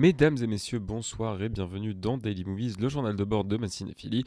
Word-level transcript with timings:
Mesdames 0.00 0.36
et 0.40 0.46
messieurs, 0.46 0.78
bonsoir 0.78 1.42
et 1.42 1.48
bienvenue 1.48 1.92
dans 1.92 2.18
Daily 2.18 2.44
Movies, 2.44 2.74
le 2.78 2.88
journal 2.88 3.16
de 3.16 3.24
bord 3.24 3.44
de 3.44 3.56
ma 3.56 3.66
cinéphilie. 3.66 4.22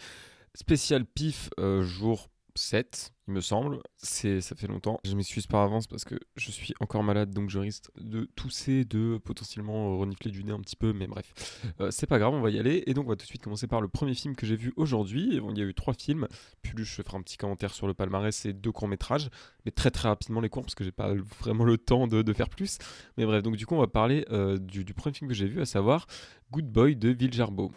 Spécial 0.54 1.06
pif, 1.06 1.50
euh, 1.62 1.82
jour 1.82 2.30
7, 2.56 3.14
il 3.28 3.34
me 3.34 3.42
semble. 3.42 3.80
C'est, 3.98 4.42
ça 4.42 4.56
fait 4.56 4.68
longtemps. 4.68 5.00
Je 5.04 5.16
m'excuse 5.16 5.48
par 5.48 5.62
avance 5.62 5.88
parce 5.88 6.04
que 6.04 6.16
je 6.36 6.52
suis 6.52 6.74
encore 6.80 7.04
malade, 7.04 7.32
donc 7.32 7.50
je 7.50 7.60
risque 7.60 7.86
de 8.00 8.26
tousser, 8.36 8.86
de 8.86 9.20
potentiellement 9.24 9.98
renifler 9.98 10.32
du 10.32 10.44
nez 10.44 10.52
un 10.52 10.60
petit 10.60 10.76
peu, 10.76 10.94
mais 10.94 11.08
bref. 11.08 11.34
Euh, 11.80 11.92
c'est 11.92 12.08
pas 12.08 12.20
grave, 12.20 12.34
on 12.34 12.42
va 12.42 12.50
y 12.50 12.60
aller. 12.60 12.84
Et 12.88 12.94
donc, 12.94 13.06
on 13.06 13.10
va 13.10 13.16
tout 13.16 13.24
de 13.24 13.30
suite 13.30 13.44
commencer 13.44 13.68
par 13.68 13.82
le 13.82 13.88
premier 13.88 14.14
film 14.14 14.36
que 14.36 14.46
j'ai 14.46 14.56
vu 14.56 14.74
aujourd'hui. 14.76 15.40
Il 15.50 15.58
y 15.58 15.62
a 15.62 15.66
eu 15.66 15.74
trois 15.74 15.94
films. 15.94 16.28
Puis 16.62 16.74
je 16.78 17.02
ferai 17.02 17.18
un 17.18 17.22
petit 17.22 17.38
commentaire 17.38 17.74
sur 17.74 17.88
le 17.88 17.94
palmarès 17.94 18.46
et 18.46 18.54
deux 18.54 18.72
courts-métrages, 18.72 19.30
mais 19.66 19.72
très 19.72 19.92
très 19.92 20.10
rapidement 20.10 20.42
les 20.42 20.50
courts 20.50 20.64
parce 20.64 20.76
que 20.76 20.84
j'ai 20.84 20.92
pas 20.92 21.14
vraiment 21.40 21.64
le 21.64 21.78
temps 21.78 22.08
de, 22.08 22.34
faire 22.34 22.50
plus. 22.50 22.78
Mais 23.18 23.26
bref, 23.26 23.44
donc 23.44 23.56
du 23.56 23.66
coup, 23.66 23.76
on 23.76 23.80
va 23.80 23.88
parler 23.88 24.26
euh, 24.32 24.58
du, 24.58 24.86
du, 24.86 24.94
premier 24.94 25.14
film 25.14 25.28
que 25.28 25.36
j'ai 25.36 25.48
vu, 25.48 25.62
à 25.62 25.66
savoir 25.66 26.08
Good 26.52 26.68
Boy 26.68 26.96
de 26.96 27.10
Viljarbo. 27.10 27.72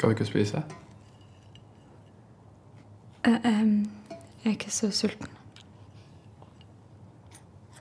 Skal 0.00 0.08
du 0.08 0.12
ikke 0.14 0.24
spise? 0.24 0.62
Jeg, 3.26 3.40
jeg 3.44 4.46
er 4.46 4.50
ikke 4.50 4.70
så 4.72 4.88
sulten. 4.90 5.26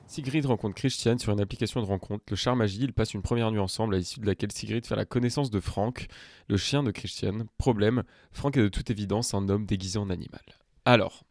Sigrid 0.07 0.45
rencontre 0.45 0.77
Christian 0.77 1.17
sur 1.17 1.31
une 1.31 1.39
application 1.39 1.81
de 1.81 1.85
rencontre. 1.85 2.25
Le 2.29 2.35
charme 2.35 2.59
agit, 2.59 2.83
ils 2.83 2.91
passent 2.91 3.13
une 3.13 3.21
première 3.21 3.49
nuit 3.51 3.59
ensemble, 3.59 3.95
à 3.95 3.99
l'issue 3.99 4.19
de 4.19 4.25
laquelle 4.25 4.51
Sigrid 4.51 4.85
fait 4.85 4.97
la 4.97 5.05
connaissance 5.05 5.49
de 5.49 5.61
Frank, 5.61 6.07
le 6.49 6.57
chien 6.57 6.83
de 6.83 6.91
Christian. 6.91 7.45
Problème, 7.57 8.03
Frank 8.33 8.57
est 8.57 8.63
de 8.63 8.67
toute 8.67 8.89
évidence 8.89 9.33
un 9.33 9.47
homme 9.47 9.65
déguisé 9.65 9.97
en 9.97 10.09
animal. 10.09 10.43
Alors, 10.83 11.23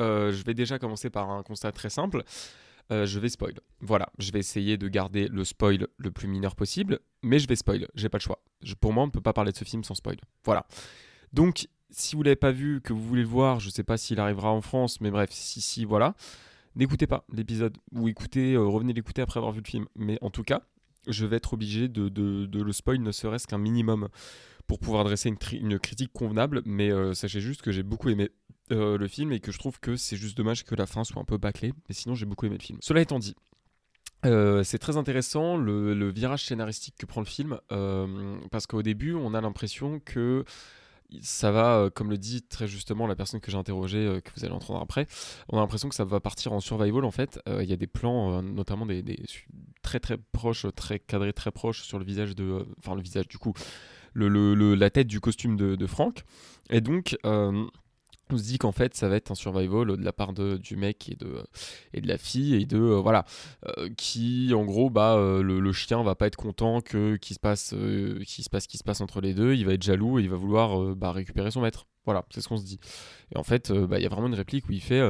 euh, 0.00 0.32
je 0.32 0.42
vais 0.42 0.54
déjà 0.54 0.80
commencer 0.80 1.08
par 1.08 1.30
un 1.30 1.44
constat 1.44 1.70
très 1.70 1.90
simple. 1.90 2.24
Euh, 2.90 3.06
je 3.06 3.20
vais 3.20 3.28
spoil. 3.28 3.54
Voilà, 3.80 4.08
je 4.18 4.32
vais 4.32 4.40
essayer 4.40 4.76
de 4.76 4.88
garder 4.88 5.28
le 5.28 5.44
spoil 5.44 5.86
le 5.98 6.10
plus 6.10 6.26
mineur 6.26 6.56
possible, 6.56 6.98
mais 7.22 7.38
je 7.38 7.46
vais 7.46 7.54
spoil, 7.54 7.86
j'ai 7.94 8.08
pas 8.08 8.18
le 8.18 8.22
choix. 8.22 8.42
Pour 8.80 8.92
moi, 8.92 9.04
on 9.04 9.06
ne 9.06 9.12
peut 9.12 9.20
pas 9.20 9.32
parler 9.32 9.52
de 9.52 9.56
ce 9.56 9.64
film 9.64 9.84
sans 9.84 9.94
spoil. 9.94 10.16
Voilà. 10.44 10.66
Donc, 11.32 11.68
si 11.90 12.16
vous 12.16 12.22
l'avez 12.22 12.36
pas 12.36 12.52
vu, 12.52 12.80
que 12.80 12.92
vous 12.92 13.02
voulez 13.02 13.22
le 13.22 13.28
voir, 13.28 13.60
je 13.60 13.70
sais 13.70 13.84
pas 13.84 13.96
s'il 13.96 14.20
arrivera 14.20 14.52
en 14.52 14.60
France, 14.60 15.00
mais 15.00 15.10
bref, 15.10 15.30
si, 15.32 15.60
si, 15.60 15.84
voilà. 15.84 16.14
N'écoutez 16.74 17.06
pas 17.06 17.24
l'épisode, 17.32 17.76
ou 17.92 18.08
écoutez, 18.08 18.54
euh, 18.54 18.64
revenez 18.64 18.92
l'écouter 18.92 19.22
après 19.22 19.38
avoir 19.38 19.52
vu 19.52 19.62
le 19.64 19.68
film. 19.68 19.86
Mais 19.94 20.18
en 20.20 20.30
tout 20.30 20.42
cas, 20.42 20.62
je 21.06 21.24
vais 21.24 21.36
être 21.36 21.54
obligé 21.54 21.88
de, 21.88 22.10
le 22.52 22.72
spoil 22.72 23.00
ne 23.00 23.12
serait-ce 23.12 23.46
qu'un 23.46 23.58
minimum 23.58 24.08
pour 24.66 24.78
pouvoir 24.78 25.04
dresser 25.04 25.28
une, 25.28 25.38
une 25.52 25.78
critique 25.78 26.12
convenable, 26.12 26.62
mais 26.64 26.90
euh, 26.90 27.14
sachez 27.14 27.40
juste 27.40 27.62
que 27.62 27.72
j'ai 27.72 27.84
beaucoup 27.84 28.08
aimé 28.08 28.30
euh, 28.72 28.98
le 28.98 29.06
film 29.06 29.30
et 29.32 29.38
que 29.38 29.52
je 29.52 29.58
trouve 29.58 29.78
que 29.78 29.94
c'est 29.94 30.16
juste 30.16 30.36
dommage 30.36 30.64
que 30.64 30.74
la 30.74 30.86
fin 30.86 31.04
soit 31.04 31.22
un 31.22 31.24
peu 31.24 31.38
bâclée, 31.38 31.72
mais 31.88 31.94
sinon 31.94 32.16
j'ai 32.16 32.26
beaucoup 32.26 32.46
aimé 32.46 32.56
le 32.58 32.64
film. 32.64 32.78
Cela 32.82 33.00
étant 33.00 33.20
dit, 33.20 33.36
euh, 34.24 34.62
c'est 34.62 34.78
très 34.78 34.96
intéressant 34.96 35.56
le, 35.56 36.08
virage 36.10 36.44
scénaristique 36.44 36.94
que 36.98 37.06
prend 37.06 37.20
le 37.20 37.26
film, 37.26 37.58
euh, 37.72 38.38
parce 38.50 38.66
qu'au 38.66 38.82
début 38.82 39.14
on 39.14 39.34
a 39.34 39.40
l'impression 39.40 40.00
que 40.00 40.44
ça 41.20 41.52
va, 41.52 41.76
euh, 41.76 41.90
comme 41.90 42.10
le 42.10 42.18
dit 42.18 42.42
très 42.42 42.66
justement 42.66 43.06
la 43.06 43.14
personne 43.14 43.40
que 43.40 43.50
j'ai 43.50 43.58
interrogée, 43.58 44.20
que 44.24 44.30
vous 44.36 44.44
allez 44.44 44.54
entendre 44.54 44.80
après, 44.80 45.06
on 45.48 45.58
a 45.58 45.60
l'impression 45.60 45.88
que 45.88 45.94
ça 45.94 46.04
va 46.04 46.18
partir 46.20 46.52
en 46.52 46.60
survival 46.60 47.04
en 47.04 47.10
fait. 47.10 47.40
Il 47.46 47.68
y 47.68 47.72
a 47.72 47.76
des 47.76 47.86
plans, 47.86 48.42
notamment 48.42 48.86
des, 48.86 49.04
très 49.82 50.00
très 50.00 50.16
proches, 50.16 50.66
très 50.74 50.98
cadrés, 50.98 51.32
très 51.32 51.52
proches 51.52 51.82
sur 51.82 51.98
le 51.98 52.04
visage 52.04 52.34
de, 52.34 52.66
enfin 52.78 52.94
le 52.94 53.02
visage 53.02 53.28
du 53.28 53.38
coup, 53.38 53.52
le, 54.14 54.74
la 54.74 54.90
tête 54.90 55.06
du 55.06 55.20
costume 55.20 55.56
de, 55.56 55.76
de 55.76 55.86
Franck. 55.86 56.24
Et 56.70 56.80
donc 56.80 57.16
on 58.30 58.38
se 58.38 58.44
dit 58.44 58.58
qu'en 58.58 58.72
fait 58.72 58.94
ça 58.94 59.08
va 59.08 59.16
être 59.16 59.30
un 59.30 59.34
survival 59.34 59.96
de 59.96 60.04
la 60.04 60.12
part 60.12 60.32
de, 60.32 60.56
du 60.56 60.76
mec 60.76 61.08
et 61.08 61.16
de, 61.16 61.44
et 61.92 62.00
de 62.00 62.08
la 62.08 62.18
fille 62.18 62.54
et 62.54 62.66
de 62.66 62.78
euh, 62.78 63.00
voilà. 63.00 63.24
Euh, 63.66 63.88
qui 63.96 64.52
en 64.54 64.64
gros 64.64 64.90
bah 64.90 65.14
euh, 65.14 65.42
le, 65.42 65.72
chien 65.72 66.02
va 66.02 66.14
pas 66.14 66.26
être 66.26 66.36
content 66.36 66.80
que 66.80 67.16
qu'il 67.16 67.34
se 67.34 67.40
passe 67.40 67.74
qu'il 68.26 68.44
se 68.44 68.50
passe 68.50 68.66
qui 68.66 68.78
se 68.78 68.84
passe 68.84 69.00
entre 69.00 69.20
les 69.20 69.34
deux. 69.34 69.54
Il 69.54 69.66
va 69.66 69.74
être 69.74 69.82
jaloux 69.82 70.18
et 70.18 70.22
il 70.22 70.30
va 70.30 70.36
vouloir 70.36 70.94
bah, 70.96 71.12
récupérer 71.12 71.50
son 71.50 71.60
maître. 71.60 71.86
Voilà 72.04 72.24
c'est 72.30 72.40
ce 72.40 72.48
qu'on 72.48 72.56
se 72.56 72.64
dit. 72.64 72.80
Et 73.34 73.38
en 73.38 73.44
fait 73.44 73.72
bah, 73.72 73.98
il 73.98 74.02
y 74.02 74.06
a 74.06 74.08
vraiment 74.08 74.28
une 74.28 74.34
réplique 74.34 74.68
où 74.68 74.72
il 74.72 74.82
fait 74.82 75.02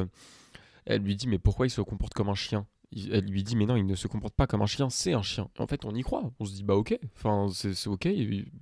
elle 0.85 1.03
lui 1.03 1.17
dit 1.17 1.29
mais 1.29 1.39
pourquoi 1.39 1.67
il 1.67 1.71
se 1.71 1.81
comporte 1.81 2.15
comme 2.15 2.29
un 2.29 2.35
chien? 2.35 2.67
Elle 2.95 3.25
lui 3.25 3.43
dit 3.43 3.57
mais 3.57 3.67
non 3.67 3.77
il 3.77 3.87
ne 3.87 3.95
se 3.97 4.07
comporte 4.09 4.35
pas 4.35 4.47
comme 4.47 4.63
un 4.63 4.67
chien 4.67 4.91
c'est 4.91 5.15
un 5.15 5.23
chien. 5.23 5.49
En 5.59 5.67
fait 5.67 5.85
on 5.85 5.95
y 5.95 6.03
croit. 6.03 6.31
On 6.39 6.45
se 6.45 6.53
dit 6.53 6.65
bah 6.65 6.75
ok. 6.75 6.99
Enfin 7.17 7.49
c'est 7.53 7.89
ok. 7.89 8.09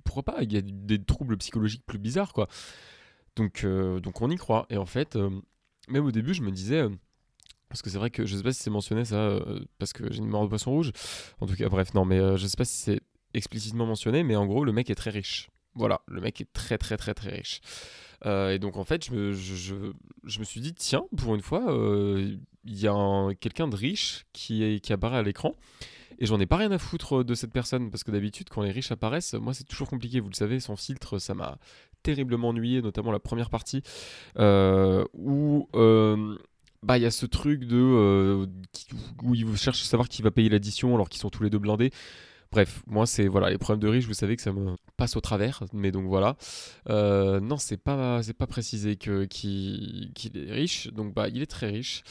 Pourquoi 0.03 0.23
pas? 0.23 0.43
Il 0.43 0.53
y 0.53 0.57
a 0.57 0.61
des 0.61 1.03
troubles 1.03 1.37
psychologiques 1.37 1.85
plus 1.85 1.99
bizarres 1.99 2.33
quoi 2.33 2.47
donc, 3.35 3.63
euh, 3.63 3.99
donc 3.99 4.21
on 4.21 4.29
y 4.29 4.35
croit. 4.35 4.65
Et 4.69 4.77
en 4.77 4.85
fait, 4.85 5.15
euh, 5.15 5.29
même 5.87 6.05
au 6.05 6.11
début, 6.11 6.33
je 6.33 6.41
me 6.41 6.51
disais. 6.51 6.81
Euh, 6.81 6.89
parce 7.69 7.81
que 7.81 7.89
c'est 7.89 7.97
vrai 7.97 8.09
que 8.09 8.25
je 8.25 8.37
sais 8.37 8.43
pas 8.43 8.53
si 8.53 8.61
c'est 8.61 8.69
mentionné 8.69 9.03
ça, 9.03 9.39
parce 9.79 9.91
que 9.91 10.09
j'ai 10.13 10.19
une 10.19 10.27
mort 10.27 10.43
de 10.43 10.47
poisson 10.47 10.71
rouge. 10.71 10.91
En 11.41 11.47
tout 11.47 11.55
cas, 11.55 11.67
bref, 11.67 11.93
non, 11.93 12.05
mais 12.05 12.37
je 12.37 12.47
sais 12.47 12.55
pas 12.55 12.63
si 12.63 12.77
c'est 12.77 13.01
explicitement 13.33 13.85
mentionné, 13.85 14.23
mais 14.23 14.35
en 14.35 14.45
gros, 14.45 14.63
le 14.63 14.71
mec 14.71 14.89
est 14.89 14.95
très 14.95 15.09
riche. 15.09 15.49
Voilà, 15.73 15.99
le 16.07 16.21
mec 16.21 16.39
est 16.39 16.53
très, 16.53 16.77
très, 16.77 16.95
très, 16.95 17.13
très 17.15 17.31
riche. 17.31 17.59
et 18.23 18.59
donc, 18.59 18.77
en 18.77 18.85
fait, 18.85 19.05
je 19.05 19.11
me, 19.11 19.33
je, 19.33 19.91
je, 20.23 20.39
me 20.39 20.43
suis 20.45 20.61
dit, 20.61 20.73
tiens, 20.73 21.05
pour 21.17 21.35
une 21.35 21.41
fois, 21.41 21.65
il 22.63 22.79
y 22.79 22.87
a 22.87 23.27
quelqu'un 23.41 23.67
de 23.67 23.75
riche 23.75 24.25
qui, 24.31 24.63
est, 24.63 24.79
qui 24.79 24.93
apparaît 24.93 25.17
à 25.17 25.23
l'écran. 25.23 25.55
Et 26.19 26.27
j'en 26.27 26.39
ai 26.39 26.45
pas 26.45 26.57
rien 26.57 26.71
à 26.71 26.77
foutre 26.77 27.25
de 27.25 27.35
cette 27.35 27.51
personne, 27.51 27.89
parce 27.89 28.05
que 28.05 28.11
d'habitude, 28.11 28.47
quand 28.49 28.61
les 28.61 28.71
riches 28.71 28.91
apparaissent, 28.91 29.33
moi, 29.33 29.53
c'est 29.53 29.65
toujours 29.65 29.89
compliqué, 29.89 30.21
vous 30.21 30.29
le 30.29 30.35
savez, 30.35 30.61
sans 30.61 30.77
filtre, 30.77 31.17
ça 31.17 31.33
m'a 31.33 31.57
terriblement 32.05 32.49
ennuyé, 32.49 32.81
notamment 32.81 33.11
la 33.11 33.19
première 33.19 33.49
partie, 33.49 33.81
euh, 34.37 35.03
où 35.13 35.67
euh, 35.75 36.37
bah 36.83 36.97
il 36.97 37.01
y 37.01 37.05
a 37.05 37.11
ce 37.11 37.25
truc 37.25 37.65
de 37.65 37.77
euh, 37.77 38.45
où 39.23 39.33
ils 39.33 39.57
cherchent 39.57 39.81
à 39.81 39.85
savoir 39.85 40.07
qui 40.07 40.21
va 40.21 40.29
payer 40.29 40.49
l'addition 40.49 40.93
alors 40.93 41.09
qu'ils 41.09 41.19
sont 41.19 41.31
tous 41.31 41.43
les 41.43 41.49
deux 41.49 41.57
blindés. 41.57 41.91
Bref, 42.51 42.83
moi 42.85 43.07
c'est 43.07 43.27
voilà 43.27 43.49
les 43.49 43.57
problèmes 43.57 43.81
de 43.81 43.87
riches, 43.87 44.05
vous 44.05 44.13
savez 44.13 44.35
que 44.35 44.43
ça 44.43 44.53
me 44.53 44.75
passe 44.97 45.17
au 45.17 45.21
travers, 45.21 45.63
mais 45.73 45.91
donc 45.91 46.05
voilà. 46.05 46.37
non, 46.87 47.57
c'est 47.57 47.77
pas 47.77 48.21
pas 48.37 48.47
précisé 48.47 48.97
que 48.97 49.25
qu'il 49.25 50.11
est 50.35 50.51
riche, 50.53 50.87
donc 50.93 51.13
bah 51.13 51.27
il 51.27 51.41
est 51.41 51.47
très 51.47 51.67
riche. 51.67 52.03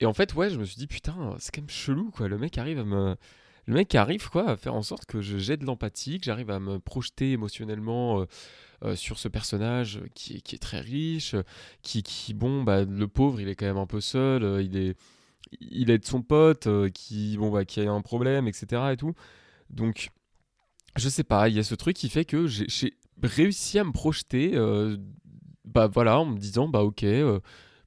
Et 0.00 0.06
en 0.06 0.14
fait, 0.14 0.34
ouais, 0.34 0.50
je 0.50 0.58
me 0.58 0.64
suis 0.64 0.76
dit 0.76 0.86
putain, 0.86 1.36
c'est 1.38 1.54
quand 1.54 1.62
même 1.62 1.70
chelou 1.70 2.10
quoi. 2.10 2.26
Le 2.26 2.38
mec 2.38 2.58
arrive 2.58 2.80
à 2.80 2.84
me 2.84 3.16
le 3.70 3.76
mec 3.76 3.94
arrive 3.94 4.28
quoi 4.28 4.48
à 4.50 4.56
faire 4.56 4.74
en 4.74 4.82
sorte 4.82 5.06
que 5.06 5.20
jette 5.22 5.60
de 5.60 5.66
l'empathie, 5.66 6.18
que 6.18 6.24
j'arrive 6.24 6.50
à 6.50 6.58
me 6.58 6.80
projeter 6.80 7.32
émotionnellement 7.32 8.26
euh, 8.84 8.96
sur 8.96 9.18
ce 9.18 9.28
personnage 9.28 10.00
qui 10.14 10.36
est, 10.36 10.40
qui 10.40 10.56
est 10.56 10.58
très 10.58 10.80
riche, 10.80 11.36
qui, 11.82 12.02
qui, 12.02 12.34
bon, 12.34 12.64
bah, 12.64 12.84
le 12.84 13.08
pauvre, 13.08 13.40
il 13.40 13.48
est 13.48 13.54
quand 13.54 13.66
même 13.66 13.76
un 13.76 13.86
peu 13.86 14.00
seul, 14.00 14.42
euh, 14.42 14.62
il 14.62 14.76
est 14.76 14.96
il 15.60 15.90
aide 15.90 16.04
son 16.04 16.22
pote 16.22 16.66
euh, 16.66 16.90
qui 16.90 17.36
bon 17.36 17.50
bah 17.50 17.64
qui 17.64 17.80
a 17.80 17.90
un 17.90 18.02
problème 18.02 18.46
etc 18.46 18.82
et 18.92 18.96
tout. 18.96 19.14
Donc 19.70 20.10
je 20.96 21.08
sais 21.08 21.24
pas 21.24 21.48
il 21.48 21.56
y 21.56 21.58
a 21.58 21.64
ce 21.64 21.74
truc 21.74 21.96
qui 21.96 22.08
fait 22.08 22.24
que 22.24 22.46
j'ai 22.46 22.94
réussi 23.22 23.78
à 23.78 23.84
me 23.84 23.90
projeter 23.90 24.52
bah 25.64 25.88
voilà 25.88 26.20
en 26.20 26.26
me 26.26 26.38
disant 26.38 26.68
bah 26.68 26.82
ok 26.82 27.04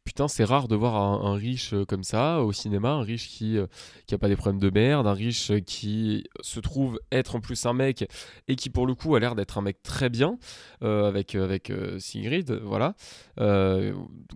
putain, 0.04 0.28
c'est 0.28 0.44
rare 0.44 0.68
de 0.68 0.76
voir 0.76 0.96
un, 0.96 1.36
riche 1.36 1.74
euh, 1.74 1.86
comme 1.86 2.04
ça 2.04 2.42
au 2.42 2.52
cinéma, 2.52 2.92
un 2.92 3.02
riche 3.02 3.30
qui, 3.30 3.58
euh, 3.58 3.68
qui 4.06 4.14
a 4.16 4.18
pas 4.18 4.28
des 4.28 4.36
problèmes 4.36 4.60
de 4.60 4.70
merde, 4.70 5.08
un 5.08 5.14
riche 5.14 5.52
qui 5.66 6.26
se 6.42 6.60
trouve 6.60 7.00
être 7.12 7.36
en 7.36 7.42
plus 7.42 7.66
un 7.66 7.74
mec 7.74 8.06
et 8.48 8.56
qui 8.56 8.70
pour 8.70 8.86
le 8.86 8.96
coup 8.96 9.16
a 9.16 9.20
l'air 9.20 9.36
d'être 9.36 9.58
un 9.58 9.62
mec 9.62 9.82
très 9.82 10.10
bien 10.10 10.38
euh, 10.84 11.08
avec, 11.08 11.36
avec 11.36 11.72
Sigrid, 12.00 12.52
voilà, 12.64 12.96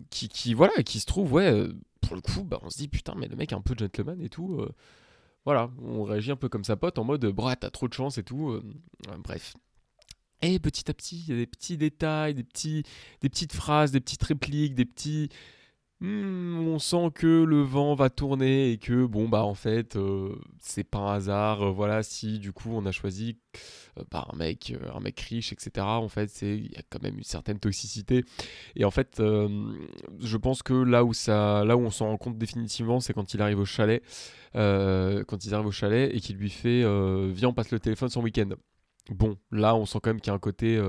qui, 0.09 0.53
voilà, 0.53 0.73
se 0.85 1.05
trouve, 1.05 1.33
ouais, 1.33 1.67
pour 2.01 2.16
le 2.16 2.22
coup, 2.22 2.44
bah, 2.44 2.59
on 2.63 2.69
se 2.69 2.78
dit 2.78 2.88
putain, 2.88 3.13
mais 3.17 3.28
le 3.28 3.35
mec 3.35 3.51
est 3.51 3.55
un 3.55 3.61
peu 3.61 3.75
gentleman 3.78 4.22
et 4.22 4.29
tout. 4.29 4.66
voilà, 5.45 5.69
on 5.81 6.03
réagit 6.03 6.31
un 6.31 6.35
peu 6.35 6.49
comme 6.49 6.63
sa 6.63 6.75
pote 6.75 6.97
en 6.97 7.03
mode, 7.03 7.25
brah, 7.25 7.55
t'as 7.55 7.69
trop 7.69 7.88
de 7.88 7.94
chance 7.94 8.17
et 8.17 8.23
tout. 8.23 8.59
bref. 9.19 9.53
Et 10.44 10.59
petit 10.59 10.89
à 10.89 10.94
petit, 10.94 11.23
il 11.28 11.29
y 11.29 11.34
a 11.34 11.38
des 11.38 11.47
petits 11.47 11.78
détails, 11.78 12.35
des, 12.35 12.44
petits, 12.44 12.84
des 13.22 13.29
petites 13.29 13.53
phrases, 13.53 13.91
des 13.91 13.99
petites 13.99 14.22
répliques, 14.23 14.75
des 14.75 14.85
petits, 14.85 15.29
Hmm, 15.99 16.59
on 16.67 16.78
sent 16.78 17.09
que 17.16 17.44
le 17.44 17.64
vent 17.64 17.96
va 17.96 18.11
tourner 18.11 18.72
et 18.72 18.78
que 18.78 19.08
bon 19.08 19.28
bah 19.28 19.44
en 19.44 19.55
fait 19.55 19.96
euh, 19.96 20.35
c'est 20.59 20.84
pas 20.84 20.99
un 20.99 21.16
hasard 21.16 21.64
euh, 21.64 21.72
voilà 21.72 22.03
si 22.03 22.38
du 22.38 22.52
coup 22.52 22.70
on 22.72 22.85
a 22.85 22.91
choisi 22.91 23.40
euh, 23.97 24.03
bah, 24.11 24.28
un 24.32 24.35
mec 24.38 24.76
un 24.94 24.99
mec 24.99 25.20
riche 25.20 25.53
etc 25.53 25.72
en 25.88 26.08
fait 26.08 26.29
c'est 26.29 26.55
il 26.55 26.72
y 26.72 26.78
a 26.78 26.84
quand 26.88 27.02
même 27.02 27.17
une 27.17 27.23
certaine 27.23 27.58
toxicité. 27.58 28.23
Et 28.76 28.85
en 28.85 28.91
fait 28.91 29.16
je 29.17 30.38
pense 30.38 30.61
que 30.61 30.76
là 30.76 31.03
où 31.03 31.14
ça 31.16 31.66
là 31.66 31.76
où 31.76 31.82
on 31.82 31.90
s'en 31.90 32.09
rend 32.09 32.17
compte 32.17 32.38
définitivement 32.38 33.00
c'est 33.00 33.14
quand 33.14 33.34
il 33.34 33.41
arrive 33.41 33.59
au 33.59 33.66
chalet 33.66 34.03
quand 34.53 35.46
il 35.46 35.53
arrive 35.55 35.66
au 35.66 35.72
chalet 35.72 36.14
et 36.14 36.20
qu'il 36.20 36.38
lui 36.38 36.52
fait 36.52 36.84
viens 37.32 37.50
on 37.50 37.53
passe 37.53 37.72
le 37.72 37.79
téléphone 37.79 38.09
son 38.09 38.22
week-end 38.22 38.50
bon 39.09 39.35
là 39.52 39.73
on 39.76 39.88
sent 39.88 39.97
quand 40.03 40.11
même 40.11 40.22
qu'il 40.22 40.29
y 40.29 40.32
a 40.32 40.35
un 40.35 40.40
côté 40.40 40.79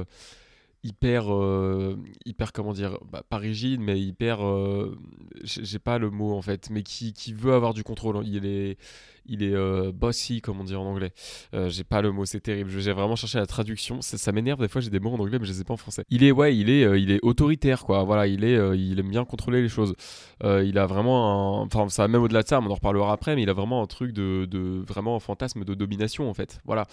hyper, 0.88 1.32
euh, 1.32 1.96
hyper 2.24 2.52
comment 2.52 2.72
dire, 2.72 2.98
bah, 3.12 3.22
pas 3.28 3.36
rigide, 3.36 3.80
mais 3.80 4.00
hyper, 4.00 4.44
euh, 4.44 4.96
j'ai 5.44 5.78
pas 5.78 5.98
le 5.98 6.10
mot 6.10 6.32
en 6.34 6.42
fait, 6.42 6.70
mais 6.70 6.82
qui, 6.82 7.12
qui, 7.12 7.32
veut 7.34 7.52
avoir 7.52 7.74
du 7.74 7.84
contrôle. 7.84 8.26
Il 8.26 8.46
est, 8.46 8.78
il 9.26 9.42
est 9.42 9.54
euh, 9.54 9.92
bossy, 9.92 10.40
comme 10.40 10.60
on 10.60 10.64
dit 10.64 10.74
en 10.74 10.84
anglais. 10.84 11.12
J'ai 11.52 11.84
pas 11.84 12.00
le 12.00 12.10
mot, 12.10 12.24
c'est 12.24 12.40
terrible. 12.40 12.70
J'ai 12.70 12.92
vraiment 12.92 13.16
cherché 13.16 13.38
la 13.38 13.46
traduction. 13.46 14.00
Ça, 14.00 14.16
ça 14.16 14.32
m'énerve, 14.32 14.60
des 14.60 14.68
fois 14.68 14.80
j'ai 14.80 14.90
des 14.90 15.00
mots 15.00 15.12
en 15.12 15.18
anglais, 15.18 15.38
mais 15.38 15.46
je 15.46 15.52
les 15.52 15.60
ai 15.60 15.64
pas 15.64 15.74
en 15.74 15.78
français. 15.78 16.04
Il 16.08 16.24
est, 16.24 16.32
ouais, 16.32 16.56
il 16.56 16.70
est, 16.70 17.00
il 17.00 17.10
est 17.10 17.20
autoritaire, 17.22 17.84
quoi. 17.84 18.02
Voilà, 18.04 18.26
il, 18.26 18.44
est, 18.44 18.78
il 18.78 18.98
aime 18.98 19.10
bien 19.10 19.24
contrôler 19.24 19.60
les 19.60 19.68
choses. 19.68 19.94
Il 20.42 20.78
a 20.78 20.86
vraiment 20.86 21.60
un. 21.60 21.66
Enfin, 21.66 21.88
ça 21.90 22.08
même 22.08 22.22
au-delà 22.22 22.42
de 22.42 22.48
ça, 22.48 22.60
on 22.60 22.66
en 22.66 22.74
reparlera 22.74 23.12
après, 23.12 23.36
mais 23.36 23.42
il 23.42 23.50
a 23.50 23.54
vraiment 23.54 23.82
un 23.82 23.86
truc 23.86 24.12
de. 24.12 24.46
de 24.46 24.82
vraiment 24.86 25.16
un 25.16 25.20
fantasme 25.20 25.64
de 25.64 25.74
domination, 25.74 26.30
en 26.30 26.34
fait. 26.34 26.60
Voilà. 26.64 26.86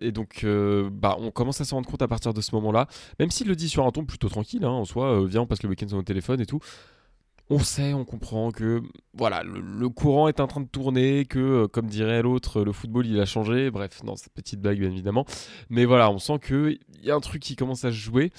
Et 0.00 0.12
donc, 0.12 0.46
bah, 0.92 1.16
on 1.20 1.30
commence 1.30 1.60
à 1.60 1.64
s'en 1.64 1.76
rendre 1.76 1.88
compte 1.88 2.02
à 2.02 2.08
partir 2.08 2.32
de 2.32 2.40
ce 2.40 2.54
moment-là. 2.54 2.85
Même 3.18 3.30
s'il 3.30 3.48
le 3.48 3.56
dit 3.56 3.68
sur 3.68 3.86
un 3.86 3.90
ton 3.90 4.04
plutôt 4.04 4.28
tranquille, 4.28 4.64
hein, 4.64 4.70
en 4.70 4.84
soi, 4.84 5.20
euh, 5.20 5.26
viens, 5.26 5.42
on 5.42 5.46
passe 5.46 5.62
le 5.62 5.68
week-end 5.68 5.88
sur 5.88 5.96
notre 5.96 6.06
téléphone 6.06 6.40
et 6.40 6.46
tout. 6.46 6.60
On 7.48 7.60
sait, 7.60 7.94
on 7.94 8.04
comprend 8.04 8.50
que 8.50 8.82
voilà, 9.14 9.44
le, 9.44 9.88
courant 9.88 10.26
est 10.26 10.40
en 10.40 10.48
train 10.48 10.60
de 10.60 10.66
tourner, 10.66 11.26
que 11.26 11.38
euh, 11.38 11.68
comme 11.68 11.86
dirait 11.86 12.20
l'autre, 12.20 12.62
le 12.62 12.72
football 12.72 13.06
il 13.06 13.20
a 13.20 13.24
changé. 13.24 13.70
Bref, 13.70 14.02
non, 14.02 14.16
c'est 14.16 14.32
petite 14.32 14.60
blague 14.60 14.80
bien 14.80 14.90
évidemment. 14.90 15.24
Mais 15.70 15.84
voilà, 15.84 16.10
on 16.10 16.18
sent 16.18 16.40
qu'il 16.44 16.80
y 17.02 17.10
a 17.10 17.14
un 17.14 17.20
truc 17.20 17.42
qui 17.42 17.54
commence 17.54 17.84
à 17.84 17.92
se 17.92 17.96
jouer. 17.96 18.32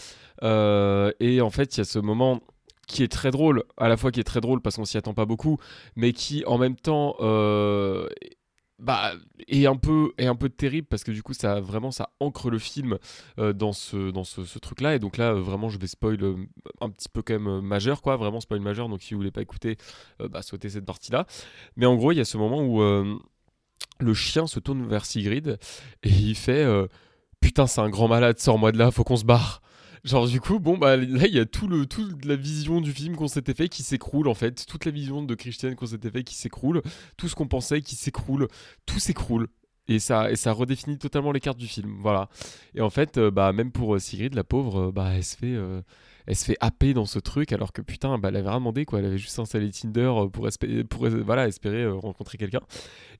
Euh, 0.44 1.12
et 1.22 1.40
en 1.40 1.50
fait, 1.50 1.76
il 1.76 1.80
y 1.80 1.82
a 1.82 1.86
ce 1.86 2.00
moment 2.00 2.42
qui 2.86 3.02
est 3.02 3.12
très 3.12 3.32
drôle, 3.32 3.64
à 3.78 3.88
la 3.88 3.96
fois 3.96 4.12
qui 4.12 4.20
est 4.20 4.26
très 4.26 4.42
drôle 4.42 4.62
parce 4.62 4.76
qu'on 4.76 4.86
s'y 4.86 4.98
attend 4.98 5.14
pas 5.14 5.26
beaucoup, 5.26 5.58
mais 5.96 6.12
qui 6.12 6.44
en 6.46 6.58
même 6.58 6.76
temps 6.76 7.16
bah, 8.80 9.14
est 9.48 9.66
un 9.66 9.76
peu 9.76 10.12
est 10.20 10.28
un 10.28 10.36
peu 10.36 10.50
terrible 10.50 10.88
parce 10.88 11.04
que 11.04 11.12
du 11.12 11.24
coup 11.24 11.34
ça 11.34 11.60
vraiment 11.60 11.90
ça 11.90 12.10
ancre 12.20 12.52
le 12.52 12.60
film 12.60 13.00
euh, 13.40 13.52
dans 13.52 13.74
ce 13.74 14.12
dans 14.12 14.24
ce, 14.24 14.60
truc 14.60 14.82
là 14.82 14.94
et 14.94 15.00
donc 15.00 15.18
là 15.18 15.32
euh, 15.32 15.42
vraiment 15.42 15.70
je 15.70 15.80
vais 15.80 15.88
spoil 15.88 16.22
euh, 16.22 16.36
un 16.82 16.92
petit 16.92 17.10
peu 17.10 17.24
quand 17.24 17.34
même 17.34 17.62
majeur 17.62 18.04
quoi. 18.04 18.18
Vraiment 18.18 18.40
spoil 18.40 18.60
majeur. 18.60 18.88
Donc 18.88 19.02
si 19.02 19.14
vous 19.14 19.20
voulez 19.20 19.32
pas 19.32 19.42
écouter 19.42 19.78
bah 20.20 20.42
sautez 20.44 20.70
cette 20.70 20.86
partie 20.86 21.12
là 21.12 21.26
mais 21.76 21.86
en 21.88 21.96
gros 21.96 22.12
il 22.12 22.18
y 22.18 22.22
a 22.22 22.26
ce 22.26 22.38
moment 22.38 22.62
où 22.62 22.82
le 24.00 24.14
chien 24.14 24.46
se 24.46 24.60
tourne 24.60 24.86
vers 24.86 25.06
Sigrid 25.06 25.58
et 26.04 26.10
il 26.10 26.36
fait 26.36 26.66
putain 27.40 27.66
c'est 27.66 27.82
un 27.82 27.90
grand 27.90 28.08
malade 28.08 28.38
sors-moi 28.38 28.72
de 28.72 28.78
là 28.78 28.92
faut 28.92 29.04
qu'on 29.04 29.18
se 29.18 29.26
barre 29.26 29.62
Genre 30.04 30.28
du 30.28 30.40
coup, 30.40 30.60
bon 30.60 30.78
bah 30.78 30.96
là 30.98 31.28
il 31.28 31.34
y 31.34 31.40
a 31.40 31.46
tout 31.46 31.68
le 31.68 31.86
toute 31.86 32.26
la 32.26 32.36
vision 32.36 32.82
du 32.82 32.92
film 32.92 33.16
qu'on 33.16 33.28
s'était 33.28 33.54
fait 33.54 33.70
qui 33.70 33.84
s'écroule 33.84 34.28
en 34.28 34.34
fait, 34.34 34.66
toute 34.66 34.86
la 34.86 34.92
vision 34.92 35.24
de 35.24 35.36
Christian 35.36 35.76
qu'on 35.76 35.88
s'était 35.88 36.12
fait 36.12 36.24
qui 36.24 36.36
s'écroule, 36.36 36.82
tout 37.18 37.28
ce 37.28 37.36
qu'on 37.36 37.48
pensait 37.48 37.82
qui 37.82 37.96
s'écroule, 37.96 38.48
tout 38.86 39.00
s'écroule. 39.00 39.48
Et 39.90 40.00
ça, 40.00 40.30
et 40.30 40.36
ça 40.36 40.52
redéfinit 40.52 40.98
totalement 40.98 41.32
les 41.32 41.40
cartes 41.40 41.58
du 41.58 41.68
film, 41.68 41.96
voilà. 42.02 42.28
Et 42.76 42.82
en 42.82 42.90
fait, 42.90 43.18
euh, 43.18 43.32
bah 43.32 43.54
même 43.54 43.72
pour 43.72 43.96
euh, 43.96 44.00
Sigrid, 44.00 44.34
la 44.34 44.44
pauvre, 44.44 44.88
euh, 44.88 44.92
bah 44.92 45.12
elle 45.16 45.24
se 45.24 45.38
fait, 45.38 45.56
elle 46.28 46.36
se 46.36 46.44
fait 46.44 46.58
happer 46.60 46.94
dans 46.94 47.06
ce 47.06 47.20
truc 47.20 47.54
alors 47.54 47.72
que 47.72 47.82
putain, 47.82 48.18
bah 48.18 48.28
elle 48.28 48.36
avait 48.36 48.50
rien 48.50 48.60
demandé 48.60 48.86
quoi, 48.86 49.00
elle 49.00 49.06
avait 49.06 49.18
juste 49.18 49.40
installé 49.40 49.72
Tinder 49.72 50.02
euh, 50.02 50.28
pour, 50.28 50.48
espérer, 50.48 50.84
voilà 51.24 51.48
espérer 51.48 51.84
euh, 51.84 51.94
rencontrer 51.94 52.38
quelqu'un. 52.38 52.60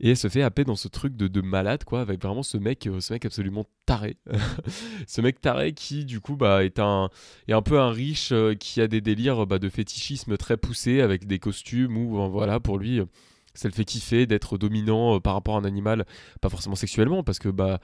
Et 0.02 0.12
elle 0.12 0.18
se 0.18 0.28
fait 0.28 0.44
happer 0.44 0.66
dans 0.66 0.76
ce 0.76 0.90
truc 0.90 1.16
de, 1.16 1.28
de 1.28 1.42
malade 1.42 1.86
quoi, 1.86 2.02
avec 2.02 2.22
vraiment 2.22 2.44
ce 2.44 2.58
mec, 2.58 2.86
euh, 2.86 3.00
ce 3.00 3.14
mec 3.14 3.26
absolument 3.26 3.66
taré, 3.86 4.18
ce 5.08 5.22
mec 5.22 5.40
taré 5.40 5.72
qui 5.72 6.04
du 6.04 6.20
coup 6.20 6.36
bah 6.36 6.66
est 6.66 6.80
un 6.80 7.10
et 7.48 7.54
un 7.54 7.62
peu 7.62 7.80
un 7.80 7.90
riche 7.90 8.34
qui 8.60 8.82
a 8.82 8.88
des 8.88 9.00
délires 9.00 9.48
bah, 9.48 9.58
de 9.58 9.70
fétichisme 9.70 10.36
très 10.36 10.58
poussés 10.58 11.00
avec 11.00 11.26
des 11.26 11.40
costumes 11.40 11.98
ou 11.98 12.30
voilà 12.30 12.60
pour 12.60 12.78
lui 12.78 13.02
ça 13.54 13.70
le 13.70 13.74
fait 13.74 13.86
kiffer 13.86 14.26
d'être 14.28 14.58
dominant 14.58 15.20
par 15.22 15.34
rapport 15.34 15.56
à 15.56 15.60
un 15.60 15.64
animal 15.64 16.06
pas 16.42 16.50
forcément 16.50 16.76
sexuellement 16.76 17.24
parce 17.24 17.40
que 17.40 17.50
bah 17.50 17.80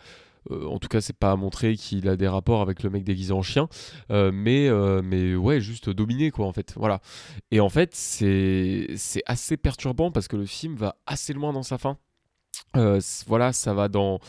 euh, 0.51 0.65
en 0.67 0.79
tout 0.79 0.87
cas 0.87 1.01
c'est 1.01 1.17
pas 1.17 1.35
montré 1.35 1.75
qu'il 1.75 2.07
a 2.07 2.15
des 2.15 2.27
rapports 2.27 2.61
avec 2.61 2.83
le 2.83 2.89
mec 2.89 3.03
déguisé 3.03 3.33
en 3.33 3.41
chien. 3.41 3.67
Euh, 4.11 4.31
mais 4.33 4.67
euh, 4.67 5.01
mais 5.03 5.35
ouais 5.35 5.61
juste 5.61 5.89
dominer 5.89 6.31
quoi 6.31 6.45
en 6.45 6.53
fait. 6.53 6.73
Voilà. 6.75 7.01
Et 7.51 7.59
en 7.59 7.69
fait 7.69 7.95
c'est 7.95 8.95
assez 9.25 9.57
perturbant 9.57 10.11
parce 10.11 10.27
que 10.27 10.35
le 10.35 10.45
film 10.45 10.75
va 10.75 10.95
assez 11.05 11.33
loin 11.33 11.53
dans 11.53 11.63
sa 11.63 11.77
fin. 11.77 11.97
Voilà 13.27 13.53
ça 13.53 13.73
va 13.73 13.87
dans 13.87 14.19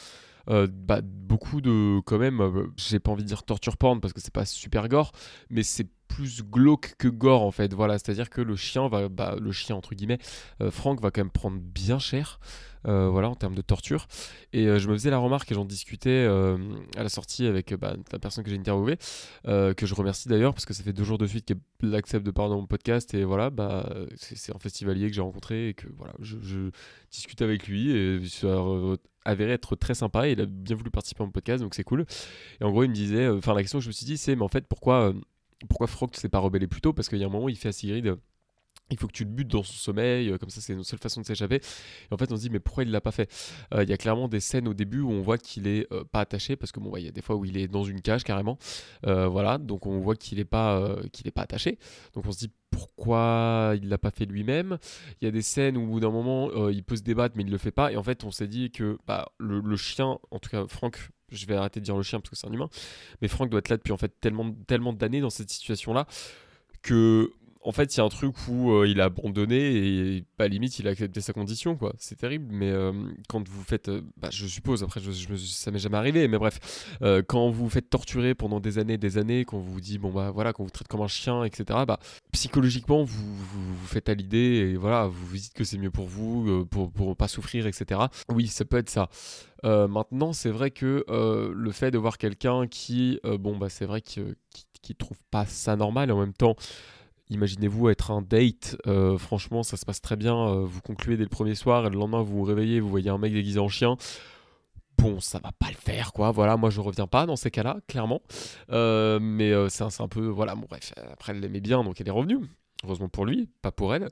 bah, 0.47 1.01
beaucoup 1.03 1.61
de 1.61 2.01
quand 2.01 2.19
même 2.19 2.71
j'ai 2.77 3.01
pas 3.01 3.11
envie 3.11 3.23
de 3.23 3.29
dire 3.29 3.43
torture 3.43 3.77
porn 3.77 4.01
parce 4.01 4.13
que 4.13 4.21
c'est 4.21 4.33
pas 4.33 4.45
super 4.45 4.89
gore 4.89 5.13
mais 5.51 5.63
c'est 5.63 5.89
plus 6.09 6.43
glauque 6.43 6.95
que 6.99 7.09
gore 7.09 7.43
en 7.43 7.51
fait 7.51 7.73
voilà. 7.75 7.99
C'est 7.99 8.11
à 8.11 8.15
dire 8.15 8.31
que 8.31 8.41
le 8.41 8.57
chien 8.57 8.89
va 8.89 9.09
bah, 9.09 9.37
le 9.41 9.53
chien 9.53 9.77
entre 9.77 9.95
guillemets 9.95 10.19
euh, 10.61 10.71
Franck 10.71 11.01
va 11.01 11.11
quand 11.11 11.21
même 11.21 11.31
prendre 11.31 11.59
bien 11.59 11.99
cher 11.99 12.39
euh, 12.87 13.09
voilà 13.09 13.31
en 13.31 13.35
termes 13.35 13.55
de 13.55 13.63
torture. 13.63 14.07
Et 14.53 14.67
euh, 14.67 14.79
je 14.79 14.89
me 14.89 14.95
faisais 14.95 15.11
la 15.11 15.19
remarque 15.19 15.51
et 15.51 15.55
j'en 15.55 15.65
discutais 15.65 16.11
euh, 16.11 16.59
à 16.97 17.03
la 17.03 17.09
sortie 17.09 17.47
avec 17.47 17.73
bah, 17.75 17.97
la 18.13 18.19
personne 18.19 18.45
que 18.45 18.51
j'ai 18.51 18.59
interviewée 18.59 18.99
que 19.45 19.87
je 19.87 19.95
remercie 19.95 20.29
d'ailleurs 20.29 20.55
parce 20.55 20.65
que 20.65 20.75
ça 20.75 20.83
fait 20.83 20.93
deux 20.93 21.05
jours 21.05 21.19
de 21.19 21.27
suite 21.27 21.47
qu'elle 21.47 21.95
accepte 21.95 22.25
de 22.25 22.31
parler 22.31 22.51
dans 22.51 22.61
mon 22.61 22.67
podcast 22.67 23.15
et 23.15 23.25
voilà 23.25 23.51
bah 23.51 23.89
c'est 24.17 24.55
un 24.55 24.59
festivalier 24.59 25.09
que 25.09 25.15
j'ai 25.15 25.21
rencontré 25.21 25.69
et 25.69 25.75
que 25.75 25.87
voilà 25.97 26.13
je, 26.21 26.37
discute 27.11 27.43
avec 27.43 27.67
lui 27.67 27.91
et 27.91 28.21
ça 28.27 28.57
avéré 29.25 29.53
être 29.53 29.77
très 29.77 29.95
sympa 29.95 30.29
et 30.29 30.33
il 30.33 30.41
a 30.41 30.47
bien 30.47 30.77
voulu 30.77 30.91
participer 30.91 31.23
à 31.23 31.27
mon 31.27 31.33
podcast 31.33 31.63
donc 31.63 31.75
c'est 31.75 31.85
cool. 31.85 32.07
Et 32.61 32.65
en 32.65 32.71
gros 32.71 32.85
il 32.85 32.91
me 32.91 32.95
disait 32.95 33.29
enfin 33.29 33.55
la 33.55 33.63
question 33.63 33.79
que 33.79 33.85
je 33.85 33.89
me 33.89 33.93
suis 33.93 34.07
dit 34.07 34.17
c'est 34.17 34.37
mais 34.37 34.43
en 34.43 34.49
fait 34.49 34.67
pourquoi 34.67 35.13
pourquoi 35.69 35.87
Franck 35.87 36.17
s'est 36.17 36.29
pas 36.29 36.39
rebellé 36.39 36.67
plus 36.67 36.81
tôt? 36.81 36.93
Parce 36.93 37.09
qu'il 37.09 37.19
y 37.19 37.25
a 37.25 37.27
un 37.27 37.31
moment 37.31 37.49
il 37.49 37.57
fait 37.57 37.69
à 37.69 37.73
Sigrid 37.73 38.17
il 38.91 38.99
faut 38.99 39.07
que 39.07 39.13
tu 39.13 39.25
le 39.25 39.31
butes 39.31 39.49
dans 39.49 39.63
son 39.63 39.73
sommeil, 39.73 40.29
euh, 40.31 40.39
comme 40.39 40.51
ça 40.51 40.61
c'est 40.61 40.75
notre 40.75 40.89
seule 40.89 40.99
façon 40.99 41.21
de 41.21 41.27
s'échapper. 41.27 41.57
Et 41.57 42.13
en 42.15 42.19
fait 42.19 42.31
on 42.31 42.37
se 42.37 42.43
dit 42.43 42.51
mais 42.51 42.61
pourquoi 42.61 42.85
il 42.85 42.91
l'a 42.91 43.01
pas 43.01 43.13
fait? 43.13 43.31
Euh, 43.73 43.83
Il 43.83 43.89
y 43.89 43.93
a 43.93 43.97
clairement 43.97 44.29
des 44.29 44.41
scènes 44.41 44.69
au 44.69 44.75
début 44.75 45.01
où 45.01 45.11
on 45.11 45.23
voit 45.23 45.39
qu'il 45.39 45.67
est 45.67 45.91
euh, 45.93 46.05
pas 46.05 46.21
attaché 46.21 46.57
parce 46.57 46.71
que 46.71 46.81
bon 46.81 46.95
il 46.97 47.05
y 47.05 47.09
a 47.09 47.11
des 47.11 47.23
fois 47.23 47.37
où 47.37 47.45
il 47.45 47.57
est 47.57 47.67
dans 47.67 47.85
une 47.85 48.01
cage 48.03 48.25
carrément, 48.25 48.59
voilà 49.03 49.59
donc 49.59 49.87
on 49.87 50.01
voit 50.01 50.17
qu'il 50.17 50.39
est 50.39 50.45
pas 50.45 50.97
qu'il 51.13 51.27
est 51.27 51.31
pas 51.31 51.43
attaché. 51.43 51.79
Donc 52.13 52.27
on 52.27 52.33
se 52.33 52.39
dit 52.39 52.51
pourquoi 52.71 53.75
il 53.81 53.89
l'a 53.89 53.99
pas 53.99 54.11
fait 54.11 54.27
lui-même? 54.27 54.79
Il 55.21 55.25
y 55.25 55.29
a 55.29 55.31
des 55.31 55.43
scènes 55.43 55.77
où 55.77 55.85
au 55.85 55.87
bout 55.87 56.01
d'un 56.01 56.11
moment 56.11 56.69
il 56.69 56.85
peut 56.85 56.97
se 56.97 57.03
débattre 57.03 57.37
mais 57.37 57.43
il 57.45 57.51
le 57.51 57.59
fait 57.59 57.71
pas 57.73 57.91
et 57.93 57.97
en 57.97 58.03
fait 58.03 58.25
on 58.25 58.31
s'est 58.31 58.49
dit 58.49 58.71
que 58.71 58.99
bah, 59.07 59.33
le, 59.39 59.61
le 59.61 59.77
chien, 59.77 60.19
en 60.31 60.39
tout 60.39 60.51
cas 60.51 60.67
Franck, 60.69 61.09
je 61.31 61.47
vais 61.47 61.55
arrêter 61.55 61.81
de 61.81 61.85
dire 61.85 61.97
le 61.97 62.03
chien 62.03 62.21
parce 62.21 62.31
que 62.31 62.37
c'est 62.37 62.47
un 62.47 62.53
humain, 62.53 62.69
mais 63.21 63.29
Franck 63.29 63.51
doit 63.51 63.59
être 63.59 63.69
là 63.69 63.77
depuis 63.77 63.93
en 63.93 63.97
fait 63.97 64.13
tellement 64.21 64.53
tellement 64.67 64.93
d'années 64.93 65.21
dans 65.21 65.31
cette 65.31 65.51
situation 65.51 65.93
là 65.93 66.07
que 66.83 67.33
en 67.65 67.73
fait, 67.73 67.95
il 67.95 67.99
y 67.99 68.01
a 68.01 68.05
un 68.05 68.11
truc 68.11 68.35
où 68.49 68.73
euh, 68.73 68.87
il 68.87 69.01
a 69.01 69.05
abandonné 69.05 69.57
et 69.57 70.25
bah, 70.39 70.47
limite 70.47 70.79
il 70.79 70.87
a 70.87 70.91
accepté 70.91 71.23
sa 71.23 71.33
condition, 71.33 71.77
quoi. 71.77 71.95
C'est 71.99 72.17
terrible, 72.17 72.47
mais 72.51 72.71
euh, 72.71 72.93
quand 73.27 73.49
vous 73.49 73.63
faites, 73.65 73.89
euh, 73.89 74.03
bah, 74.19 74.29
je 74.31 74.47
suppose, 74.47 74.83
après 74.83 75.01
ça 75.01 75.71
m'est 75.71 75.79
jamais 75.79 75.97
arrivé, 75.97 76.29
mais 76.29 76.39
bref, 76.39 76.61
quand 77.27 77.49
vous 77.49 77.65
vous 77.65 77.71
faites 77.71 77.89
torturer 77.89 78.35
pendant 78.35 78.61
des 78.61 78.79
années, 78.79 78.99
des 78.99 79.17
années, 79.17 79.45
qu'on 79.45 79.61
vous 79.61 79.81
dit 79.81 79.99
bon 79.99 80.11
bah 80.11 80.31
voilà, 80.31 80.53
qu'on 80.53 80.65
vous 80.65 80.71
traite 80.71 80.89
comme 80.89 81.01
un 81.01 81.09
chien, 81.09 81.45
etc. 81.45 81.81
Bah 81.87 81.99
psychologiquement 82.33 83.03
vous 83.05 83.35
vous, 83.35 83.87
faites 83.87 84.09
à 84.09 84.15
l'idée 84.15 84.39
et 84.39 84.77
voilà, 84.77 85.07
vous 85.07 85.27
vous 85.27 85.37
dites 85.37 85.55
que 85.55 85.65
c'est 85.65 85.79
mieux 85.79 85.91
pour 85.91 86.07
vous, 86.07 86.67
pour 86.67 86.93
pour 86.93 87.17
pas 87.17 87.29
souffrir, 87.29 87.67
etc. 87.67 88.01
Oui, 88.29 88.47
ça 88.47 88.65
peut 88.65 88.77
être 88.77 88.91
ça. 88.91 89.09
Maintenant, 89.63 90.35
c'est 90.35 90.51
vrai 90.51 90.71
que 90.71 91.05
le 91.09 91.71
fait 91.73 91.91
de 91.91 91.99
voir 91.99 92.19
quelqu'un 92.19 92.67
qui, 92.67 93.21
bon 93.41 93.57
bah 93.57 93.71
c'est 93.71 93.87
vrai 93.87 94.03
que 94.03 94.37
qui, 94.51 94.67
qui 94.83 94.95
trouve 94.95 95.19
pas 95.31 95.47
ça 95.47 95.77
normal 95.77 96.11
et 96.11 96.13
en 96.13 96.21
même 96.21 96.35
temps 96.35 96.57
Imaginez-vous 97.31 97.89
être 97.89 98.11
un 98.11 98.21
date, 98.21 98.77
euh, 98.87 99.17
franchement 99.17 99.63
ça 99.63 99.77
se 99.77 99.87
passe 99.87 100.01
très 100.03 100.17
bien, 100.17 100.37
euh, 100.37 100.65
vous 100.65 100.83
concluez 100.83 101.17
dès 101.17 101.23
le 101.23 101.31
premier 101.31 101.55
soir 101.55 101.87
et 101.87 101.91
le 101.91 101.97
lendemain 101.97 102.21
vous 102.21 102.37
vous 102.37 102.43
réveillez, 102.43 102.81
vous 102.81 102.91
voyez 102.91 103.09
un 103.09 103.19
mec 103.19 103.33
déguisé 103.33 103.59
en 103.59 103.69
chien. 103.69 103.97
Bon, 104.99 105.21
ça 105.21 105.41
va 105.43 105.51
pas 105.59 105.69
le 105.69 105.77
faire 105.77 106.13
quoi, 106.13 106.31
voilà, 106.31 106.57
moi 106.57 106.71
je 106.71 106.81
reviens 106.81 107.07
pas 107.07 107.27
dans 107.27 107.37
ces 107.37 107.51
cas-là, 107.51 107.79
clairement. 107.89 108.21
Euh, 108.71 109.19
mais 109.21 109.53
c'est 109.71 109.85
un, 109.85 109.89
un 109.99 110.09
peu, 110.09 110.27
voilà, 110.27 110.55
bon 110.55 110.67
bref, 110.69 110.93
après 111.13 111.33
elle 111.33 111.41
l'aimait 111.41 111.61
bien 111.61 111.83
donc 111.83 112.01
elle 112.01 112.09
est 112.09 112.13
revenue. 112.13 112.41
Heureusement 112.85 113.09
pour 113.09 113.25
lui, 113.25 113.49
pas 113.63 113.73
pour 113.73 113.95
elle. 113.95 114.09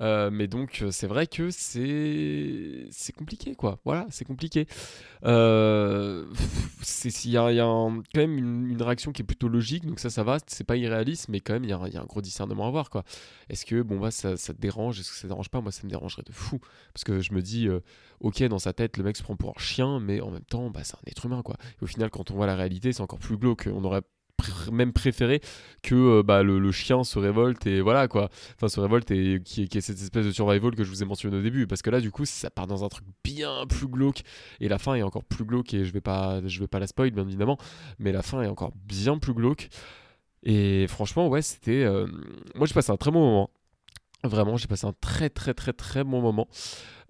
Euh, 0.00 0.30
mais 0.32 0.46
donc 0.46 0.80
euh, 0.80 0.90
c'est 0.90 1.06
vrai 1.06 1.26
que 1.26 1.50
c'est 1.50 2.86
c'est 2.90 3.12
compliqué 3.12 3.54
quoi. 3.54 3.78
Voilà, 3.84 4.06
c'est 4.10 4.24
compliqué. 4.24 4.66
Euh, 5.24 6.26
il 7.04 7.30
y 7.30 7.36
a, 7.36 7.42
quand 7.42 8.02
même 8.16 8.38
une, 8.38 8.82
réaction 8.82 9.12
qui 9.12 9.22
est 9.22 9.24
plutôt 9.24 9.48
logique, 9.48 9.84
donc 9.86 10.00
ça 10.00 10.08
ça 10.08 10.22
va. 10.22 10.38
C'est 10.46 10.64
pas 10.64 10.76
irréaliste, 10.76 11.28
mais 11.28 11.40
quand 11.40 11.52
même 11.52 11.64
il 11.64 11.70
y, 11.70 11.72
a 11.72 11.78
un- 11.78 12.04
gros 12.06 12.22
discernement 12.22 12.64
à 12.64 12.68
avoir 12.68 12.88
quoi. 12.88 13.04
Est-ce 13.50 13.66
que 13.66 13.82
bon 13.82 13.98
bah 14.00 14.10
ça, 14.10 14.36
te 14.36 14.52
dérange, 14.52 15.00
est-ce 15.00 15.10
que 15.10 15.16
ça 15.16 15.22
te 15.22 15.28
dérange 15.28 15.50
pas? 15.50 15.60
Moi 15.60 15.70
ça 15.72 15.82
me 15.84 15.90
dérangerait 15.90 16.22
de 16.24 16.32
fou 16.32 16.60
parce 16.94 17.04
que 17.04 17.20
je 17.20 17.32
me 17.34 17.42
dis 17.42 17.68
ok 18.20 18.42
dans 18.44 18.58
sa 18.58 18.72
tête 18.72 18.96
le 18.96 19.04
mec 19.04 19.16
se 19.16 19.22
prend 19.22 19.36
pour 19.36 19.50
un 19.50 19.60
chien, 19.60 20.00
mais 20.00 20.20
en 20.20 20.30
même 20.30 20.44
temps 20.44 20.70
bah 20.70 20.80
c'est 20.82 20.96
un 20.96 21.00
être 21.06 21.26
humain 21.26 21.42
quoi. 21.42 21.56
Et 21.80 21.84
au 21.84 21.86
final 21.86 22.10
quand 22.10 22.30
on 22.30 22.34
voit 22.34 22.46
la 22.46 22.56
réalité 22.56 22.92
c'est 22.92 23.02
encore 23.02 23.18
plus 23.18 23.36
glauque. 23.36 23.68
On 23.72 23.84
aurait 23.84 24.02
même 24.72 24.92
préféré 24.92 25.40
que 25.82 25.94
euh, 25.94 26.22
bah, 26.22 26.42
le, 26.42 26.72
chien 26.72 27.04
se 27.04 27.18
révolte 27.18 27.66
et 27.66 27.80
voilà 27.80 28.08
quoi. 28.08 28.28
Enfin 28.56 28.68
se 28.68 28.80
révolte 28.80 29.10
et 29.10 29.40
qui 29.44 29.62
est, 29.62 29.68
qui 29.68 29.78
est 29.78 29.80
cette 29.80 30.00
espèce 30.00 30.26
de 30.26 30.32
survival 30.32 30.74
que 30.74 30.84
je 30.84 30.90
vous 30.90 31.02
ai 31.02 31.06
mentionné 31.06 31.36
au 31.36 31.42
début. 31.42 31.66
Parce 31.66 31.82
que 31.82 31.90
là 31.90 32.00
du 32.00 32.10
coup 32.10 32.24
ça 32.24 32.50
part 32.50 32.66
dans 32.66 32.84
un 32.84 32.88
truc 32.88 33.04
bien 33.22 33.66
plus 33.68 33.86
glauque. 33.86 34.22
Et 34.60 34.68
la 34.68 34.78
fin 34.78 34.94
est 34.94 35.02
encore 35.02 35.24
plus 35.24 35.44
glauque 35.44 35.74
et 35.74 35.84
je 35.84 35.92
vais 35.92 36.00
pas 36.00 36.40
je 36.46 36.60
vais 36.60 36.68
pas 36.68 36.78
la 36.78 36.86
spoil 36.86 37.10
bien 37.10 37.26
évidemment. 37.26 37.58
Mais 37.98 38.12
la 38.12 38.22
fin 38.22 38.42
est 38.42 38.48
encore 38.48 38.72
bien 38.86 39.18
plus 39.18 39.34
glauque. 39.34 39.68
Et 40.42 40.86
franchement 40.88 41.28
ouais 41.28 41.42
c'était 41.42 41.84
euh, 41.84 42.06
moi 42.54 42.66
j'ai 42.66 42.74
passé 42.74 42.92
un 42.92 42.96
très 42.96 43.10
bon 43.10 43.20
moment. 43.20 43.50
Vraiment, 44.24 44.56
j'ai 44.56 44.68
passé 44.68 44.86
un 44.86 44.94
très 45.02 45.28
très 45.28 45.52
très 45.52 45.74
très 45.74 46.02
bon 46.02 46.22
moment. 46.22 46.48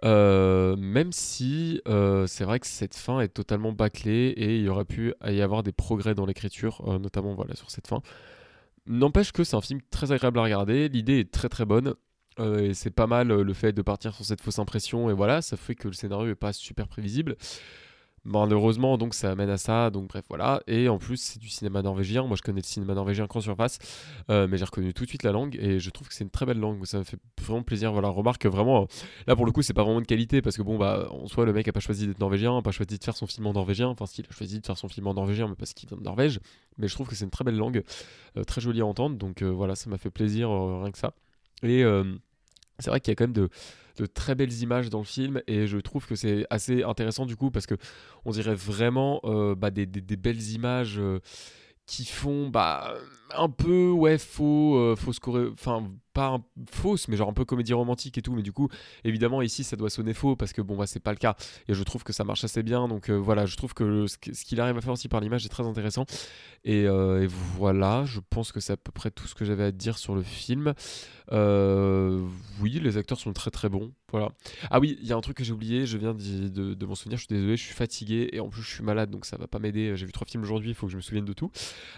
Euh, 0.05 0.77
même 0.77 1.13
si 1.13 1.81
euh, 1.89 2.27
c'est 2.27 2.45
vrai 2.45 2.61
que 2.61 2.67
cette 2.67 2.95
fin 2.95 3.21
est 3.21 3.29
totalement 3.29 3.73
bâclée 3.73 4.35
et 4.37 4.59
il 4.59 4.69
aurait 4.69 4.85
pu 4.85 5.15
y 5.27 5.41
avoir 5.41 5.63
des 5.63 5.73
progrès 5.73 6.15
dans 6.15 6.27
l'écriture, 6.27 6.83
euh, 6.87 6.99
notamment 6.99 7.37
sur 7.55 7.71
cette 7.71 7.87
fin. 7.87 8.03
N'empêche 8.87 9.33
que 9.33 9.45
c'est 9.45 9.57
un 9.57 9.63
film 9.63 9.81
très 9.91 10.13
agréable 10.13 10.39
à 10.39 10.43
regarder, 10.43 10.89
l'idée 10.89 11.21
est 11.21 11.31
très 11.33 11.49
très 11.49 11.65
bonne. 11.65 11.95
Et 12.41 12.75
c'est 12.75 12.91
pas 12.91 13.07
mal 13.07 13.29
le 13.29 13.55
fait 13.55 13.73
de 13.73 13.81
partir 13.81 14.13
sur 14.13 14.25
cette 14.25 14.41
fausse 14.41 14.59
impression, 14.59 15.09
et 15.09 15.13
voilà, 15.13 15.41
ça 15.41 15.57
fait 15.57 15.77
que 15.77 15.87
le 15.87 15.95
scénario 15.95 16.33
est 16.33 16.35
pas 16.35 16.53
super 16.53 16.89
prévisible. 16.89 17.37
Malheureusement, 18.27 18.97
donc 18.97 19.13
ça 19.13 19.31
amène 19.31 19.51
à 19.51 19.59
ça, 19.59 19.91
donc 19.91 20.09
bref, 20.09 20.25
voilà. 20.31 20.63
Et 20.67 20.89
en 20.89 20.97
plus, 20.97 21.19
c'est 21.19 21.39
du 21.39 21.51
cinéma 21.51 21.83
norvégien. 21.83 22.23
Moi, 22.27 22.37
je 22.39 22.43
connais 22.43 22.63
le 22.63 22.67
cinéma 22.67 22.95
norvégien 22.95 23.27
qu'en 23.27 23.43
surface, 23.43 23.79
euh, 24.31 24.49
mais 24.49 24.57
j'ai 24.57 24.65
reconnu 24.65 24.95
tout 24.95 25.05
de 25.05 25.09
suite 25.11 25.25
la 25.25 25.33
langue 25.33 25.59
et 25.61 25.79
je 25.79 25.91
trouve 25.91 26.09
que 26.09 26.15
c'est 26.15 26.25
une 26.25 26.31
très 26.31 26.47
belle 26.47 26.59
langue. 26.59 26.83
Ça 26.87 26.99
me 26.99 27.05
fait 27.05 27.19
vraiment 27.43 27.63
plaisir. 27.63 27.93
Voilà, 27.93 28.09
remarque 28.09 28.47
vraiment, 28.47 28.87
là 29.27 29.37
pour 29.37 29.45
le 29.45 29.53
coup, 29.53 29.61
c'est 29.61 29.75
pas 29.75 29.83
vraiment 29.83 30.01
de 30.01 30.07
qualité 30.07 30.41
parce 30.41 30.57
que 30.57 30.63
bon, 30.63 30.79
bah, 30.79 31.07
en 31.11 31.27
soi, 31.27 31.45
le 31.45 31.53
mec 31.53 31.69
a 31.69 31.73
pas 31.73 31.81
choisi 31.81 32.07
d'être 32.07 32.19
norvégien, 32.19 32.57
a 32.57 32.63
pas 32.63 32.71
choisi 32.71 32.99
de 32.99 33.05
faire 33.05 33.17
son 33.17 33.27
film 33.27 33.47
en 33.47 33.53
norvégien. 33.53 33.89
Enfin, 33.89 34.07
s'il 34.07 34.25
a 34.25 34.33
choisi 34.33 34.59
de 34.59 34.65
faire 34.65 34.79
son 34.79 34.89
film 34.89 35.07
en 35.07 35.13
norvégien, 35.13 35.47
mais 35.47 35.55
parce 35.55 35.75
qu'il 35.75 35.87
vient 35.89 35.99
de 35.99 36.03
Norvège. 36.03 36.41
Mais 36.79 36.89
je 36.89 36.95
trouve 36.95 37.07
que 37.07 37.15
c'est 37.15 37.27
une 37.27 37.31
très 37.31 37.45
belle 37.45 37.59
langue, 37.59 37.85
euh, 38.39 38.45
très 38.45 38.63
jolie 38.63 38.81
à 38.81 38.87
entendre. 38.87 39.17
Donc 39.17 39.43
euh, 39.43 39.51
voilà, 39.51 39.75
ça 39.75 39.91
m'a 39.91 39.99
fait 39.99 40.11
plaisir 40.11 40.49
rien 40.51 40.91
que 40.91 40.99
ça. 40.99 41.13
Et 41.63 41.85
c'est 42.79 42.91
vrai 42.91 43.01
qu'il 43.01 43.11
y 43.11 43.13
a 43.13 43.17
quand 43.17 43.25
même 43.25 43.49
de, 43.97 44.07
très 44.07 44.35
belles 44.35 44.53
images 44.61 44.91
dans 44.91 44.99
le 44.99 45.05
film 45.05 45.41
et 45.47 45.67
je 45.67 45.79
trouve 45.79 46.07
que 46.07 46.17
c'est 46.17 46.47
assez 46.51 46.83
intéressant 46.83 47.27
du 47.27 47.37
coup 47.37 47.51
parce 47.51 47.67
que 47.67 47.77
on 48.25 48.33
dirait 48.33 48.55
vraiment 48.57 49.21
euh, 49.25 49.55
bah, 49.55 49.71
des, 49.71 49.87
belles 49.87 50.51
images 50.51 50.99
euh, 50.99 51.21
qui 51.87 52.05
font 52.05 52.49
bah, 52.49 52.95
un 53.33 53.49
peu 53.49 53.91
ouais 53.91 54.19
faux, 54.19 54.77
euh, 54.77 54.97
fausse 54.97 55.21
enfin 55.53 55.91
pas 56.13 56.39
fausse, 56.71 57.09
mais 57.09 57.17
genre 57.17 57.29
un 57.29 57.33
peu 57.33 57.45
comédie 57.45 57.73
romantique 57.73 58.17
et 58.19 58.23
tout. 58.23 58.35
Mais 58.35 58.43
du 58.43 58.53
coup, 58.53 58.69
évidemment, 59.03 59.43
ici, 59.43 59.65
ça 59.65 59.75
doit 59.75 59.91
sonner 59.91 60.15
faux 60.15 60.37
parce 60.37 60.53
que 60.53 60.63
bon, 60.63 60.77
bah, 60.77 60.87
c'est 60.87 61.01
pas 61.01 61.11
le 61.11 61.17
cas. 61.17 61.35
Et 61.67 61.75
je 61.75 61.83
trouve 61.83 62.05
que 62.05 62.13
ça 62.13 62.23
marche 62.23 62.45
assez 62.45 62.63
bien. 62.63 62.87
Donc 62.87 63.11
euh, 63.11 63.15
voilà, 63.15 63.47
je 63.47 63.57
trouve 63.57 63.75
que 63.75 64.07
ce 64.07 64.45
qu'il 64.45 64.61
arrive 64.61 64.77
à 64.77 64.81
faire 64.81 64.93
aussi 64.93 65.09
par 65.09 65.21
l'image 65.21 65.45
est 65.45 65.49
très 65.49 65.67
intéressant. 65.67 66.07
Et, 66.65 66.87
euh, 66.87 67.25
et, 67.25 67.27
voilà, 67.27 68.05
je 68.07 68.21
pense 68.31 68.53
que 68.53 68.61
c'est 68.61 68.75
à 68.75 68.77
peu 68.77 68.93
près 68.93 69.11
tout 69.11 69.27
ce 69.27 69.35
que 69.35 69.45
j'avais 69.45 69.65
à 69.65 69.73
dire 69.73 69.99
sur 69.99 70.15
le 70.15 70.23
film. 70.23 70.75
Oui, 71.33 72.79
les 72.81 72.97
acteurs 72.97 73.19
sont 73.19 73.33
très 73.33 73.51
très 73.51 73.69
bons. 73.69 73.93
Voilà. 74.13 74.31
Ah 74.71 74.79
oui, 74.79 74.97
il 75.03 75.09
y 75.09 75.13
a 75.13 75.17
un 75.17 75.21
truc 75.21 75.39
que 75.39 75.43
j'ai 75.43 75.53
oublié, 75.53 75.87
je 75.87 75.99
viens 75.99 76.15
de, 76.15 76.49
de, 76.49 76.75
de 76.75 76.87
m'en 76.87 76.95
souvenir, 76.95 77.19
je 77.19 77.25
suis 77.25 77.35
désolé, 77.35 77.57
je 77.57 77.65
suis 77.65 77.75
fatigué 77.75 78.29
et 78.33 78.39
en 78.39 78.49
plus 78.49 78.63
je 78.63 78.69
suis 78.69 78.85
malade 78.85 79.11
donc 79.11 79.27
ça 79.27 79.37
va 79.37 79.49
pas 79.49 79.59
m'aider. 79.59 79.97
J'ai 79.97 80.07
vu 80.07 80.13
trois 80.13 80.25
films 80.25 80.45
aujourd'hui, 80.45 80.71
il 80.71 80.75
faut 80.75 80.87
que 80.87 80.93
je 80.93 80.97
me 80.97 81.03
souvienne 81.03 81.25
de 81.25 81.33
tout. 81.33 81.51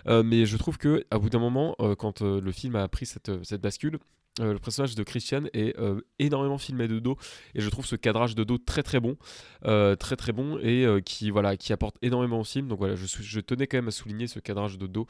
mais 0.06 0.46
je 0.46 0.56
trouve 0.56 0.78
que 0.78 1.04
à 1.16 1.18
bout 1.18 1.30
d'un 1.30 1.38
moment, 1.38 1.74
quand 1.98 2.22
le 2.22 2.52
film 2.52 2.76
a 2.76 2.86
pris 2.88 3.06
cette, 3.06 3.44
cette 3.44 3.60
bascule, 3.60 3.98
euh, 4.40 4.52
le 4.52 4.58
personnage 4.58 4.94
de 4.94 5.02
Christian 5.02 5.44
est 5.54 5.78
euh, 5.78 6.00
énormément 6.18 6.58
filmé 6.58 6.88
de 6.88 6.98
dos 6.98 7.16
et 7.54 7.62
je 7.62 7.70
trouve 7.70 7.86
ce 7.86 7.96
cadrage 7.96 8.34
de 8.34 8.44
dos 8.44 8.58
très 8.58 8.82
très 8.82 9.00
bon, 9.00 9.16
euh, 9.64 9.96
très 9.96 10.16
très 10.16 10.32
bon 10.32 10.58
et 10.58 10.86
qui 11.04 11.32
apporte 11.72 11.96
énormément 12.02 12.40
au 12.40 12.44
film. 12.44 12.68
Donc 12.68 12.78
voilà, 12.78 12.96
je, 12.96 13.40
tenais 13.40 13.66
quand 13.66 13.78
même 13.78 13.88
à 13.88 13.92
souligner 13.92 14.26
ce 14.26 14.38
cadrage 14.38 14.78
de 14.78 14.86
dos 14.86 15.06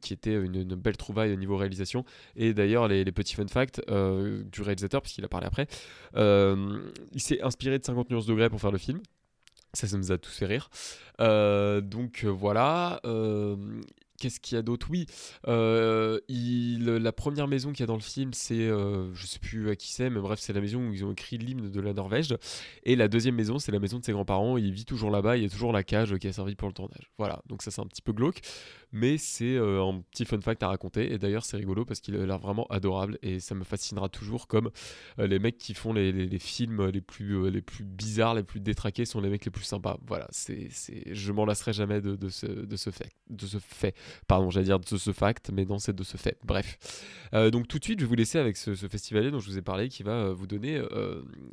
qui 0.00 0.12
était 0.12 0.34
une, 0.34 0.74
belle 0.74 0.96
trouvaille 0.96 1.32
au 1.32 1.36
niveau 1.36 1.56
réalisation. 1.56 2.04
Et 2.34 2.54
d'ailleurs 2.54 2.88
les, 2.88 3.04
petits 3.12 3.34
fun 3.34 3.46
facts 3.46 3.80
du 3.88 4.62
réalisateur, 4.62 5.00
puisqu'il 5.00 5.24
a 5.24 5.28
parlé 5.28 5.46
après, 5.46 5.66
il 6.16 7.20
s'est 7.20 7.40
inspiré 7.42 7.78
de 7.78 7.84
50 7.84 8.10
nuances 8.10 8.26
de 8.26 8.32
degrés 8.32 8.50
pour 8.50 8.60
faire 8.60 8.72
le 8.72 8.78
film. 8.78 9.00
Ça, 9.74 9.86
ça 9.86 9.98
nous 9.98 10.10
a 10.10 10.18
tous 10.18 10.32
fait 10.32 10.46
rire. 10.46 10.70
donc 11.18 12.24
voilà. 12.24 13.00
Qu'est-ce 14.18 14.40
qu'il 14.40 14.56
y 14.56 14.58
a 14.58 14.62
d'autre? 14.62 14.88
Oui, 14.90 15.06
euh, 15.48 16.20
la 16.28 17.12
première 17.12 17.48
maison 17.48 17.72
qu'il 17.72 17.80
y 17.80 17.82
a 17.84 17.86
dans 17.86 17.94
le 17.94 18.00
film, 18.00 18.32
c'est, 18.32 18.54
euh, 18.54 19.12
je 19.14 19.26
sais 19.26 19.38
plus 19.38 19.70
à 19.70 19.76
qui 19.76 19.92
c'est, 19.92 20.10
mais 20.10 20.20
bref, 20.20 20.38
c'est 20.40 20.52
la 20.52 20.60
maison 20.60 20.88
où 20.88 20.92
ils 20.92 21.04
ont 21.04 21.12
écrit 21.12 21.38
l'hymne 21.38 21.70
de 21.70 21.80
la 21.80 21.92
Norvège. 21.92 22.34
Et 22.84 22.96
la 22.96 23.08
deuxième 23.08 23.34
maison, 23.34 23.58
c'est 23.58 23.72
la 23.72 23.78
maison 23.78 23.98
de 23.98 24.04
ses 24.04 24.12
grands-parents. 24.12 24.56
Il 24.56 24.72
vit 24.72 24.84
toujours 24.84 25.10
là-bas, 25.10 25.36
il 25.36 25.42
y 25.42 25.46
a 25.46 25.48
toujours 25.48 25.72
la 25.72 25.82
cage 25.82 26.16
qui 26.18 26.28
a 26.28 26.32
servi 26.32 26.54
pour 26.54 26.68
le 26.68 26.74
tournage. 26.74 27.10
Voilà, 27.18 27.42
donc 27.46 27.62
ça 27.62 27.70
c'est 27.70 27.80
un 27.80 27.86
petit 27.86 28.02
peu 28.02 28.12
glauque 28.12 28.40
mais 28.96 29.18
c'est 29.18 29.56
euh, 29.56 29.84
un 29.84 30.00
petit 30.10 30.24
fun 30.24 30.40
fact 30.40 30.62
à 30.62 30.68
raconter. 30.68 31.12
Et 31.12 31.18
d'ailleurs, 31.18 31.44
c'est 31.44 31.58
rigolo 31.58 31.84
parce 31.84 32.00
qu'il 32.00 32.16
a 32.16 32.24
l'air 32.24 32.38
vraiment 32.38 32.66
adorable 32.70 33.18
et 33.22 33.40
ça 33.40 33.54
me 33.54 33.62
fascinera 33.62 34.08
toujours 34.08 34.48
comme 34.48 34.70
euh, 35.18 35.26
les 35.26 35.38
mecs 35.38 35.58
qui 35.58 35.74
font 35.74 35.92
les, 35.92 36.38
films 36.38 36.86
les 36.86 37.02
plus, 37.02 37.34
euh, 37.36 37.50
les 37.50 37.60
plus 37.60 37.84
bizarres, 37.84 38.34
les 38.34 38.42
plus 38.42 38.60
détraqués 38.60 39.04
sont 39.04 39.20
les 39.20 39.28
mecs 39.28 39.44
les 39.44 39.50
plus 39.50 39.64
sympas. 39.64 39.98
Voilà, 40.06 40.26
c'est, 40.30 40.70
je 41.10 41.32
m'en 41.32 41.44
lasserai 41.44 41.74
jamais 41.74 42.00
de, 42.00 42.28
ce, 42.30 42.46
de 42.46 42.76
ce 42.76 42.90
fait. 42.90 43.10
De 43.28 43.46
ce 43.46 43.58
fait. 43.58 43.94
Pardon, 44.26 44.50
j'allais 44.50 44.64
dire 44.66 44.80
de 44.80 44.96
ce 44.96 45.12
fact, 45.12 45.50
mais 45.52 45.66
non, 45.66 45.78
c'est 45.78 45.94
de 45.94 46.04
ce 46.04 46.16
fait. 46.16 46.38
Bref. 46.44 46.78
donc 47.52 47.68
tout 47.68 47.78
de 47.78 47.84
suite, 47.84 48.00
je 48.00 48.04
vais 48.04 48.08
vous 48.08 48.14
laisser 48.14 48.38
avec 48.38 48.56
ce, 48.56 48.74
ce 48.74 48.88
festivalier 48.88 49.30
dont 49.30 49.40
je 49.40 49.50
vous 49.50 49.58
ai 49.58 49.62
parlé 49.62 49.88
qui 49.88 50.04
va 50.04 50.32
vous 50.32 50.46
donner 50.46 50.80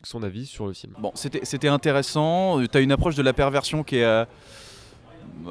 son 0.04 0.24
avis 0.24 0.46
sur 0.46 0.66
le 0.66 0.74
film. 0.74 0.96
Bon, 1.00 1.12
c'était 1.14 1.68
intéressant. 1.68 2.66
Tu 2.66 2.78
as 2.78 2.82
une 2.82 2.92
approche 2.94 3.16
de 3.16 3.22
la 3.22 3.34
perversion 3.34 3.84
qui 3.84 3.98
est 3.98 4.26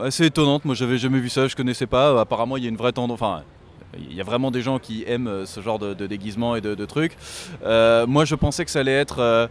assez 0.03 0.27
étonnante. 0.27 0.65
Moi, 0.65 0.75
j'avais 0.75 0.99
jamais 0.99 1.21
vu 1.21 1.29
ça, 1.29 1.49
je 1.49 1.57
connaissais 1.57 1.87
pas. 1.87 2.21
Apparemment, 2.21 2.57
il 2.57 2.63
y 2.63 2.67
a 2.67 2.69
une 2.69 2.77
vraie 2.77 2.93
tendance. 2.93 3.15
Enfin, 3.15 3.43
il 3.99 4.15
y 4.15 4.21
a 4.21 4.25
vraiment 4.25 4.51
des 4.51 4.63
gens 4.63 4.79
qui 4.79 5.05
aiment 5.07 5.29
euh, 5.29 5.47
ce 5.47 5.61
genre 5.61 5.79
de, 5.79 5.95
déguisement 6.07 6.57
et 6.57 6.61
de, 6.61 6.85
trucs. 6.85 7.17
Euh, 7.65 8.07
moi, 8.07 8.25
je 8.25 8.35
pensais 8.35 8.65
que 8.65 8.71
ça 8.71 8.81
allait 8.81 8.93
être 8.93 9.49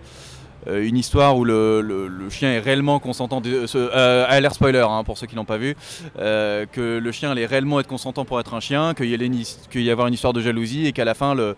euh, 0.68 0.88
une 0.88 0.98
histoire 0.98 1.38
où 1.38 1.44
le, 1.44 2.10
chien 2.30 2.52
est 2.52 2.60
réellement 2.60 3.00
consentant. 3.00 3.42
De, 3.42 3.66
euh, 3.76 4.40
l'air 4.40 4.54
spoiler 4.54 4.86
hein, 4.88 5.04
pour 5.04 5.18
ceux 5.18 5.28
qui 5.28 5.36
l'ont 5.36 5.46
pas 5.46 5.58
vu. 5.58 5.76
que 6.18 7.00
le 7.00 7.12
chien 7.12 7.32
allait 7.32 7.46
réellement 7.46 7.80
être 7.80 7.88
consentant 7.88 8.26
pour 8.26 8.40
être 8.40 8.54
un 8.54 8.60
chien, 8.60 8.94
qu'il 8.94 9.08
y, 9.08 9.14
allait 9.14 9.30
y 9.76 9.90
avoir 9.90 10.08
une 10.08 10.14
histoire 10.14 10.34
de 10.34 10.42
jalousie 10.42 10.88
et 10.88 10.92
qu'à 10.92 11.06
la 11.06 11.14
fin, 11.14 11.36
le, 11.36 11.56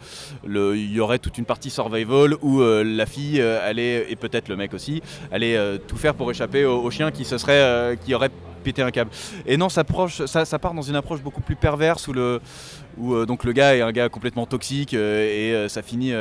il 0.75 0.91
y 0.91 0.99
aurait 0.99 1.19
toute 1.19 1.37
une 1.37 1.45
partie 1.45 1.69
survival 1.69 2.35
où 2.41 2.61
la 2.61 3.05
fille 3.05 3.41
allait, 3.41 4.11
et 4.11 4.15
peut-être 4.15 4.49
le 4.49 4.55
mec 4.55 4.73
aussi, 4.73 5.01
allait 5.31 5.57
tout 5.87 5.97
faire 5.97 6.15
pour 6.15 6.29
échapper 6.31 6.65
au, 6.65 6.89
chien 6.91 7.11
qui, 7.11 7.25
se 7.25 7.37
serait, 7.37 7.97
qui 8.03 8.13
aurait 8.13 8.31
péter 8.63 8.81
un 8.81 8.89
câble. 8.89 9.11
Et 9.45 9.57
non, 9.57 9.69
ça, 9.69 9.83
part 9.83 10.73
dans 10.73 10.81
une 10.81 10.95
approche 10.95 11.21
beaucoup 11.21 11.41
plus 11.41 11.55
perverse 11.55 12.07
où 12.07 12.13
le, 12.13 12.41
où, 12.97 13.13
euh, 13.13 13.25
donc 13.25 13.43
le 13.43 13.51
gars 13.51 13.75
est 13.75 13.81
un 13.81 13.91
gars 13.91 14.09
complètement 14.09 14.45
toxique 14.45 14.93
euh, 14.93 15.23
et 15.25 15.53
euh, 15.53 15.69
ça 15.69 15.83
finit. 15.83 16.13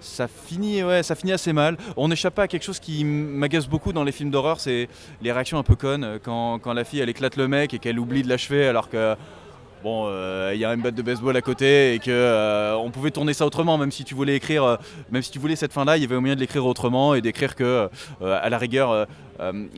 Ça 0.00 0.28
finit, 0.28 0.82
ouais, 0.82 1.02
ça 1.02 1.14
finit 1.14 1.32
assez 1.32 1.52
mal. 1.52 1.76
On 1.96 2.08
n'échappe 2.08 2.34
pas 2.34 2.44
à 2.44 2.48
quelque 2.48 2.64
chose 2.64 2.80
qui 2.80 3.04
m'agace 3.04 3.68
beaucoup 3.68 3.92
dans 3.92 4.04
les 4.04 4.12
films 4.12 4.30
d'horreur, 4.30 4.60
c'est 4.60 4.88
les 5.22 5.32
réactions 5.32 5.58
un 5.58 5.62
peu 5.62 5.76
connes 5.76 6.18
quand, 6.22 6.58
quand, 6.58 6.72
la 6.72 6.84
fille 6.84 7.00
elle 7.00 7.08
éclate 7.08 7.36
le 7.36 7.48
mec 7.48 7.74
et 7.74 7.78
qu'elle 7.78 7.98
oublie 7.98 8.22
de 8.22 8.28
l'achever 8.28 8.66
alors 8.66 8.88
que 8.88 9.16
bon, 9.82 10.06
euh, 10.06 10.52
il 10.54 10.60
y 10.60 10.64
a 10.64 10.72
une 10.72 10.82
batte 10.82 10.94
de 10.94 11.02
baseball 11.02 11.36
à 11.36 11.40
côté 11.40 11.94
et 11.94 11.98
que 11.98 12.10
euh, 12.10 12.76
on 12.76 12.90
pouvait 12.90 13.10
tourner 13.10 13.32
ça 13.32 13.46
autrement, 13.46 13.78
même 13.78 13.90
si 13.90 14.04
tu 14.04 14.14
voulais 14.14 14.36
écrire, 14.36 14.64
euh, 14.64 14.76
même 15.10 15.22
si 15.22 15.30
tu 15.30 15.38
voulais 15.38 15.56
cette 15.56 15.72
fin-là, 15.72 15.96
il 15.96 16.02
y 16.02 16.06
avait 16.06 16.18
moyen 16.18 16.34
de 16.34 16.40
l'écrire 16.40 16.66
autrement 16.66 17.14
et 17.14 17.20
d'écrire 17.20 17.54
que, 17.54 17.88
à 18.20 18.48
la 18.48 18.58
rigueur, 18.58 19.06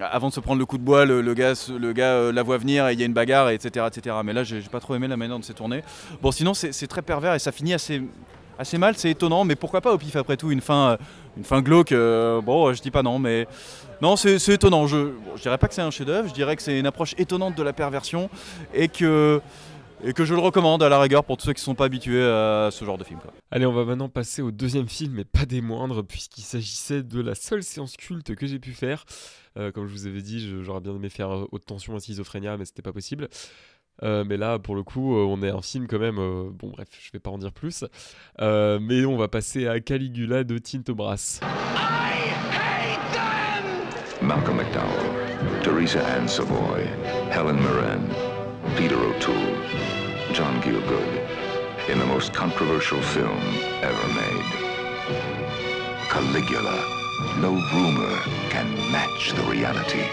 avant 0.01 0.29
de 0.29 0.33
se 0.33 0.41
prendre 0.41 0.59
le 0.59 0.67
coup 0.67 0.79
de 0.79 0.83
bois, 0.83 1.05
le, 1.05 1.35
gars, 1.35 1.53
le 1.79 1.93
gars 1.93 2.33
la 2.33 2.43
voit 2.43 2.59
venir 2.59 2.89
et 2.89 2.95
il 2.95 3.01
y 3.01 3.03
a 3.03 3.07
une 3.07 3.13
bagarre, 3.13 3.51
etc., 3.51 3.87
etc. 3.89 4.17
Mais 4.25 4.33
là, 4.33 4.45
j'ai 4.45 4.61
pas 4.63 4.81
trop 4.81 4.95
aimé 4.95 5.09
la 5.09 5.17
manière 5.17 5.37
dont 5.37 5.43
c'est 5.43 5.55
tourné. 5.55 5.83
Bon, 6.23 6.31
sinon, 6.31 6.55
c'est 6.55 6.87
très 6.87 7.03
pervers 7.03 7.35
et 7.35 7.39
ça 7.39 7.53
finit 7.53 7.75
assez 7.75 8.03
assez 8.61 8.79
mal, 8.79 8.97
c'est 8.97 9.11
étonnant, 9.11 9.45
mais 9.45 9.57
pourquoi 9.57 9.81
pas 9.81 9.93
au 9.93 9.99
pif 9.99 10.15
après 10.17 10.37
tout 10.37 10.51
une 10.51 10.61
fin, 10.61 10.99
une 11.37 11.45
fin 11.45 11.63
glauque 11.63 11.93
Bon, 11.93 12.73
je 12.73 12.81
dis 12.83 12.91
pas 12.91 13.03
non, 13.03 13.19
mais 13.19 13.49
non, 14.01 14.17
c'est 14.17 14.37
étonnant. 14.49 14.87
Je, 14.87 15.13
je 15.37 15.43
dirais 15.43 15.59
pas 15.59 15.67
que 15.67 15.75
c'est 15.75 15.83
un 15.83 15.91
chef-d'œuvre, 15.91 16.29
je 16.29 16.35
dirais 16.35 16.57
que 16.57 16.63
c'est 16.63 16.79
une 16.79 16.87
approche 16.87 17.15
étonnante 17.19 17.57
de 17.57 17.63
la 17.63 17.73
perversion 17.73 18.31
et 18.75 18.89
que 18.89 19.41
et 20.05 20.13
que 20.13 20.25
je 20.25 20.35
le 20.35 20.41
recommande 20.41 20.83
à 20.83 20.89
la 20.89 20.99
rigueur 20.99 21.25
pour 21.25 21.37
tous 21.37 21.47
ceux 21.47 21.53
qui 21.53 21.61
ne 21.61 21.65
sont 21.65 21.75
pas 21.75 21.85
habitués 21.85 22.23
à 22.23 22.71
ce 22.71 22.85
genre 22.85 22.99
de 22.99 23.05
film. 23.05 23.21
Allez, 23.51 23.67
on 23.67 23.73
va 23.73 23.85
maintenant 23.85 24.09
passer 24.09 24.43
au 24.43 24.51
deuxième 24.51 24.89
film, 24.89 25.13
mais 25.15 25.25
pas 25.25 25.45
des 25.45 25.61
moindres, 25.61 26.03
puisqu'il 26.03 26.43
s'agissait 26.43 27.03
de 27.03 27.21
la 27.21 27.35
seule 27.35 27.63
séance 27.63 27.97
culte 27.97 28.35
que 28.35 28.47
j'ai 28.47 28.59
pu 28.59 28.73
faire. 28.73 29.05
Euh, 29.57 29.73
comme 29.73 29.87
je 29.87 29.93
vous 29.93 30.07
avais 30.07 30.23
dit, 30.23 30.63
j'aurais 30.63 30.81
bien 30.81 30.95
aimé 30.95 31.09
faire 31.09 31.47
Haute 31.51 31.67
Tension 31.67 31.97
et 31.97 32.01
Schizophrénia, 32.01 32.57
mais 32.57 32.65
c'était 32.65 32.83
pas 32.83 32.93
possible. 32.93 33.29
Euh, 34.03 34.25
mais 34.27 34.37
là, 34.37 34.59
pour 34.59 34.75
le 34.75 34.83
coup, 34.83 35.17
euh, 35.17 35.25
on 35.25 35.43
est 35.43 35.51
un 35.51 35.63
film 35.63 35.87
quand 35.87 35.99
même. 35.99 36.17
bon, 36.17 36.71
bref, 36.71 36.89
je 37.01 37.11
vais 37.13 37.19
pas 37.19 37.31
en 37.31 37.39
dire 37.39 37.53
plus. 37.53 37.85
mais 38.39 39.05
on 39.05 39.17
va 39.17 39.29
passer 39.29 39.67
à 39.67 39.81
Caligula 39.81 40.45
de 40.45 40.59
Tinto 40.59 40.95
Brass. 40.95 41.41
Malcolm 44.23 44.59
McDowell, 44.59 45.63
Teresa 45.63 46.01
Ann 46.15 46.29
Savoy, 46.29 46.85
Helen 47.31 47.57
Mirren, 47.57 48.03
Peter 48.77 48.95
O'Toole. 48.95 49.57
John 50.33 50.61
Gielgud 50.63 51.91
in 51.91 51.99
the 51.99 52.07
most 52.07 52.33
controversial 52.33 53.03
film 53.03 53.41
ever 53.83 54.09
made. 54.15 54.45
Caligula. 56.09 57.01
No 57.41 57.53
rumor 57.75 58.17
can 58.49 58.69
match 58.93 59.33
the 59.33 59.43
reality. 59.43 60.05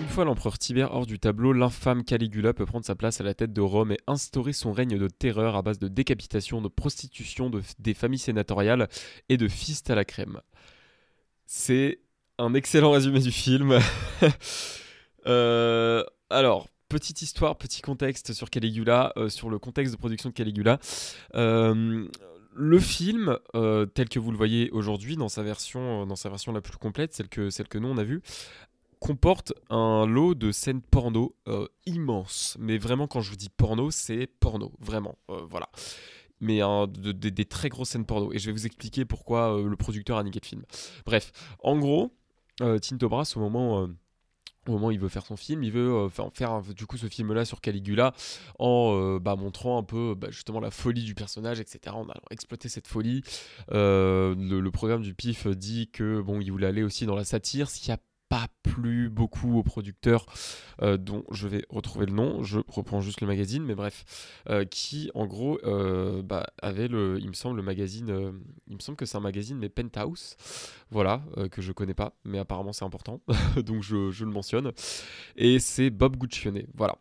Une 0.00 0.08
fois 0.08 0.24
l'empereur 0.24 0.58
Tibère 0.58 0.94
hors 0.94 1.04
du 1.04 1.18
tableau, 1.18 1.52
l'infâme 1.52 2.04
Caligula 2.04 2.54
peut 2.54 2.64
prendre 2.64 2.86
sa 2.86 2.94
place 2.94 3.20
à 3.20 3.24
la 3.24 3.34
tête 3.34 3.52
de 3.52 3.60
Rome 3.60 3.92
et 3.92 3.98
instaurer 4.06 4.54
son 4.54 4.72
règne 4.72 4.98
de 4.98 5.08
terreur 5.08 5.56
à 5.56 5.62
base 5.62 5.78
de 5.78 5.88
décapitation, 5.88 6.62
de 6.62 6.68
prostitution 6.68 7.50
de, 7.50 7.62
des 7.78 7.92
familles 7.92 8.18
sénatoriales 8.18 8.88
et 9.28 9.36
de 9.36 9.46
fist 9.46 9.90
à 9.90 9.94
la 9.94 10.06
crème. 10.06 10.40
C'est 11.44 12.00
un 12.38 12.54
excellent 12.54 12.92
résumé 12.92 13.20
du 13.20 13.30
film. 13.30 13.78
euh, 15.26 16.02
alors, 16.30 16.68
petite 16.88 17.20
histoire, 17.20 17.58
petit 17.58 17.82
contexte 17.82 18.32
sur 18.32 18.48
Caligula, 18.48 19.12
euh, 19.18 19.28
sur 19.28 19.50
le 19.50 19.58
contexte 19.58 19.92
de 19.92 19.98
production 19.98 20.30
de 20.30 20.34
Caligula. 20.34 20.80
Euh, 21.34 22.08
le 22.52 22.78
film, 22.80 23.38
tel 23.94 24.08
que 24.08 24.18
vous 24.18 24.32
le 24.32 24.36
voyez 24.36 24.70
aujourd'hui 24.70 25.16
dans 25.16 25.28
sa 25.28 25.42
version, 25.42 26.04
dans 26.04 26.16
sa 26.16 26.30
version 26.30 26.52
la 26.52 26.60
plus 26.60 26.76
complète, 26.78 27.14
celle 27.14 27.28
que, 27.28 27.48
celle 27.48 27.68
que 27.68 27.78
nous 27.78 27.88
on 27.88 27.96
a 27.96 28.02
vue, 28.02 28.22
comporte 29.00 29.52
un 29.70 30.06
lot 30.06 30.34
de 30.34 30.52
scènes 30.52 30.82
porno 30.82 31.34
immenses. 31.86 32.56
Mais 32.60 32.78
vraiment, 32.78 33.06
quand 33.08 33.20
je 33.20 33.30
vous 33.30 33.36
dis 33.36 33.48
porno, 33.48 33.90
c'est 33.90 34.26
porno, 34.26 34.72
vraiment. 34.80 35.18
voilà 35.48 35.68
mais 36.40 36.60
de- 36.60 37.12
des 37.12 37.44
très 37.44 37.68
grosses 37.68 37.90
scènes 37.90 38.06
porno. 38.06 38.32
Et 38.32 38.38
je 38.38 38.46
vais 38.46 38.52
vous 38.52 38.66
expliquer 38.66 39.04
pourquoi 39.04 39.56
euh, 39.56 39.68
le 39.68 39.76
producteur 39.76 40.16
a 40.16 40.24
niqué 40.24 40.40
le 40.42 40.46
film. 40.46 40.62
Bref, 41.06 41.32
en 41.62 41.78
gros, 41.78 42.12
euh, 42.62 42.78
Tinto 42.78 43.08
Brass, 43.08 43.36
au 43.36 43.40
moment. 43.40 43.82
euh, 43.82 43.86
au 44.68 44.72
moment 44.72 44.88
où 44.88 44.90
il 44.90 45.00
veut 45.00 45.08
faire 45.08 45.24
son 45.24 45.36
film, 45.36 45.62
il 45.64 45.72
veut 45.72 45.90
euh, 45.90 46.08
faire, 46.10 46.60
du 46.62 46.86
coup 46.86 46.98
ce 46.98 47.06
film-là 47.08 47.46
sur 47.46 47.62
Caligula 47.62 48.12
en 48.58 48.94
euh, 48.94 49.18
bah, 49.18 49.34
montrant 49.34 49.78
un 49.78 49.82
peu 49.82 50.14
bah, 50.14 50.28
justement 50.30 50.60
la 50.60 50.70
folie 50.70 51.02
du 51.02 51.14
personnage, 51.14 51.60
etc. 51.60 51.96
On 51.98 52.08
a 52.10 52.14
exploité 52.30 52.68
cette 52.68 52.86
folie. 52.86 53.22
Euh, 53.72 54.34
le, 54.36 54.70
programme 54.70 55.00
du 55.00 55.14
PIF 55.14 55.46
dit 55.46 55.90
que 55.90 56.20
bon, 56.20 56.40
il 56.42 56.52
voulait 56.52 56.66
aller 56.66 56.82
aussi 56.82 57.06
dans 57.06 57.16
la 57.16 57.24
satire, 57.24 57.70
pas 58.30 58.46
plu 58.62 59.10
beaucoup 59.10 59.58
aux 59.58 59.64
producteurs, 59.64 60.24
euh, 60.82 60.96
dont 60.96 61.24
je 61.32 61.48
vais 61.48 61.66
retrouver 61.68 62.06
le 62.06 62.12
nom. 62.12 62.44
Je 62.44 62.60
reprends 62.68 63.00
juste 63.00 63.20
le 63.20 63.26
magazine, 63.26 63.64
mais 63.64 63.74
bref, 63.74 64.38
euh, 64.48 64.64
qui 64.64 65.10
en 65.14 65.26
gros 65.26 65.58
euh, 65.64 66.22
bah, 66.22 66.46
avait 66.62 66.86
le, 66.86 67.18
il 67.20 67.28
me 67.28 67.34
semble 67.34 67.56
le 67.56 67.64
magazine, 67.64 68.40
il 68.68 68.76
me 68.76 68.80
semble 68.80 68.96
que 68.96 69.04
c'est 69.04 69.16
un 69.16 69.20
magazine 69.20 69.58
mais 69.58 69.68
Penthouse, 69.68 70.36
voilà, 70.90 71.22
que 71.50 71.60
je 71.60 71.72
connais 71.72 71.92
pas, 71.92 72.14
mais 72.24 72.38
apparemment 72.38 72.72
c'est 72.72 72.84
important, 72.84 73.20
donc 73.56 73.82
je, 73.82 74.12
je 74.12 74.24
le 74.24 74.30
mentionne. 74.30 74.70
Et 75.34 75.58
c'est 75.58 75.90
Bob 75.90 76.16
Guccione, 76.16 76.62
voilà. 76.74 76.96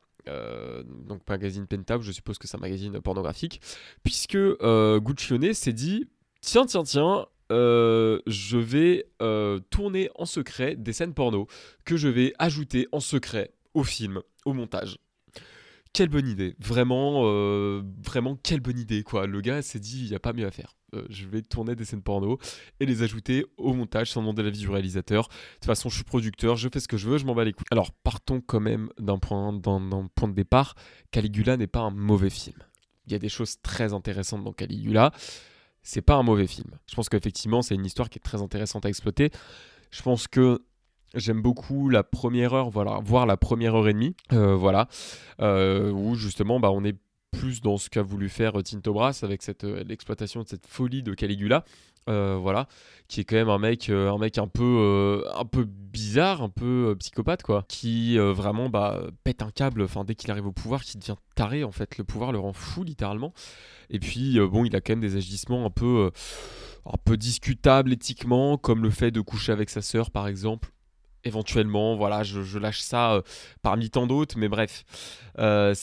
Donc 1.07 1.21
magazine 1.27 1.67
Penthouse, 1.67 2.03
je 2.03 2.11
suppose 2.11 2.39
que 2.39 2.47
c'est 2.47 2.57
un 2.57 2.59
magazine 2.59 2.99
pornographique, 3.01 3.61
puisque 4.03 4.37
Guccione 4.37 5.53
s'est 5.53 5.73
dit 5.73 6.07
tiens 6.41 6.65
tiens 6.65 6.83
tiens, 6.83 7.27
euh, 7.51 8.19
je 8.27 8.57
vais 8.57 9.05
euh, 9.21 9.59
tourner 9.69 10.09
en 10.15 10.25
secret 10.25 10.75
des 10.75 10.93
scènes 10.93 11.13
porno 11.13 11.47
que 11.85 11.97
je 11.97 12.07
vais 12.07 12.33
ajouter 12.37 12.87
en 12.91 12.99
secret 12.99 13.53
au 13.73 13.83
film, 13.83 14.21
au 14.45 14.53
montage. 14.53 14.97
Quelle 15.91 16.09
bonne 16.09 16.27
idée, 16.27 16.55
vraiment, 16.59 17.21
euh, 17.23 17.81
vraiment 18.05 18.35
quelle 18.35 18.59
bonne 18.59 18.77
idée 18.77 19.01
quoi. 19.01 19.25
Le 19.25 19.41
gars 19.41 19.63
s'est 19.63 19.79
dit 19.79 20.03
il 20.03 20.09
n'y 20.09 20.15
a 20.15 20.19
pas 20.19 20.33
mieux 20.33 20.45
à 20.45 20.51
faire. 20.51 20.75
Je 21.09 21.27
vais 21.27 21.43
tourner 21.43 21.75
des 21.75 21.85
scènes 21.85 22.01
porno 22.01 22.39
et 22.79 22.85
les 22.87 23.03
ajouter 23.03 23.45
au 23.57 23.73
montage 23.73 24.11
sans 24.11 24.21
demander 24.21 24.41
l'avis 24.41 24.59
du 24.59 24.69
réalisateur. 24.69 25.27
De 25.27 25.33
toute 25.55 25.65
façon, 25.65 25.87
je 25.87 25.95
suis 25.95 26.03
producteur, 26.03 26.55
je 26.55 26.67
fais 26.71 26.79
ce 26.79 26.87
que 26.87 26.97
je 26.97 27.07
veux, 27.07 27.19
je 27.19 27.25
m'en 27.25 27.35
bats 27.35 27.43
les 27.43 27.53
couilles. 27.53 27.67
Alors, 27.69 27.91
partons 27.91 28.41
quand 28.41 28.59
même 28.59 28.89
d'un 28.97 29.19
point, 29.19 29.53
d'un 29.53 30.09
point 30.15 30.27
de 30.27 30.33
départ. 30.33 30.73
Caligula 31.11 31.57
n'est 31.57 31.67
pas 31.67 31.81
un 31.81 31.91
mauvais 31.91 32.31
film. 32.31 32.57
Il 33.05 33.11
y 33.13 33.15
a 33.15 33.19
des 33.19 33.29
choses 33.29 33.61
très 33.61 33.93
intéressantes 33.93 34.43
dans 34.43 34.53
Caligula. 34.53 35.11
C'est 35.81 36.01
pas 36.01 36.15
un 36.15 36.23
mauvais 36.23 36.47
film. 36.47 36.71
Je 36.87 36.95
pense 36.95 37.09
qu'effectivement, 37.09 37.61
c'est 37.61 37.75
une 37.75 37.85
histoire 37.85 38.09
qui 38.09 38.19
est 38.19 38.21
très 38.21 38.41
intéressante 38.41 38.85
à 38.85 38.89
exploiter. 38.89 39.31
Je 39.91 40.01
pense 40.01 40.27
que 40.27 40.61
j'aime 41.15 41.41
beaucoup 41.41 41.89
la 41.89 42.03
première 42.03 42.53
heure, 42.53 42.69
voilà, 42.69 42.99
voire 43.03 43.25
la 43.25 43.37
première 43.37 43.75
heure 43.75 43.87
et 43.87 43.93
demie, 43.93 44.15
euh, 44.33 44.55
voilà, 44.55 44.87
euh, 45.41 45.91
où 45.91 46.15
justement, 46.15 46.59
bah, 46.59 46.71
on 46.71 46.83
est 46.83 46.95
plus 47.31 47.61
dans 47.61 47.77
ce 47.77 47.89
qu'a 47.89 48.01
voulu 48.01 48.29
faire 48.29 48.57
euh, 48.57 48.63
Tinto 48.63 48.93
Brass 48.93 49.23
avec 49.23 49.41
cette 49.41 49.63
euh, 49.63 49.83
l'exploitation 49.83 50.43
de 50.43 50.47
cette 50.47 50.67
folie 50.67 51.03
de 51.03 51.13
Caligula. 51.13 51.63
euh, 52.09 52.37
voilà, 52.41 52.67
qui 53.07 53.19
est 53.19 53.23
quand 53.23 53.35
même 53.35 53.49
un 53.49 53.59
mec, 53.59 53.89
un 53.89 54.47
peu, 54.47 55.23
un 55.35 55.45
peu 55.45 55.65
bizarre, 55.65 56.41
un 56.41 56.49
peu 56.49 56.95
psychopathe 56.97 57.43
quoi, 57.43 57.65
qui 57.67 58.17
vraiment 58.17 58.69
bah, 58.69 59.03
pète 59.23 59.43
un 59.43 59.51
câble. 59.51 59.83
Enfin, 59.83 60.03
dès 60.05 60.15
qu'il 60.15 60.31
arrive 60.31 60.47
au 60.47 60.51
pouvoir, 60.51 60.83
qui 60.83 60.97
devient 60.97 61.15
taré 61.35 61.63
en 61.63 61.71
fait. 61.71 61.97
Le 61.97 62.03
pouvoir 62.03 62.31
le 62.31 62.39
rend 62.39 62.53
fou 62.53 62.83
littéralement. 62.83 63.33
Et 63.91 63.99
puis 63.99 64.39
bon, 64.39 64.65
il 64.65 64.75
a 64.75 64.81
quand 64.81 64.93
même 64.93 65.01
des 65.01 65.17
agissements 65.17 65.65
un 65.65 65.69
peu, 65.69 66.11
un 66.85 66.97
peu 67.03 67.15
discutables 67.15 67.93
éthiquement, 67.93 68.57
comme 68.57 68.81
le 68.81 68.89
fait 68.89 69.11
de 69.11 69.21
coucher 69.21 69.51
avec 69.51 69.69
sa 69.69 69.81
sœur 69.81 70.09
par 70.09 70.27
exemple. 70.27 70.71
Éventuellement, 71.23 71.95
voilà, 71.95 72.23
je, 72.23 72.57
lâche 72.57 72.79
ça 72.79 73.13
euh, 73.13 73.21
parmi 73.61 73.89
tant 73.89 74.07
d'autres, 74.07 74.37
mais 74.37 74.47
bref. 74.47 74.85
Euh, 75.37 75.73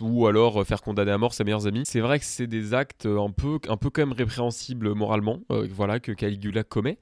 ou 0.00 0.26
alors 0.26 0.60
euh, 0.60 0.64
faire 0.64 0.82
condamner 0.82 1.12
à 1.12 1.18
mort 1.18 1.34
ses 1.34 1.44
meilleurs 1.44 1.66
amis. 1.66 1.82
C'est 1.86 2.00
vrai 2.00 2.18
que 2.18 2.24
c'est 2.24 2.46
des 2.46 2.74
actes 2.74 3.06
un 3.06 3.30
peu, 3.30 3.58
un 3.68 3.76
peu 3.76 3.90
quand 3.90 4.02
même 4.02 4.12
répréhensibles 4.12 4.94
moralement, 4.94 5.40
voilà, 5.48 6.00
que 6.00 6.12
Caligula 6.12 6.64
commet. 6.64 6.98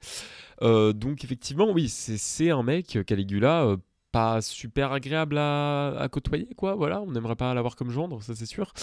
Donc 0.61 1.23
effectivement, 1.23 1.71
oui, 1.71 1.89
c'est 1.89 2.51
un 2.51 2.63
mec, 2.63 2.99
Caligula, 3.05 3.75
pas 4.11 4.41
super 4.41 4.91
agréable 4.91 5.37
à, 5.37 5.97
à 5.97 6.09
côtoyer, 6.09 6.49
quoi, 6.55 6.75
voilà, 6.75 7.01
on 7.01 7.11
n'aimerait 7.11 7.35
pas 7.35 7.53
l'avoir 7.53 7.75
comme 7.75 7.89
gendre, 7.89 8.21
ça 8.21 8.35
c'est 8.35 8.45
sûr. 8.45 8.73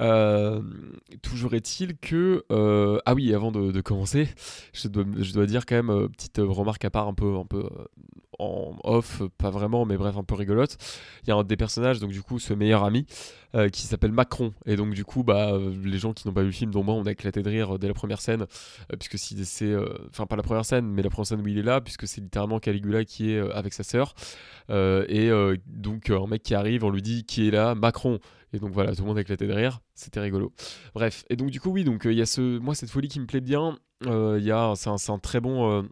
Euh, 0.00 0.60
toujours 1.22 1.54
est-il 1.54 1.96
que 1.96 2.44
euh, 2.50 2.98
ah 3.06 3.14
oui 3.14 3.32
avant 3.32 3.52
de, 3.52 3.80
commencer 3.80 4.28
je 4.72 4.88
dois, 4.88 5.46
dire 5.46 5.66
quand 5.66 5.76
même 5.76 5.90
euh, 5.90 6.08
petite 6.08 6.38
remarque 6.38 6.84
à 6.84 6.90
part 6.90 7.06
un 7.06 7.14
peu 7.14 7.36
un 7.36 7.44
peu 7.44 7.68
en 8.40 8.76
off 8.82 9.22
pas 9.38 9.50
vraiment 9.50 9.84
mais 9.84 9.96
bref 9.96 10.16
un 10.16 10.24
peu 10.24 10.34
rigolote. 10.34 10.76
Il 11.22 11.28
y 11.28 11.32
a 11.32 11.36
un 11.36 11.44
des 11.44 11.56
personnages 11.56 12.00
donc 12.00 12.10
du 12.10 12.22
coup 12.22 12.40
ce 12.40 12.52
meilleur 12.54 12.82
ami 12.82 13.06
qui 13.72 13.82
s'appelle 13.82 14.10
Macron. 14.10 14.52
Et 14.66 14.74
donc 14.74 14.94
du 14.94 15.04
coup 15.04 15.22
bah 15.22 15.56
les 15.84 15.98
gens 15.98 16.12
qui 16.12 16.26
n'ont 16.26 16.34
pas 16.34 16.40
vu 16.40 16.48
le 16.48 16.52
film 16.52 16.72
dont 16.72 16.82
moi 16.82 16.96
on 16.96 17.04
a 17.04 17.12
éclaté 17.12 17.40
de 17.40 17.48
rire 17.48 17.78
dès 17.78 17.86
la 17.86 17.94
première 17.94 18.20
scène 18.20 18.46
puisque 18.98 19.16
si 19.16 19.44
c'est 19.44 19.72
enfin 20.10 20.26
pas 20.26 20.34
la 20.34 20.42
première 20.42 20.64
scène 20.64 20.86
mais 20.86 21.02
la 21.02 21.10
première 21.10 21.28
scène 21.28 21.40
où 21.40 21.46
il 21.46 21.58
est 21.58 21.62
là 21.62 21.80
puisque 21.80 22.08
c'est 22.08 22.20
littéralement 22.20 22.58
Caligula 22.58 23.04
qui 23.04 23.30
est 23.30 23.38
avec 23.52 23.72
sa 23.72 23.84
sœur. 23.84 24.16
Et 24.70 25.30
donc 25.68 26.10
un 26.10 26.26
mec 26.26 26.42
qui 26.42 26.56
arrive 26.56 26.82
on 26.82 26.90
lui 26.90 27.02
dit 27.02 27.22
qui 27.22 27.46
est 27.46 27.52
là? 27.52 27.76
Macron 27.76 28.18
et 28.54 28.58
donc 28.58 28.70
voilà 28.72 28.94
tout 28.94 29.02
le 29.02 29.08
monde 29.08 29.18
a 29.18 29.20
éclaté 29.20 29.46
de 29.46 29.52
rire 29.52 29.80
c'était 29.94 30.20
rigolo. 30.20 30.52
Bref 30.94 31.24
et 31.28 31.36
donc 31.36 31.50
du 31.50 31.60
coup 31.60 31.70
oui 31.70 31.84
donc 31.84 32.06
euh, 32.06 32.12
il 32.12 32.18
y 32.18 32.22
a 32.22 32.26
ce 32.26 32.58
moi 32.58 32.74
cette 32.74 32.90
folie 32.90 33.08
qui 33.08 33.20
me 33.20 33.26
plaît 33.26 33.40
bien 33.40 33.78
Euh, 34.06 34.74
c'est 34.74 35.10
un, 35.10 35.18
très 35.18 35.40
bon 35.40 35.70
euh, 35.70 35.82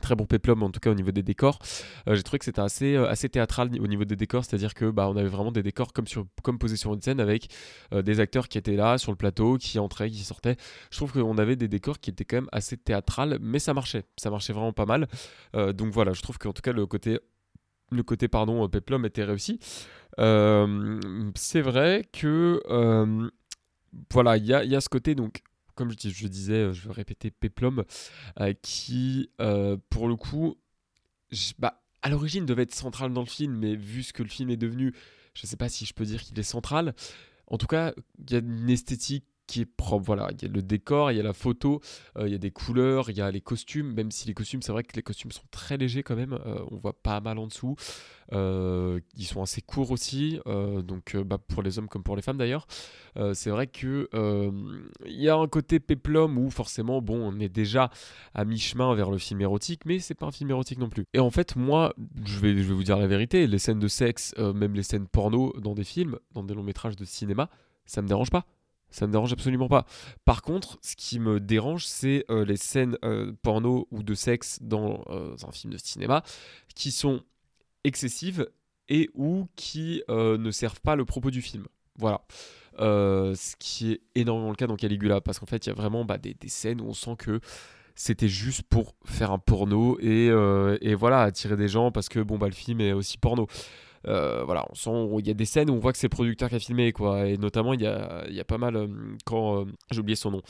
très 0.00 0.14
bon 0.14 0.24
péplum 0.24 0.62
en 0.62 0.70
tout 0.70 0.80
cas 0.80 0.90
au 0.90 0.94
niveau 0.94 1.10
des 1.10 1.22
décors. 1.22 1.58
Euh, 2.08 2.14
j'ai 2.14 2.22
trouvé 2.22 2.38
que 2.38 2.44
c'était 2.44 2.60
assez 2.60 2.96
assez 2.96 3.28
théâtral 3.28 3.70
au 3.80 3.86
niveau 3.86 4.04
des 4.04 4.16
décors 4.16 4.44
c'est 4.44 4.54
à 4.54 4.58
dire 4.58 4.72
que 4.72 4.90
bah 4.90 5.08
on 5.10 5.16
avait 5.16 5.28
vraiment 5.28 5.52
des 5.52 5.62
décors 5.62 5.92
comme 5.92 6.06
sur 6.06 6.24
comme 6.42 6.58
posés 6.58 6.76
sur 6.76 6.94
une 6.94 7.02
scène 7.02 7.20
avec 7.20 7.48
des 7.92 8.20
acteurs 8.20 8.48
qui 8.48 8.56
étaient 8.58 8.76
là 8.76 8.96
sur 8.98 9.12
le 9.12 9.16
plateau 9.16 9.58
qui 9.58 9.78
entraient 9.78 10.10
qui 10.10 10.24
sortaient. 10.24 10.56
Je 10.90 10.96
trouve 10.96 11.12
qu'on 11.12 11.38
avait 11.38 11.56
des 11.56 11.68
décors 11.68 11.98
qui 11.98 12.10
étaient 12.10 12.24
quand 12.24 12.36
même 12.38 12.48
assez 12.52 12.76
théâtral 12.76 13.38
mais 13.40 13.58
ça 13.58 13.74
marchait. 13.74 14.04
Ça 14.16 14.30
marchait 14.30 14.52
vraiment 14.52 14.72
pas 14.72 14.86
mal. 14.86 15.06
Donc 15.54 15.92
voilà 15.92 16.12
je 16.12 16.22
trouve 16.22 16.38
qu'en 16.38 16.52
tout 16.52 16.62
cas 16.62 16.72
le 16.72 16.86
côté 16.86 17.18
le 17.90 18.02
côté 18.02 18.28
pardon 18.28 18.68
péplum 18.68 19.04
était 19.04 19.24
réussi 19.24 19.58
c'est 20.16 21.60
vrai 21.60 22.08
que 22.12 22.62
euh, 22.68 23.28
voilà 24.10 24.36
il 24.36 24.46
y 24.46 24.52
a, 24.52 24.80
ce 24.80 24.88
côté 24.88 25.14
donc 25.14 25.42
comme 25.74 25.92
je, 25.92 26.08
je 26.08 26.26
disais 26.26 26.54
euh, 26.54 26.72
je 26.72 26.88
vais 26.88 26.94
répéter 26.94 27.30
péplum 27.30 27.84
euh, 28.40 28.52
qui 28.62 29.30
euh, 29.40 29.76
pour 29.90 30.08
le 30.08 30.16
coup 30.16 30.56
bah, 31.58 31.82
à 32.02 32.08
l'origine 32.08 32.46
devait 32.46 32.62
être 32.62 32.74
central 32.74 33.12
dans 33.12 33.20
le 33.20 33.26
film 33.26 33.56
mais 33.56 33.76
vu 33.76 34.02
ce 34.02 34.12
que 34.12 34.22
le 34.22 34.28
film 34.28 34.50
est 34.50 34.56
devenu 34.56 34.94
je 35.34 35.46
sais 35.46 35.56
pas 35.56 35.68
si 35.68 35.86
je 35.86 35.94
peux 35.94 36.04
dire 36.04 36.22
qu'il 36.22 36.38
est 36.38 36.42
central. 36.42 36.94
En 37.46 37.58
tout 37.58 37.66
cas 37.66 37.94
il 38.18 38.32
y 38.32 38.34
a 38.34 38.38
une 38.38 38.68
esthétique 38.68 39.24
qui 39.48 39.62
est 39.62 39.66
propre 39.66 40.04
voilà 40.04 40.28
il 40.30 40.42
y 40.42 40.44
a 40.44 40.52
le 40.52 40.62
décor 40.62 41.10
il 41.10 41.16
y 41.16 41.20
a 41.20 41.22
la 41.22 41.32
photo 41.32 41.80
euh, 42.16 42.28
il 42.28 42.32
y 42.32 42.34
a 42.34 42.38
des 42.38 42.50
couleurs 42.50 43.10
il 43.10 43.16
y 43.16 43.22
a 43.22 43.30
les 43.30 43.40
costumes 43.40 43.94
même 43.94 44.12
si 44.12 44.28
les 44.28 44.34
costumes 44.34 44.62
c'est 44.62 44.72
vrai 44.72 44.84
que 44.84 44.94
les 44.94 45.02
costumes 45.02 45.32
sont 45.32 45.46
très 45.50 45.78
légers 45.78 46.02
quand 46.02 46.14
même 46.14 46.34
euh, 46.34 46.62
on 46.70 46.76
voit 46.76 46.92
pas 46.92 47.20
mal 47.20 47.38
en 47.38 47.46
dessous 47.46 47.74
euh, 48.34 49.00
ils 49.16 49.24
sont 49.24 49.42
assez 49.42 49.62
courts 49.62 49.90
aussi 49.90 50.38
donc 50.44 51.16
bah, 51.16 51.38
pour 51.38 51.62
les 51.62 51.78
hommes 51.78 51.88
comme 51.88 52.02
pour 52.02 52.14
les 52.14 52.20
femmes 52.20 52.36
d'ailleurs 52.36 52.66
c'est 53.32 53.50
vrai 53.50 53.66
que 53.66 54.08
il 55.06 55.20
y 55.20 55.30
a 55.30 55.34
un 55.34 55.48
côté 55.48 55.80
péplum 55.80 56.36
où 56.36 56.50
forcément 56.50 57.00
bon 57.00 57.18
on 57.18 57.40
est 57.40 57.48
déjà 57.48 57.90
à 58.34 58.44
mi-chemin 58.44 58.94
vers 58.94 59.10
le 59.10 59.16
film 59.16 59.40
érotique 59.40 59.86
mais 59.86 59.98
c'est 59.98 60.14
pas 60.14 60.26
un 60.26 60.30
film 60.30 60.50
érotique 60.50 60.78
non 60.78 60.90
plus. 60.90 61.04
Et 61.14 61.20
en 61.20 61.30
fait 61.30 61.56
moi 61.56 61.94
je 62.22 62.38
vais, 62.38 62.52
je 62.58 62.68
vais 62.68 62.74
vous 62.74 62.84
dire 62.84 62.98
la 62.98 63.06
vérité 63.06 63.46
les 63.46 63.58
scènes 63.58 63.80
de 63.80 63.88
sexe 63.88 64.36
même 64.36 64.74
les 64.74 64.82
scènes 64.82 65.06
porno 65.06 65.54
dans 65.58 65.74
des 65.74 65.84
films 65.84 66.18
dans 66.34 66.42
des 66.42 66.52
longs 66.52 66.62
métrages 66.62 66.96
de 66.96 67.06
cinéma 67.06 67.48
ça 67.86 68.02
me 68.02 68.08
dérange 68.08 68.30
pas 68.30 68.44
ça 68.90 69.06
me 69.06 69.12
dérange 69.12 69.32
absolument 69.32 69.68
pas. 69.68 69.84
Par 70.24 70.42
contre, 70.42 70.78
ce 70.82 70.96
qui 70.96 71.18
me 71.18 71.40
dérange, 71.40 71.86
c'est 71.86 72.24
euh, 72.30 72.44
les 72.44 72.56
scènes 72.56 72.96
euh, 73.04 73.32
porno 73.42 73.86
ou 73.90 74.02
de 74.02 74.14
sexe 74.14 74.58
dans 74.62 75.04
euh, 75.08 75.36
un 75.46 75.52
film 75.52 75.72
de 75.72 75.78
cinéma 75.78 76.22
qui 76.74 76.90
sont 76.90 77.22
excessives 77.84 78.48
et 78.88 79.10
ou 79.14 79.48
qui 79.56 80.02
ne 80.08 80.50
servent 80.50 80.80
pas 80.80 80.96
le 80.96 81.04
propos 81.04 81.30
du 81.30 81.42
film. 81.42 81.66
Voilà. 81.96 82.22
Ce 82.78 83.56
qui 83.58 83.92
est 83.92 84.00
énormément 84.14 84.48
le 84.48 84.56
cas 84.56 84.66
dans 84.66 84.76
Caligula, 84.76 85.20
parce 85.20 85.38
qu'en 85.38 85.44
fait, 85.44 85.66
il 85.66 85.68
y 85.68 85.72
a 85.72 85.74
vraiment 85.74 86.06
bah, 86.06 86.16
des, 86.16 86.34
scènes 86.46 86.80
où 86.80 86.86
on 86.86 86.94
sent 86.94 87.16
que 87.18 87.40
c'était 87.94 88.28
juste 88.28 88.62
pour 88.62 88.94
faire 89.04 89.30
un 89.30 89.38
porno 89.38 89.98
et, 90.00 90.28
et 90.80 90.94
voilà, 90.94 91.20
attirer 91.20 91.56
des 91.56 91.68
gens 91.68 91.92
parce 91.92 92.08
que 92.08 92.20
bon, 92.20 92.38
bah, 92.38 92.46
le 92.46 92.54
film 92.54 92.80
est 92.80 92.94
aussi 92.94 93.18
porno. 93.18 93.46
Euh, 94.06 94.44
voilà, 94.44 94.66
il 94.86 95.26
y 95.26 95.30
a 95.30 95.34
des 95.34 95.44
scènes 95.44 95.70
où 95.70 95.74
on 95.74 95.78
voit 95.78 95.92
que 95.92 95.98
c'est 95.98 96.06
le 96.06 96.14
producteur 96.14 96.48
qui 96.48 96.54
a 96.54 96.58
filmé, 96.58 96.92
quoi. 96.92 97.26
Et 97.26 97.36
notamment, 97.36 97.74
il 97.74 97.80
y 97.82 97.86
a, 97.86 98.24
y 98.30 98.40
a 98.40 98.44
pas 98.44 98.58
mal, 98.58 98.76
euh, 98.76 98.86
quand, 99.24 99.62
euh, 99.62 99.64
j'ai 99.90 100.00
oublié 100.00 100.16
son 100.16 100.30
nom, 100.30 100.42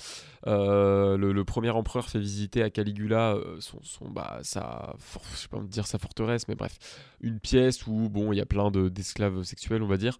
le, 0.46 1.42
premier 1.44 1.70
empereur 1.70 2.08
fait 2.08 2.18
visiter 2.18 2.62
à 2.62 2.70
Caligula 2.70 3.36
son, 3.60 3.78
son, 3.82 4.10
bah, 4.10 4.40
sa, 4.42 4.94
je 5.32 5.36
sais 5.36 5.48
pas 5.48 5.60
dire 5.60 5.86
sa 5.86 5.98
forteresse, 5.98 6.46
mais 6.48 6.54
bref, 6.54 6.78
une 7.20 7.40
pièce 7.40 7.86
où, 7.86 8.08
bon, 8.10 8.32
il 8.32 8.36
y 8.36 8.40
a 8.40 8.46
plein 8.46 8.70
de- 8.70 8.88
d'esclaves 8.88 9.42
sexuels, 9.44 9.82
on 9.82 9.86
va 9.88 9.96
dire. 9.96 10.18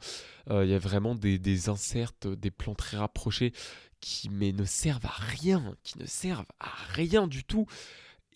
Il 0.50 0.68
y 0.68 0.74
a 0.74 0.78
vraiment 0.78 1.14
des, 1.14 1.38
des 1.38 1.68
inserts, 1.68 2.12
des 2.24 2.50
plans 2.50 2.74
très 2.74 2.96
rapprochés 2.96 3.52
qui, 4.00 4.30
mais 4.30 4.52
ne 4.52 4.64
servent 4.64 5.04
à 5.04 5.14
rien, 5.18 5.74
qui 5.82 5.98
ne 5.98 6.06
servent 6.06 6.46
à 6.60 6.70
rien 6.92 7.26
du 7.26 7.44
tout. 7.44 7.66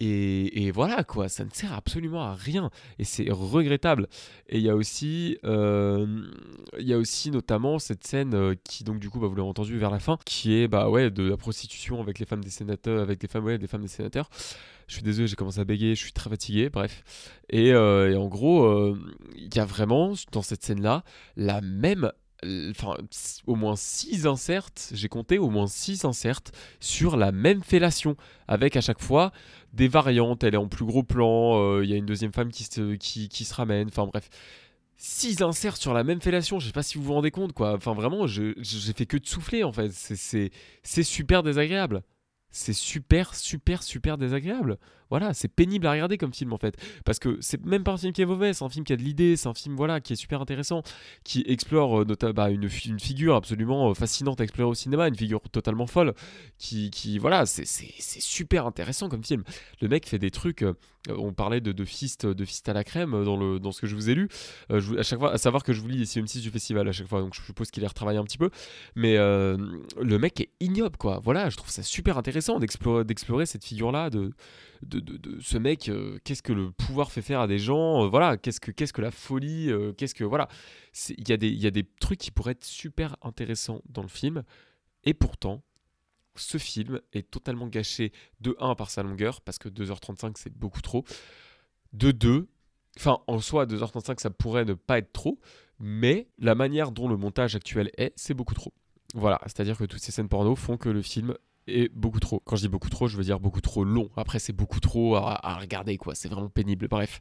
Et, 0.04 0.72
voilà 0.72 1.04
quoi, 1.04 1.28
ça 1.28 1.44
ne 1.44 1.50
sert 1.52 1.72
absolument 1.72 2.22
à 2.22 2.34
rien 2.34 2.70
et 2.98 3.04
c'est 3.04 3.30
regrettable. 3.30 4.08
Et 4.48 4.58
il 4.58 4.64
y 4.64 4.68
a 4.68 4.74
aussi, 4.74 5.38
euh, 5.44 6.24
il 6.80 6.88
y 6.88 6.92
a 6.92 6.98
aussi 6.98 7.30
notamment 7.30 7.78
cette 7.78 8.04
scène 8.04 8.34
euh, 8.34 8.54
qui 8.64 8.82
donc 8.82 8.98
du 8.98 9.10
coup, 9.10 9.20
bah, 9.20 9.28
vous 9.28 9.36
l'avez 9.36 9.48
entendu 9.48 9.78
vers 9.78 9.90
la 9.90 10.00
fin, 10.00 10.18
qui 10.24 10.54
est 10.54 10.66
bah 10.66 10.88
ouais 10.88 11.10
de 11.10 11.22
la 11.22 11.36
prostitution 11.36 12.00
avec 12.00 12.18
les 12.18 12.26
femmes 12.26 12.42
des 12.42 12.50
sénateurs, 12.50 13.00
avec 13.00 13.22
les 13.22 13.28
femmes 13.28 13.44
ouais, 13.44 13.58
des 13.58 13.68
femmes 13.68 13.82
des 13.82 13.88
sénateurs. 13.88 14.28
Je 14.88 14.94
suis 14.94 15.04
désolé, 15.04 15.28
j'ai 15.28 15.36
commencé 15.36 15.60
à 15.60 15.64
bégayer, 15.64 15.94
je 15.94 16.02
suis 16.02 16.12
très 16.12 16.28
fatigué, 16.28 16.68
bref. 16.68 17.04
Et, 17.48 17.72
euh, 17.72 18.18
en 18.18 18.26
gros, 18.26 18.96
il 19.36 19.54
y 19.54 19.60
a 19.60 19.64
vraiment 19.64 20.14
dans 20.32 20.42
cette 20.42 20.64
scène-là 20.64 21.04
la 21.36 21.60
même 21.60 22.10
enfin 22.70 22.96
au 23.46 23.54
moins 23.54 23.76
6 23.76 24.26
inserts, 24.26 24.68
j'ai 24.92 25.08
compté 25.08 25.38
au 25.38 25.48
moins 25.48 25.66
6 25.66 26.04
inserts 26.04 26.40
sur 26.80 27.16
la 27.16 27.32
même 27.32 27.62
fellation 27.62 28.16
avec 28.48 28.76
à 28.76 28.80
chaque 28.80 29.00
fois 29.00 29.32
des 29.72 29.88
variantes, 29.88 30.44
elle 30.44 30.54
est 30.54 30.58
en 30.58 30.68
plus 30.68 30.85
gros 30.85 31.02
plan, 31.02 31.58
euh, 31.58 31.85
il 31.85 31.90
y 31.90 31.94
a 31.94 31.96
une 31.96 32.06
deuxième 32.06 32.32
femme 32.32 32.50
qui 32.50 32.64
se, 32.64 32.94
qui, 32.94 33.28
qui 33.28 33.44
se 33.44 33.54
ramène, 33.54 33.88
enfin 33.88 34.06
bref. 34.06 34.28
6 34.96 35.42
inserts 35.42 35.78
sur 35.78 35.94
la 35.94 36.04
même 36.04 36.20
fellation, 36.20 36.61
je 36.61 36.66
sais 36.66 36.72
pas 36.72 36.85
si 36.85 36.96
vous 36.96 37.02
vous 37.02 37.14
rendez 37.14 37.32
compte 37.32 37.52
quoi. 37.52 37.74
Enfin 37.74 37.92
vraiment, 37.92 38.28
j'ai 38.28 38.54
fait 38.96 39.06
que 39.06 39.16
de 39.16 39.26
souffler 39.26 39.64
en 39.64 39.72
fait. 39.72 39.90
C'est 39.92 41.02
super 41.02 41.42
désagréable. 41.42 42.02
C'est 42.50 42.74
super, 42.74 43.35
super, 43.35 43.82
super 43.82 44.18
désagréable. 44.18 44.78
Voilà, 45.12 45.35
c'est 45.35 45.48
pénible 45.48 45.87
à 45.87 45.92
regarder 45.92 46.16
comme 46.16 46.33
film 46.33 46.55
en 46.55 46.57
fait. 46.57 46.75
Parce 47.05 47.18
que 47.18 47.37
c'est 47.42 47.62
même 47.66 47.85
pas 47.85 47.92
un 47.92 47.98
film 47.98 48.14
qui 48.14 48.22
est 48.22 48.25
mauvais, 48.25 48.55
c'est 48.55 48.64
un 48.64 48.70
film 48.70 48.83
qui 48.83 48.94
a 48.94 48.96
de 48.96 49.03
l'idée, 49.03 49.37
c'est 49.37 49.46
un 49.46 49.53
film 49.53 49.77
voilà, 49.77 50.01
qui 50.01 50.14
est 50.14 50.16
super 50.16 50.40
intéressant, 50.40 50.83
qui 51.22 51.44
explore 51.46 52.01
euh, 52.01 52.05
nota- 52.07 52.33
bah, 52.33 52.48
une, 52.48 52.66
une 52.87 52.98
figure 52.98 53.35
absolument 53.35 53.90
euh, 53.90 53.94
fascinante 53.94 54.40
à 54.40 54.44
explorer 54.44 54.70
au 54.70 54.75
cinéma, 54.75 55.09
une 55.09 55.14
figure 55.14 55.42
totalement 55.53 55.87
folle, 55.87 56.14
qui, 56.57 56.90
qui 56.90 57.18
voilà, 57.18 57.44
c'est- 57.44 57.66
super 57.66 58.64
intéressant 58.66 59.11
comme 59.11 59.22
film. 59.22 59.44
Le 59.83 59.88
mec 59.88 60.09
fait 60.09 60.18
des 60.18 60.31
trucs, 60.31 60.62
euh, 60.62 60.72
on 61.11 61.35
parlait 61.35 61.61
de, 61.61 61.72
de 61.72 61.85
fist, 61.85 62.25
de 62.25 62.44
fist 62.46 62.66
à 62.70 62.72
la 62.72 62.83
crème 62.83 63.11
dans, 63.22 63.37
le, 63.37 63.59
dans 63.61 63.70
ce 63.70 63.83
que 63.83 63.87
je 63.87 63.94
vous 63.94 64.09
ai 64.09 64.14
lu, 64.14 64.29
à 64.70 65.03
chaque 65.03 65.18
fois, 65.18 65.33
à 65.35 65.37
savoir 65.37 65.62
que 65.62 65.75
je 65.75 65.83
vous 65.83 65.88
lis 65.88 66.01
ici 66.01 66.22
M6 66.22 66.40
du 66.40 66.48
festival 66.51 66.88
à 66.88 66.92
chaque 66.92 67.09
fois, 67.09 67.20
donc 67.20 67.35
je 67.35 67.42
suppose 67.42 67.70
qu'il 67.70 67.85
est 67.85 67.87
retravaillé 67.87 68.18
un 68.18 68.25
petit 68.25 68.38
peu, 68.38 68.48
mais 68.94 69.16
le 69.16 70.18
mec 70.18 70.40
est 70.40 70.48
ignoble 70.61 70.96
quoi. 70.96 71.20
Voilà, 71.22 71.51
je 71.51 71.57
trouve 71.59 71.68
ça 71.70 71.83
super 71.83 72.16
intéressant 72.16 72.59
d'explorer 72.59 73.44
cette 73.44 73.64
figure-là, 73.66 74.09
de, 74.09 74.33
de, 74.83 75.40
ce 75.40 75.59
mec, 75.59 75.88
euh, 75.88 76.18
qu'est-ce 76.25 76.42
que 76.42 76.53
le 76.53 76.71
pouvoir 76.73 77.11
fait 77.12 77.23
faire 77.23 77.40
à 77.40 77.47
des 77.47 77.59
gens, 77.59 78.05
euh, 78.05 78.09
voilà, 78.09 78.37
qu'est-ce 78.37 78.61
que, 78.61 78.71
qu'est-ce 78.71 78.92
que 78.92 79.01
la 79.03 79.11
folie, 79.11 79.71
euh, 79.71 79.92
qu'est-ce 79.92 80.14
que, 80.14 80.25
voilà. 80.25 80.49
Il 81.18 81.29
y, 81.29 81.33
a 81.33 81.37
des- 81.37 81.51
y 81.51 81.66
a 81.66 81.71
des 81.71 81.85
trucs 82.01 82.18
qui 82.18 82.31
pourraient 82.31 82.53
être 82.53 82.64
super 82.64 83.16
intéressants 83.23 83.81
dans 83.88 84.03
le 84.03 84.09
film, 84.09 84.42
et 85.05 85.14
pourtant, 85.14 85.62
ce 86.35 86.59
film 86.59 87.01
est 87.12 87.31
totalement 87.31 87.66
gâché 87.66 88.12
de 88.40 88.57
1 88.59 88.75
par 88.75 88.90
sa 88.90 89.03
longueur, 89.03 89.40
parce 89.40 89.59
que 89.59 89.68
2h35 89.68 90.33
c'est 90.38 90.53
beaucoup 90.57 90.81
trop, 90.81 91.05
de 91.92 92.11
2, 92.11 92.49
enfin 92.97 93.18
en 93.27 93.38
soi 93.38 93.66
2h35 93.66 94.18
ça 94.21 94.31
pourrait 94.31 94.64
ne 94.64 94.75
pas 94.75 94.99
être 94.99 95.12
trop, 95.12 95.38
mais 95.79 96.29
la 96.38 96.55
manière 96.55 96.90
dont 96.90 97.09
le 97.09 97.16
montage 97.16 97.55
actuel 97.55 97.90
est, 97.99 98.12
c'est 98.16 98.35
beaucoup 98.35 98.55
trop. 98.55 98.73
Voilà, 99.14 99.40
c'est-à-dire 99.45 99.77
que 99.77 99.85
toutes 99.85 100.01
ces 100.01 100.11
scènes 100.12 100.29
porno 100.29 100.57
font 100.57 100.79
que 100.79 100.88
le 100.88 101.03
film 101.03 101.35
est 101.66 101.92
beaucoup 101.94 102.20
trop. 102.20 102.40
Quand 102.44 102.57
je 102.57 102.62
dis 102.62 102.68
beaucoup 102.68 102.90
trop, 102.90 103.09
je 103.09 103.16
veux 103.16 103.25
dire 103.25 103.40
beaucoup 103.40 103.61
trop 103.61 103.85
long. 103.85 104.11
Après, 104.16 104.38
c'est 104.38 104.53
beaucoup 104.53 104.81
trop 104.81 105.16
à, 105.16 105.59
regarder, 105.61 105.96
quoi. 105.96 106.14
C'est 106.14 106.29
vraiment 106.29 106.48
pénible. 106.48 106.88
Bref. 106.88 107.20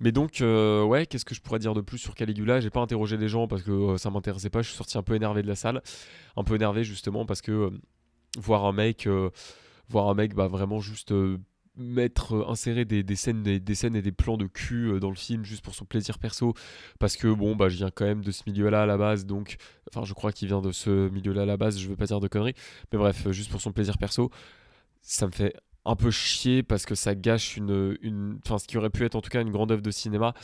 Mais 0.00 0.12
donc, 0.12 0.40
euh, 0.40 0.82
ouais, 0.82 1.06
qu'est-ce 1.06 1.24
que 1.24 1.34
je 1.34 1.40
pourrais 1.40 1.58
dire 1.58 1.74
de 1.74 1.80
plus 1.80 1.98
sur 1.98 2.14
Caligula? 2.14 2.60
J'ai 2.60 2.70
pas 2.70 2.80
interrogé 2.80 3.16
les 3.16 3.28
gens 3.28 3.46
parce 3.46 3.62
que 3.62 3.70
euh, 3.70 3.96
ça 3.96 4.10
m'intéressait 4.10 4.50
pas. 4.50 4.62
Je 4.62 4.68
suis 4.68 4.76
sorti 4.76 4.98
un 4.98 5.02
peu 5.02 5.14
énervé 5.14 5.42
de 5.42 5.48
la 5.48 5.54
salle. 5.54 5.82
Un 6.36 6.44
peu 6.44 6.56
énervé, 6.56 6.84
justement, 6.84 7.26
parce 7.26 7.42
que 7.42 7.52
euh, 7.52 7.70
voir 8.38 8.64
un 8.64 8.72
mec, 8.72 9.08
voir 9.88 10.08
un 10.08 10.14
mec, 10.14 10.34
bah, 10.34 10.48
vraiment 10.48 10.80
juste. 10.80 11.12
Mettre 11.76 12.34
euh, 12.34 12.50
insérer 12.50 12.84
des, 12.84 13.02
des 13.02 13.16
scènes 13.16 13.42
des, 13.42 13.60
des 13.60 13.86
et 13.86 14.02
des 14.02 14.12
plans 14.12 14.36
de 14.36 14.46
cul 14.46 14.90
euh, 14.90 15.00
dans 15.00 15.10
le 15.10 15.16
film 15.16 15.44
juste 15.44 15.64
pour 15.64 15.74
son 15.74 15.84
plaisir 15.84 16.18
perso. 16.18 16.54
Parce 16.98 17.16
que 17.16 17.28
bon 17.28 17.56
bah 17.56 17.68
je 17.68 17.76
viens 17.76 17.90
quand 17.90 18.04
même 18.04 18.22
de 18.22 18.30
ce 18.30 18.42
milieu 18.46 18.68
là 18.70 18.82
à 18.82 18.86
la 18.86 18.96
base 18.96 19.26
donc 19.26 19.56
enfin 19.90 20.04
je 20.04 20.14
crois 20.14 20.32
qu'il 20.32 20.48
vient 20.48 20.60
de 20.60 20.72
ce 20.72 21.08
milieu 21.10 21.32
là 21.32 21.42
à 21.42 21.46
la 21.46 21.56
base 21.56 21.78
je 21.78 21.88
veux 21.88 21.96
pas 21.96 22.06
dire 22.06 22.20
de 22.20 22.28
conneries 22.28 22.54
mais 22.92 22.98
bref, 22.98 23.26
euh, 23.26 23.32
juste 23.32 23.50
pour 23.50 23.60
son 23.60 23.72
plaisir 23.72 23.98
perso, 23.98 24.30
ça 25.02 25.26
me 25.26 25.32
fait 25.32 25.54
un 25.86 25.96
peu 25.96 26.10
chier 26.10 26.62
parce 26.62 26.86
que 26.86 26.94
ça 26.94 27.14
gâche 27.14 27.56
une, 27.56 28.38
enfin 28.44 28.58
ce 28.58 28.66
qui 28.66 28.78
aurait 28.78 28.90
pu 28.90 29.04
être 29.04 29.14
en 29.14 29.20
tout 29.20 29.30
cas 29.30 29.42
une 29.42 29.50
grande 29.50 29.70
œuvre 29.70 29.82
de 29.82 29.90
cinéma. 29.90 30.34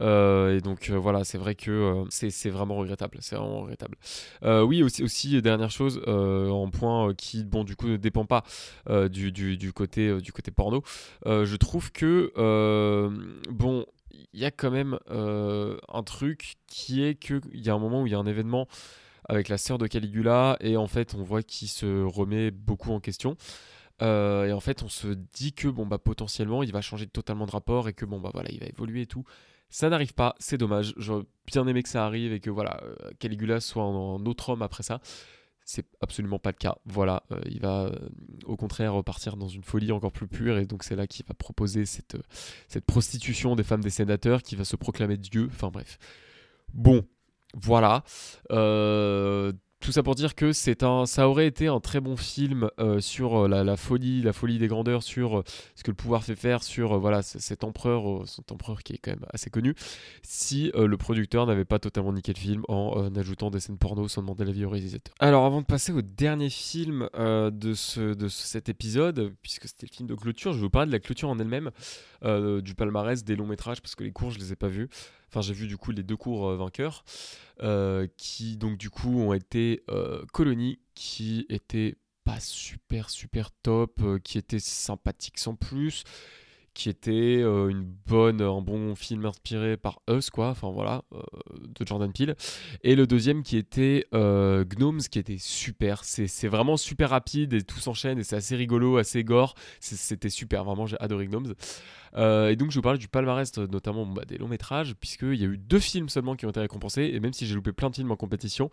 Euh, 0.00 0.56
et 0.56 0.60
donc 0.60 0.90
euh, 0.90 0.98
voilà, 0.98 1.24
c'est 1.24 1.38
vrai 1.38 1.54
que 1.54 1.70
euh, 1.70 2.04
c'est 2.10 2.50
vraiment 2.50 2.76
regrettable. 2.76 3.18
C'est 3.20 3.36
regrettable. 3.36 3.96
Oui, 4.42 4.82
aussi, 4.82 5.02
aussi 5.02 5.40
dernière 5.42 5.70
chose, 5.70 6.02
en 6.06 6.68
point 6.70 7.14
qui, 7.14 7.44
bon, 7.44 7.64
du 7.64 7.76
coup, 7.76 7.88
ne 7.88 7.96
dépend 7.96 8.24
pas 8.24 8.44
du, 9.08 9.32
du, 9.32 9.72
côté, 9.72 10.20
du 10.20 10.32
côté 10.32 10.50
porno. 10.50 10.82
Je 11.24 11.56
trouve 11.56 11.92
que, 11.92 12.32
bon, 13.50 13.86
il 14.32 14.40
y 14.40 14.44
a 14.44 14.50
quand 14.50 14.70
même 14.70 14.98
un 15.08 16.02
truc 16.04 16.56
qui 16.66 17.02
est 17.02 17.14
qu'il 17.14 17.40
y 17.54 17.70
a 17.70 17.74
un 17.74 17.78
moment 17.78 18.02
où 18.02 18.06
il 18.06 18.12
y 18.12 18.14
a 18.14 18.18
un 18.18 18.26
événement 18.26 18.68
avec 19.28 19.48
la 19.48 19.58
sœur 19.58 19.78
de 19.78 19.86
Caligula 19.86 20.56
et 20.60 20.76
en 20.76 20.88
fait 20.88 21.14
on 21.14 21.22
voit 21.22 21.42
qu'il 21.42 21.68
se 21.68 22.02
remet 22.02 22.50
beaucoup 22.50 22.92
en 22.92 23.00
question 23.00 23.36
Euh, 24.02 24.46
et 24.46 24.52
en 24.52 24.60
fait 24.60 24.82
on 24.82 24.88
se 24.88 25.08
dit 25.08 25.52
que 25.52 25.68
bon 25.68 25.86
bah 25.86 25.98
potentiellement 25.98 26.62
il 26.62 26.72
va 26.72 26.80
changer 26.80 27.06
totalement 27.06 27.46
de 27.46 27.50
rapport 27.50 27.88
et 27.88 27.92
que 27.92 28.04
bon 28.04 28.18
bah 28.18 28.30
voilà 28.32 28.50
il 28.50 28.60
va 28.60 28.66
évoluer 28.66 29.02
et 29.02 29.06
tout. 29.06 29.24
Ça 29.68 29.88
n'arrive 29.88 30.14
pas 30.14 30.34
c'est 30.38 30.58
dommage. 30.58 30.94
J'aurais 30.96 31.24
bien 31.46 31.66
aimé 31.66 31.82
que 31.82 31.88
ça 31.88 32.06
arrive 32.06 32.32
et 32.32 32.40
que 32.40 32.50
voilà 32.50 32.80
euh, 32.82 32.94
Caligula 33.18 33.60
soit 33.60 33.84
un, 33.84 34.24
autre 34.26 34.50
homme 34.50 34.62
après 34.62 34.82
ça. 34.82 35.00
C'est 35.64 35.86
absolument 36.00 36.38
pas 36.38 36.50
le 36.50 36.56
cas. 36.56 36.76
Voilà 36.86 37.22
euh, 37.30 37.40
il 37.46 37.60
va 37.60 37.92
au 38.46 38.56
contraire 38.56 38.94
repartir 38.94 39.36
dans 39.36 39.48
une 39.48 39.62
folie 39.62 39.92
encore 39.92 40.12
plus 40.12 40.26
pure 40.26 40.58
et 40.58 40.66
donc 40.66 40.82
c'est 40.82 40.96
là 40.96 41.06
qu'il 41.06 41.26
va 41.26 41.34
proposer 41.34 41.84
cette, 41.84 42.16
cette 42.68 42.86
prostitution 42.86 43.54
des 43.54 43.62
femmes 43.62 43.82
des 43.82 43.90
sénateurs 43.90 44.42
qui 44.42 44.56
va 44.56 44.64
se 44.64 44.76
proclamer 44.76 45.16
Dieu. 45.16 45.48
Enfin 45.52 45.68
bref. 45.68 45.98
Bon 46.72 47.04
voilà. 47.54 48.02
Tout 49.80 49.92
ça 49.92 50.02
pour 50.02 50.14
dire 50.14 50.34
que 50.34 50.52
ça 50.52 51.28
aurait 51.28 51.46
été 51.46 51.66
un 51.66 51.80
très 51.80 52.00
bon 52.00 52.16
film 52.16 52.68
euh, 52.78 53.00
sur 53.00 53.46
euh, 53.46 53.48
la, 53.48 53.76
folie, 53.76 54.20
la 54.22 54.32
folie 54.32 54.58
des 54.58 54.68
grandeurs, 54.68 55.02
sur 55.02 55.38
euh, 55.38 55.44
ce 55.74 55.82
que 55.82 55.90
le 55.90 55.96
pouvoir 55.96 56.22
fait 56.22 56.36
faire, 56.36 56.62
sur 56.62 56.98
voilà 56.98 57.22
cet 57.22 57.64
empereur, 57.64 58.28
cet 58.28 58.52
empereur 58.52 58.82
qui 58.82 58.92
est 58.92 58.98
quand 58.98 59.12
même 59.12 59.24
assez 59.32 59.48
connu, 59.50 59.74
si 60.22 60.70
le 60.74 60.96
producteur 60.96 61.46
n'avait 61.46 61.64
pas 61.64 61.78
totalement 61.78 62.12
niqué 62.12 62.32
le 62.34 62.38
film 62.38 62.62
en 62.68 63.14
ajoutant 63.16 63.50
des 63.50 63.60
scènes 63.60 63.78
porno 63.78 64.06
sans 64.06 64.20
demander 64.20 64.44
l'avis 64.44 64.64
au 64.64 64.70
réalisateur. 64.70 65.14
Alors 65.18 65.46
avant 65.46 65.60
de 65.62 65.66
passer 65.66 65.92
au 65.92 66.02
dernier 66.02 66.50
film 66.50 67.08
de, 67.14 67.74
ce, 67.74 68.14
de 68.14 68.28
ce- 68.28 68.46
cet 68.46 68.68
épisode, 68.68 69.32
puisque 69.42 69.66
c'était 69.66 69.86
le 69.90 69.94
film 69.94 70.08
de 70.08 70.14
clôture, 70.14 70.52
je 70.52 70.58
vais 70.58 70.62
vous 70.64 70.70
parler 70.70 70.88
de 70.88 70.92
la 70.92 71.00
clôture 71.00 71.28
en 71.30 71.38
elle-même, 71.38 71.70
du 72.62 72.74
palmarès 72.74 73.24
des 73.24 73.36
longs 73.36 73.46
métrages, 73.46 73.80
parce 73.80 73.94
que 73.94 74.04
les 74.04 74.12
courts 74.12 74.30
je 74.30 74.38
les 74.38 74.52
ai 74.52 74.56
pas 74.56 74.68
vus. 74.68 74.88
Enfin, 75.30 75.42
j'ai 75.42 75.54
vu 75.54 75.68
du 75.68 75.76
coup 75.76 75.92
les 75.92 76.02
deux 76.02 76.16
courts 76.16 76.48
euh, 76.48 76.56
vainqueurs, 76.56 77.04
euh, 77.62 78.08
qui 78.16 78.56
donc 78.56 78.78
du 78.78 78.90
coup 78.90 79.20
ont 79.20 79.32
été 79.32 79.84
euh, 79.88 80.24
Colony, 80.32 80.80
qui 80.94 81.46
était 81.48 81.96
pas 82.24 82.40
super 82.40 83.10
super 83.10 83.52
top, 83.62 84.02
qui 84.24 84.38
était 84.38 84.58
sympathique 84.58 85.38
sans 85.38 85.54
plus, 85.54 86.02
qui 86.74 86.88
était 86.88 87.40
euh, 87.42 87.68
une 87.68 87.82
bonne, 87.82 88.40
un 88.40 88.60
bon 88.60 88.94
film 88.94 89.26
inspiré 89.26 89.76
par 89.76 90.00
Us, 90.08 90.30
quoi, 90.30 90.48
enfin 90.50 90.70
voilà, 90.70 91.04
euh, 91.12 91.20
de 91.78 91.86
Jordan 91.86 92.12
Peele. 92.12 92.36
Et 92.82 92.94
le 92.94 93.06
deuxième 93.06 93.42
qui 93.42 93.56
était 93.56 94.06
euh, 94.14 94.64
Gnomes, 94.64 95.00
qui 95.00 95.18
était 95.18 95.38
super. 95.38 96.04
C'est 96.04 96.48
vraiment 96.48 96.76
super 96.76 97.10
rapide 97.10 97.52
et 97.54 97.62
tout 97.62 97.78
s'enchaîne 97.78 98.18
et 98.18 98.24
c'est 98.24 98.36
assez 98.36 98.56
rigolo, 98.56 98.98
assez 98.98 99.24
gore. 99.24 99.54
C'était 99.80 100.30
super, 100.30 100.64
vraiment, 100.64 100.86
j'ai 100.86 100.96
adoré 101.00 101.26
Gnomes. 101.26 101.54
Et 102.16 102.56
donc 102.56 102.70
je 102.70 102.76
vous 102.76 102.82
parlais 102.82 102.98
du 102.98 103.08
palmarès, 103.08 103.56
notamment 103.58 104.06
bah, 104.06 104.24
des 104.26 104.38
longs 104.38 104.48
métrages, 104.48 104.94
puisqu'il 104.94 105.36
y 105.36 105.44
a 105.44 105.48
eu 105.48 105.58
deux 105.58 105.78
films 105.78 106.08
seulement 106.08 106.34
qui 106.34 106.46
ont 106.46 106.50
été 106.50 106.60
récompensés. 106.60 107.10
Et 107.12 107.20
même 107.20 107.32
si 107.32 107.46
j'ai 107.46 107.54
loupé 107.54 107.72
plein 107.72 107.90
de 107.90 107.94
films 107.94 108.10
en 108.10 108.16
compétition, 108.16 108.70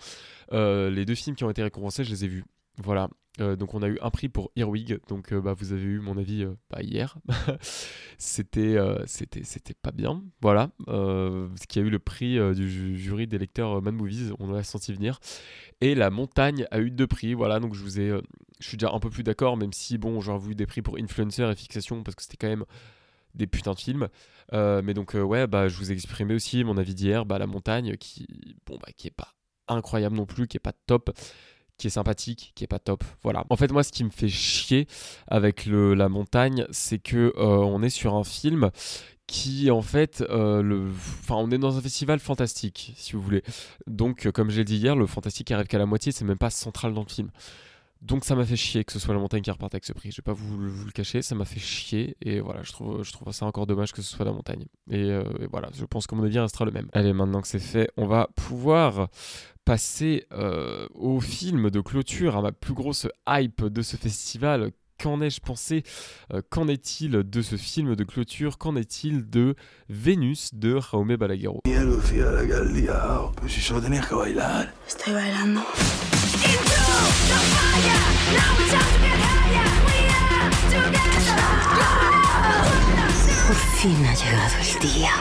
les 0.52 1.06
deux 1.06 1.16
films 1.16 1.36
qui 1.36 1.44
ont 1.44 1.50
été 1.50 1.64
récompensés, 1.64 2.04
je 2.04 2.12
les 2.12 2.26
ai 2.26 2.28
vus. 2.28 2.46
Voilà. 2.78 3.10
Euh, 3.40 3.56
donc 3.56 3.76
on 3.76 3.84
a 3.84 3.88
eu 3.88 4.00
un 4.02 4.10
prix 4.10 4.30
pour 4.30 4.52
Earwig, 4.56 5.00
donc 5.10 5.32
euh, 5.32 5.40
bah, 5.40 5.54
vous 5.54 5.72
avez 5.72 5.84
eu 5.84 6.00
mon 6.00 6.18
avis 6.18 6.44
euh, 6.44 6.56
bah, 6.72 6.82
hier. 6.82 7.18
c'était, 8.18 8.78
euh, 8.78 9.04
c'était, 9.06 9.44
c'était 9.44 9.76
pas 9.76 9.92
bien, 9.92 10.24
voilà. 10.42 10.72
Ce 10.88 11.68
qui 11.68 11.80
a 11.80 11.84
eu 11.84 11.90
le 11.90 12.00
prix 12.00 12.38
du 12.56 12.70
ju- 12.70 12.98
jury 12.98 13.28
des 13.28 13.38
lecteurs 13.38 13.82
Mad 13.82 13.94
Movies, 13.94 14.32
on 14.40 14.52
l'a 14.52 14.64
senti 14.64 14.94
venir. 14.94 15.20
Et 15.82 15.94
La 15.94 16.10
Montagne 16.10 16.66
a 16.72 16.80
eu 16.80 16.90
deux 16.90 17.08
prix, 17.08 17.34
voilà. 17.36 17.60
Donc 17.60 17.76
je 17.76 17.84
vous 17.84 18.00
ai, 18.00 18.10
je 18.60 18.68
suis 18.68 18.78
déjà 18.78 18.92
un 18.92 19.00
peu 19.00 19.10
plus 19.10 19.24
d'accord, 19.24 19.56
même 19.58 19.74
si 19.74 19.98
bon, 19.98 20.20
j'aurais 20.20 20.40
voulu 20.40 20.56
des 20.56 20.66
prix 20.66 20.82
pour 20.82 20.98
Influencer 20.98 21.44
et 21.52 21.56
Fixation 21.56 22.02
parce 22.04 22.16
que 22.16 22.24
c'était 22.24 22.38
quand 22.38 22.48
même 22.48 22.66
des 23.36 23.46
putains 23.46 23.74
de 23.74 23.80
films. 23.80 24.08
Mais 24.52 24.94
donc 24.96 25.14
ouais, 25.14 25.46
bah 25.46 25.68
je 25.68 25.78
vous 25.78 25.92
ai 25.92 25.94
exprimé 25.94 26.34
aussi 26.34 26.64
mon 26.64 26.78
avis 26.78 26.96
d'hier, 26.96 27.26
bah 27.26 27.38
La 27.38 27.48
Montagne 27.48 27.98
qui, 27.98 28.26
bon 28.66 28.78
bah 28.78 28.92
qui 28.96 29.08
est 29.08 29.12
pas 29.12 29.36
incroyable 29.68 30.16
non 30.16 30.26
plus, 30.26 30.48
qui 30.48 30.58
est 30.58 30.62
pas 30.62 30.74
top 30.88 31.12
qui 31.78 31.88
est 31.88 31.92
sympathique, 31.92 32.52
qui 32.56 32.64
est 32.64 32.68
pas 32.68 32.80
top. 32.80 33.04
Voilà. 33.24 33.46
En 33.50 33.56
fait, 33.56 33.72
moi, 33.72 33.84
ce 33.84 33.92
qui 33.92 34.04
me 34.04 34.10
fait 34.10 34.30
chier 34.30 34.88
avec 35.28 35.66
la 35.68 36.10
montagne, 36.10 36.66
c'est 36.72 37.00
que 37.00 37.34
euh, 37.38 37.58
on 37.58 37.82
est 37.84 37.90
sur 37.90 38.16
un 38.16 38.24
film 38.24 38.72
qui, 39.28 39.70
en 39.70 39.82
fait, 39.82 40.24
euh, 40.30 40.62
le, 40.62 40.88
enfin, 40.90 41.36
on 41.36 41.52
est 41.52 41.58
dans 41.58 41.78
un 41.78 41.82
festival 41.82 42.20
fantastique, 42.20 42.94
si 42.96 43.14
vous 43.14 43.22
voulez. 43.22 43.44
Donc, 43.86 44.32
comme 44.32 44.50
j'ai 44.50 44.64
dit 44.64 44.78
hier, 44.78 44.96
le 44.96 45.06
fantastique 45.06 45.52
arrive 45.52 45.68
qu'à 45.68 45.78
la 45.78 45.86
moitié, 45.86 46.12
c'est 46.12 46.26
même 46.26 46.38
pas 46.38 46.50
central 46.50 46.94
dans 46.94 47.04
le 47.04 47.10
film. 47.10 47.30
Donc 48.02 48.24
ça 48.26 48.36
m'a 48.36 48.46
fait 48.46 48.56
chier 48.56 48.84
que 48.84 48.92
ce 48.94 49.00
soit 49.00 49.14
la 49.14 49.20
montagne 49.20 49.42
qui 49.42 49.52
reparte 49.52 49.74
avec 49.74 49.86
ce 49.86 49.94
prix. 49.94 50.12
Je 50.12 50.18
vais 50.18 50.24
pas 50.24 50.34
vous, 50.34 50.58
le- 50.58 50.70
vous 50.70 50.86
le 50.86 50.92
cacher, 50.92 51.22
ça 51.22 51.36
m'a 51.36 51.46
fait 51.46 51.60
chier. 51.60 52.16
Et 52.22 52.40
voilà, 52.40 52.62
je 52.64 52.72
trouve, 52.72 53.04
je 53.04 53.12
trouve 53.12 53.32
ça 53.34 53.46
encore 53.46 53.66
dommage 53.68 53.92
que 53.92 54.02
ce 54.02 54.10
soit 54.16 54.26
la 54.26 54.32
montagne. 54.32 54.66
Et, 54.90 55.04
euh, 55.12 55.24
et 55.42 55.48
voilà, 55.52 55.70
je 55.78 55.84
pense 55.86 56.08
que 56.08 56.16
mon 56.16 56.24
avis 56.24 56.40
restera 56.40 56.66
le 56.66 56.72
même. 56.72 56.88
Allez, 56.94 57.14
maintenant 57.14 57.42
que 57.42 57.48
c'est 57.48 57.60
fait, 57.60 57.90
on 57.98 58.06
va 58.08 58.30
pouvoir 58.36 59.08
passer 59.66 60.26
euh, 60.32 60.88
au 60.96 61.20
film 61.20 61.70
de 61.70 61.82
clôture, 61.82 62.38
à 62.38 62.42
ma 62.42 62.52
plus 62.54 62.74
grosse 62.74 63.08
hype 63.28 63.66
de 63.66 63.82
ce 63.82 63.98
festival. 63.98 64.72
Qu'en 65.00 65.22
ai-je 65.22 65.42
pensé 65.42 65.84
Euh, 66.34 66.42
Qu'en 66.50 66.68
est-il 66.68 67.12
de 67.12 67.42
ce 67.44 67.56
film 67.56 67.96
de 67.96 68.04
clôture? 68.04 68.58
Qu'en 68.58 68.76
est-il 68.76 69.30
de 69.30 69.54
Vénus 69.90 70.56
de 70.56 70.80
Jaume 70.80 71.16
Balaguerro 71.18 71.62
Por 83.48 83.56
fin 83.56 84.06
ha 84.06 84.14
llegado 84.14 84.56
el 84.60 84.80
día. 84.80 85.12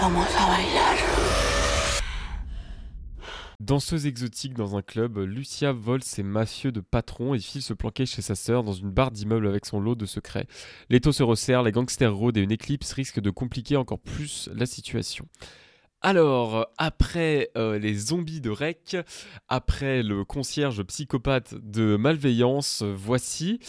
Vamos 0.00 0.28
a 0.36 0.46
bailar. 0.48 1.01
Danseuse 3.62 4.06
exotique 4.06 4.54
dans 4.54 4.76
un 4.76 4.82
club, 4.82 5.18
Lucia 5.18 5.70
vole 5.70 6.02
ses 6.02 6.24
mafieux 6.24 6.72
de 6.72 6.80
patron 6.80 7.32
et 7.32 7.38
file 7.38 7.62
se 7.62 7.72
planquer 7.72 8.06
chez 8.06 8.20
sa 8.20 8.34
sœur 8.34 8.64
dans 8.64 8.72
une 8.72 8.90
barre 8.90 9.12
d'immeuble 9.12 9.46
avec 9.46 9.66
son 9.66 9.78
lot 9.78 9.94
de 9.94 10.04
secrets. 10.04 10.48
L'étau 10.90 11.12
se 11.12 11.22
resserre, 11.22 11.62
les 11.62 11.70
gangsters 11.70 12.12
rôdent 12.12 12.38
et 12.38 12.40
une 12.40 12.50
éclipse 12.50 12.92
risque 12.92 13.20
de 13.20 13.30
compliquer 13.30 13.76
encore 13.76 14.00
plus 14.00 14.50
la 14.52 14.66
situation. 14.66 15.28
Alors, 16.00 16.66
après 16.76 17.50
euh, 17.56 17.78
les 17.78 17.94
zombies 17.94 18.40
de 18.40 18.50
Rec, 18.50 18.96
après 19.48 20.02
le 20.02 20.24
concierge 20.24 20.82
psychopathe 20.82 21.54
de 21.54 21.94
Malveillance, 21.94 22.82
voici 22.82 23.60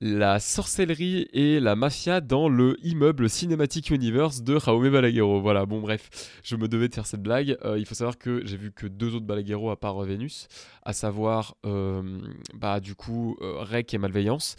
la 0.00 0.40
sorcellerie 0.40 1.28
et 1.32 1.60
la 1.60 1.76
mafia 1.76 2.22
dans 2.22 2.48
le 2.48 2.76
immeuble 2.82 3.28
Cinematic 3.28 3.90
Universe 3.90 4.42
de 4.42 4.58
Jaume 4.58 4.88
Balaguerro. 4.88 5.40
Voilà, 5.40 5.66
bon 5.66 5.80
bref, 5.80 6.08
je 6.42 6.56
me 6.56 6.68
devais 6.68 6.88
de 6.88 6.94
faire 6.94 7.06
cette 7.06 7.22
blague. 7.22 7.58
Euh, 7.64 7.78
il 7.78 7.84
faut 7.84 7.94
savoir 7.94 8.16
que 8.16 8.44
j'ai 8.46 8.56
vu 8.56 8.72
que 8.72 8.86
deux 8.86 9.14
autres 9.14 9.26
Balaguerro 9.26 9.70
à 9.70 9.78
part 9.78 10.02
euh, 10.02 10.06
Vénus, 10.06 10.48
à 10.84 10.94
savoir, 10.94 11.54
euh, 11.66 12.18
bah 12.54 12.80
du 12.80 12.94
coup, 12.94 13.36
Rec 13.40 13.92
et 13.92 13.98
Malveillance. 13.98 14.56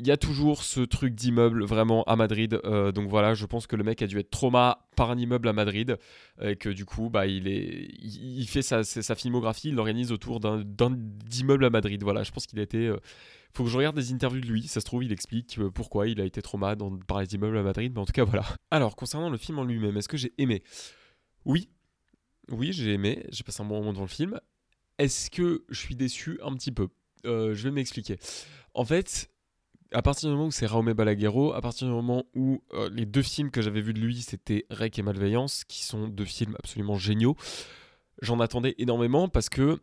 Il 0.00 0.08
y 0.08 0.10
a 0.10 0.16
toujours 0.16 0.64
ce 0.64 0.80
truc 0.80 1.14
d'immeuble 1.14 1.64
vraiment 1.64 2.02
à 2.04 2.16
Madrid. 2.16 2.60
donc 2.94 3.08
voilà, 3.08 3.32
je 3.32 3.46
pense 3.46 3.68
que 3.68 3.76
le 3.76 3.84
mec 3.84 4.02
a 4.02 4.08
dû 4.08 4.18
être 4.18 4.28
trauma 4.28 4.88
par 4.96 5.10
un 5.12 5.16
immeuble 5.16 5.48
à 5.48 5.52
Madrid. 5.52 5.96
Et 6.42 6.56
que 6.56 6.68
du 6.68 6.84
coup, 6.84 7.10
bah, 7.10 7.26
il, 7.26 7.46
est, 7.46 7.88
il, 8.02 8.46
fait 8.48 8.60
sa, 8.60 8.82
sa, 8.82 9.14
filmographie, 9.14 9.68
il 9.68 9.76
l'organise 9.76 10.10
autour 10.10 10.40
d'un 10.40 10.62
d'un 10.64 10.98
immeuble 11.38 11.64
à 11.64 11.70
Madrid. 11.70 12.02
Voilà, 12.02 12.24
je 12.24 12.32
pense 12.32 12.46
qu'il 12.46 12.58
a 12.58 12.62
été. 12.62 12.92
Faut 13.54 13.64
que 13.64 13.70
je 13.70 13.76
regarde 13.76 13.96
des 13.96 14.12
interviews 14.12 14.40
de 14.40 14.46
lui. 14.46 14.66
Ça 14.66 14.80
se 14.80 14.84
trouve, 14.84 15.04
il 15.04 15.12
explique 15.12 15.58
euh, 15.58 15.70
pourquoi 15.70 16.08
il 16.08 16.20
a 16.20 16.24
été 16.24 16.42
trauma 16.42 16.74
dans, 16.74 16.96
par 16.98 17.20
les 17.20 17.34
immeubles 17.34 17.56
à 17.56 17.62
Madrid. 17.62 17.92
Mais 17.94 18.00
en 18.00 18.04
tout 18.04 18.12
cas, 18.12 18.24
voilà. 18.24 18.44
Alors, 18.70 18.96
concernant 18.96 19.30
le 19.30 19.38
film 19.38 19.58
en 19.58 19.64
lui-même, 19.64 19.96
est-ce 19.96 20.08
que 20.08 20.16
j'ai 20.16 20.32
aimé? 20.38 20.62
Oui. 21.44 21.70
Oui, 22.50 22.72
j'ai 22.72 22.92
aimé. 22.92 23.24
J'ai 23.30 23.44
passé 23.44 23.62
un 23.62 23.66
bon 23.66 23.78
moment 23.78 23.92
devant 23.92 24.04
le 24.04 24.08
film. 24.08 24.40
Est-ce 24.98 25.30
que 25.30 25.64
je 25.68 25.78
suis 25.78 25.96
déçu? 25.96 26.38
Un 26.42 26.54
petit 26.54 26.72
peu. 26.72 26.88
Euh, 27.26 27.54
je 27.54 27.62
vais 27.64 27.70
m'expliquer. 27.70 28.18
En 28.74 28.84
fait, 28.84 29.30
à 29.92 30.02
partir 30.02 30.28
du 30.28 30.34
moment 30.34 30.48
où 30.48 30.50
c'est 30.50 30.66
Raume 30.66 30.92
Balaguerro, 30.92 31.52
à 31.52 31.60
partir 31.60 31.86
du 31.86 31.92
moment 31.92 32.26
où 32.34 32.62
euh, 32.72 32.90
les 32.90 33.06
deux 33.06 33.22
films 33.22 33.50
que 33.50 33.62
j'avais 33.62 33.80
vus 33.80 33.94
de 33.94 34.00
lui, 34.00 34.20
c'était 34.20 34.66
Rec 34.70 34.98
et 34.98 35.02
Malveillance, 35.02 35.64
qui 35.64 35.84
sont 35.84 36.08
deux 36.08 36.24
films 36.24 36.56
absolument 36.58 36.98
géniaux, 36.98 37.36
j'en 38.20 38.40
attendais 38.40 38.74
énormément 38.78 39.28
parce 39.28 39.48
que 39.48 39.78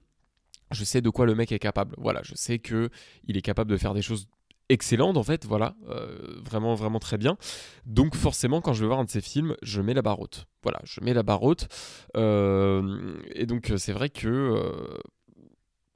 je 0.72 0.84
sais 0.84 1.02
de 1.02 1.10
quoi 1.10 1.26
le 1.26 1.36
mec 1.36 1.52
est 1.52 1.60
capable. 1.60 1.96
Voilà, 1.98 2.22
je 2.24 2.34
sais 2.36 2.60
que 2.60 2.90
il 3.28 3.38
est 3.38 3.42
capable 3.42 3.72
de 3.72 3.78
faire 3.78 3.94
des 3.94 4.02
choses 4.02 4.28
excellentes 4.70 5.18
en 5.18 5.24
fait, 5.24 5.46
voilà, 5.46 5.76
euh, 5.90 6.40
vraiment 6.44 6.76
vraiment 6.76 7.00
très 7.00 7.18
bien. 7.18 7.38
Donc 7.86 8.16
forcément, 8.16 8.62
quand 8.62 8.74
je 8.74 8.82
vais 8.82 8.88
voir 8.88 9.00
un 9.00 9.04
de 9.04 9.10
ses 9.10 9.22
films, 9.22 9.56
je 9.62 9.82
mets 9.82 9.94
la 9.94 10.02
barre 10.02 10.20
haute. 10.20 10.48
Voilà, 10.64 10.80
je 10.84 11.02
mets 11.02 11.14
la 11.14 11.24
barre 11.24 11.44
haute. 11.44 11.68
Euh, 12.16 13.20
et 13.36 13.46
donc 13.46 13.72
c'est 13.78 13.92
vrai 13.92 14.10
que, 14.10 14.28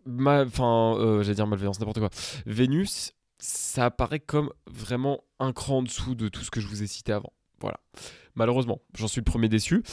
euh, 0.08 0.46
enfin, 0.46 0.96
euh, 1.00 1.24
j'allais 1.24 1.36
dire 1.36 1.48
malveillance, 1.48 1.80
n'importe 1.80 2.00
quoi. 2.00 2.10
Vénus, 2.46 3.14
ça 3.40 3.86
apparaît 3.86 4.20
comme 4.20 4.52
vraiment 4.68 5.24
un 5.40 5.54
cran 5.54 5.78
en 5.78 5.84
dessous 5.84 6.16
de 6.16 6.28
tout 6.28 6.42
ce 6.42 6.52
que 6.52 6.60
je 6.60 6.68
vous 6.68 6.84
ai 6.84 6.88
cité 6.88 7.14
avant. 7.14 7.34
Voilà. 7.62 7.80
Malheureusement, 8.36 8.82
j'en 8.94 9.08
suis 9.08 9.22
le 9.22 9.26
premier 9.26 9.48
déçu. 9.48 9.84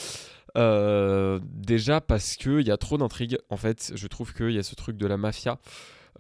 Euh, 0.57 1.41
déjà 1.45 2.01
parce 2.01 2.37
qu'il 2.37 2.67
y 2.67 2.71
a 2.71 2.77
trop 2.77 2.99
d'intrigues. 2.99 3.39
En 3.49 3.57
fait, 3.57 3.93
je 3.95 4.07
trouve 4.07 4.35
qu'il 4.35 4.53
y 4.53 4.59
a 4.59 4.63
ce 4.63 4.75
truc 4.75 4.97
de 4.97 5.07
la 5.07 5.17
mafia 5.17 5.59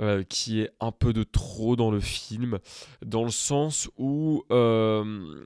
euh, 0.00 0.22
qui 0.22 0.60
est 0.62 0.70
un 0.80 0.90
peu 0.90 1.12
de 1.12 1.22
trop 1.22 1.76
dans 1.76 1.90
le 1.90 2.00
film, 2.00 2.58
dans 3.04 3.24
le 3.24 3.30
sens 3.30 3.90
où 3.98 4.42
euh, 4.50 5.44